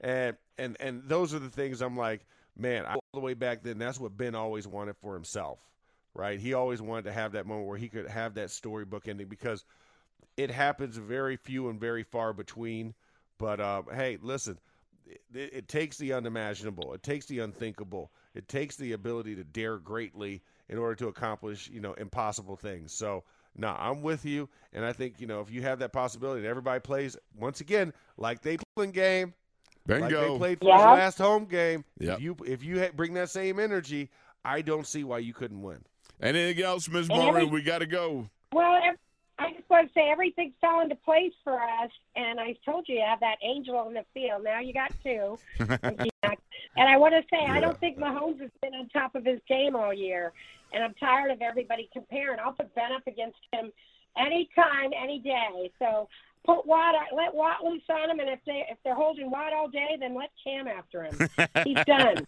and 0.00 0.36
and 0.58 0.76
and 0.80 1.02
those 1.06 1.34
are 1.34 1.38
the 1.38 1.50
things 1.50 1.80
I'm 1.80 1.96
like, 1.96 2.26
man, 2.56 2.86
I, 2.86 2.94
all 2.94 3.00
the 3.14 3.20
way 3.20 3.34
back 3.34 3.62
then, 3.62 3.78
that's 3.78 4.00
what 4.00 4.16
Ben 4.16 4.34
always 4.34 4.66
wanted 4.66 4.96
for 4.98 5.14
himself 5.14 5.58
right? 6.14 6.40
He 6.40 6.54
always 6.54 6.80
wanted 6.80 7.04
to 7.04 7.12
have 7.12 7.32
that 7.32 7.46
moment 7.46 7.68
where 7.68 7.78
he 7.78 7.88
could 7.88 8.08
have 8.08 8.34
that 8.34 8.50
storybook 8.50 9.06
ending 9.06 9.28
because 9.28 9.64
it 10.36 10.50
happens 10.50 10.96
very 10.96 11.36
few 11.36 11.68
and 11.68 11.80
very 11.80 12.02
far 12.02 12.32
between. 12.32 12.94
But 13.38 13.60
uh, 13.60 13.82
hey, 13.92 14.18
listen, 14.20 14.58
it, 15.06 15.20
it 15.52 15.68
takes 15.68 15.98
the 15.98 16.12
unimaginable, 16.12 16.94
it 16.94 17.02
takes 17.02 17.26
the 17.26 17.40
unthinkable, 17.40 18.10
it 18.34 18.48
takes 18.48 18.76
the 18.76 18.92
ability 18.92 19.36
to 19.36 19.44
dare 19.44 19.78
greatly 19.78 20.42
in 20.68 20.78
order 20.78 20.94
to 20.96 21.08
accomplish 21.08 21.68
you 21.68 21.80
know 21.80 21.94
impossible 21.94 22.56
things. 22.56 22.92
So. 22.92 23.24
No, 23.56 23.68
I'm 23.78 24.02
with 24.02 24.24
you, 24.24 24.48
and 24.72 24.84
I 24.84 24.92
think 24.92 25.20
you 25.20 25.26
know 25.26 25.40
if 25.40 25.50
you 25.50 25.62
have 25.62 25.78
that 25.78 25.92
possibility, 25.92 26.42
that 26.42 26.48
everybody 26.48 26.80
plays 26.80 27.16
once 27.38 27.60
again 27.60 27.92
like 28.18 28.42
they 28.42 28.58
played 28.76 28.92
game, 28.92 29.32
like 29.88 30.02
they 30.02 30.08
Bingo. 30.08 30.36
played 30.38 30.58
for 30.60 30.66
Yeah. 30.68 30.76
his 30.78 30.84
last 30.98 31.18
home 31.18 31.46
game. 31.46 31.84
Yep. 31.98 32.16
If 32.18 32.22
you 32.22 32.36
if 32.46 32.62
you 32.64 32.80
ha- 32.80 32.90
bring 32.94 33.14
that 33.14 33.30
same 33.30 33.58
energy, 33.58 34.10
I 34.44 34.60
don't 34.62 34.86
see 34.86 35.04
why 35.04 35.18
you 35.18 35.32
couldn't 35.32 35.62
win. 35.62 35.84
Anything 36.20 36.62
else, 36.64 36.88
Ms. 36.88 37.08
And 37.10 37.50
We 37.50 37.62
got 37.62 37.78
to 37.78 37.86
go. 37.86 38.28
Well, 38.52 38.74
ev- 38.86 38.96
I 39.38 39.52
just 39.52 39.68
want 39.68 39.88
to 39.88 39.92
say 39.92 40.08
everything 40.10 40.52
fell 40.62 40.80
into 40.80 40.94
place 40.96 41.32
for 41.44 41.60
us, 41.60 41.90
and 42.14 42.40
I 42.40 42.56
told 42.64 42.88
you 42.88 42.96
you 42.96 43.04
have 43.06 43.20
that 43.20 43.36
angel 43.42 43.86
in 43.88 43.94
the 43.94 44.04
field. 44.14 44.44
Now 44.44 44.60
you 44.60 44.72
got 44.72 44.92
two. 45.02 45.38
and 46.76 46.88
I 46.88 46.96
want 46.96 47.14
to 47.14 47.22
say 47.30 47.44
I 47.48 47.60
don't 47.60 47.78
think 47.80 47.98
Mahomes 47.98 48.40
has 48.40 48.50
been 48.62 48.74
on 48.74 48.88
top 48.90 49.14
of 49.14 49.24
his 49.24 49.40
game 49.48 49.74
all 49.76 49.92
year, 49.94 50.32
and 50.72 50.82
I'm 50.82 50.94
tired 50.94 51.30
of 51.30 51.42
everybody 51.42 51.88
comparing. 51.92 52.38
I'll 52.38 52.52
put 52.52 52.74
Ben 52.74 52.92
up 52.94 53.06
against 53.06 53.38
him 53.52 53.72
anytime, 54.18 54.90
any 55.00 55.18
day. 55.20 55.70
So 55.78 56.08
put 56.44 56.66
Watt, 56.66 56.94
let 57.14 57.34
Watt 57.34 57.64
loose 57.64 57.82
on 57.90 58.10
him, 58.10 58.20
and 58.20 58.28
if 58.28 58.38
they 58.46 58.64
if 58.70 58.78
they're 58.84 58.94
holding 58.94 59.30
Watt 59.30 59.52
all 59.52 59.68
day, 59.68 59.96
then 59.98 60.14
let 60.14 60.30
Cam 60.44 60.68
after 60.68 61.02
him. 61.04 61.18
He's 61.64 61.76
done. 61.86 62.24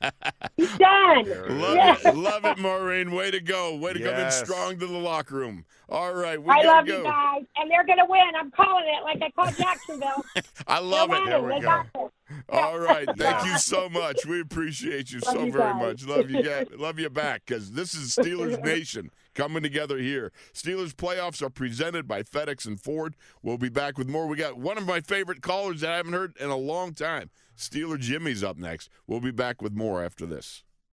He's 0.56 0.68
done. 0.78 1.28
Love 1.60 1.76
Yeah. 1.76 1.96
it. 2.04 2.14
Love 2.14 2.44
it, 2.44 2.58
Maureen. 2.58 3.12
Way 3.12 3.30
to 3.30 3.40
go. 3.40 3.76
Way 3.76 3.92
to 3.94 4.00
come 4.00 4.14
in 4.14 4.30
strong 4.30 4.78
to 4.78 4.86
the 4.86 4.98
locker 4.98 5.36
room. 5.36 5.64
All 5.88 6.12
right. 6.14 6.42
We 6.42 6.50
I 6.52 6.62
love 6.64 6.86
go. 6.86 6.98
you 6.98 7.04
guys, 7.04 7.42
and 7.56 7.70
they're 7.70 7.86
going 7.86 7.98
to 7.98 8.06
win. 8.08 8.28
I'm 8.38 8.50
calling 8.50 8.84
it 8.86 9.02
like 9.04 9.22
I 9.22 9.30
called 9.30 9.56
Jacksonville. 9.56 10.24
I 10.66 10.80
love 10.80 11.08
they're 11.10 11.18
it. 11.18 11.42
winning. 11.42 11.44
we 11.46 11.52
They 11.54 11.60
go. 11.60 12.10
All 12.48 12.78
right. 12.78 13.08
Thank 13.16 13.46
you 13.46 13.58
so 13.58 13.88
much. 13.88 14.26
We 14.26 14.40
appreciate 14.40 15.10
you 15.10 15.20
Love 15.20 15.34
so 15.34 15.44
you 15.44 15.52
very 15.52 15.72
guys. 15.72 15.82
much. 15.82 16.06
Love 16.06 16.30
you 16.30 16.42
guys. 16.42 16.66
Love 16.78 16.98
you 16.98 17.08
back 17.10 17.42
because 17.46 17.72
this 17.72 17.94
is 17.94 18.14
Steelers 18.16 18.62
Nation 18.64 19.10
coming 19.34 19.62
together 19.62 19.98
here. 19.98 20.32
Steelers 20.52 20.92
playoffs 20.92 21.42
are 21.42 21.50
presented 21.50 22.06
by 22.06 22.22
FedEx 22.22 22.66
and 22.66 22.80
Ford. 22.80 23.16
We'll 23.42 23.58
be 23.58 23.68
back 23.68 23.98
with 23.98 24.08
more. 24.08 24.26
We 24.26 24.36
got 24.36 24.58
one 24.58 24.78
of 24.78 24.86
my 24.86 25.00
favorite 25.00 25.42
callers 25.42 25.80
that 25.80 25.92
I 25.92 25.96
haven't 25.96 26.12
heard 26.12 26.36
in 26.38 26.50
a 26.50 26.56
long 26.56 26.92
time. 26.92 27.30
Steeler 27.56 27.98
Jimmy's 27.98 28.44
up 28.44 28.56
next. 28.56 28.88
We'll 29.06 29.20
be 29.20 29.30
back 29.32 29.60
with 29.62 29.72
more 29.72 30.02
after 30.04 30.26
this. 30.26 30.62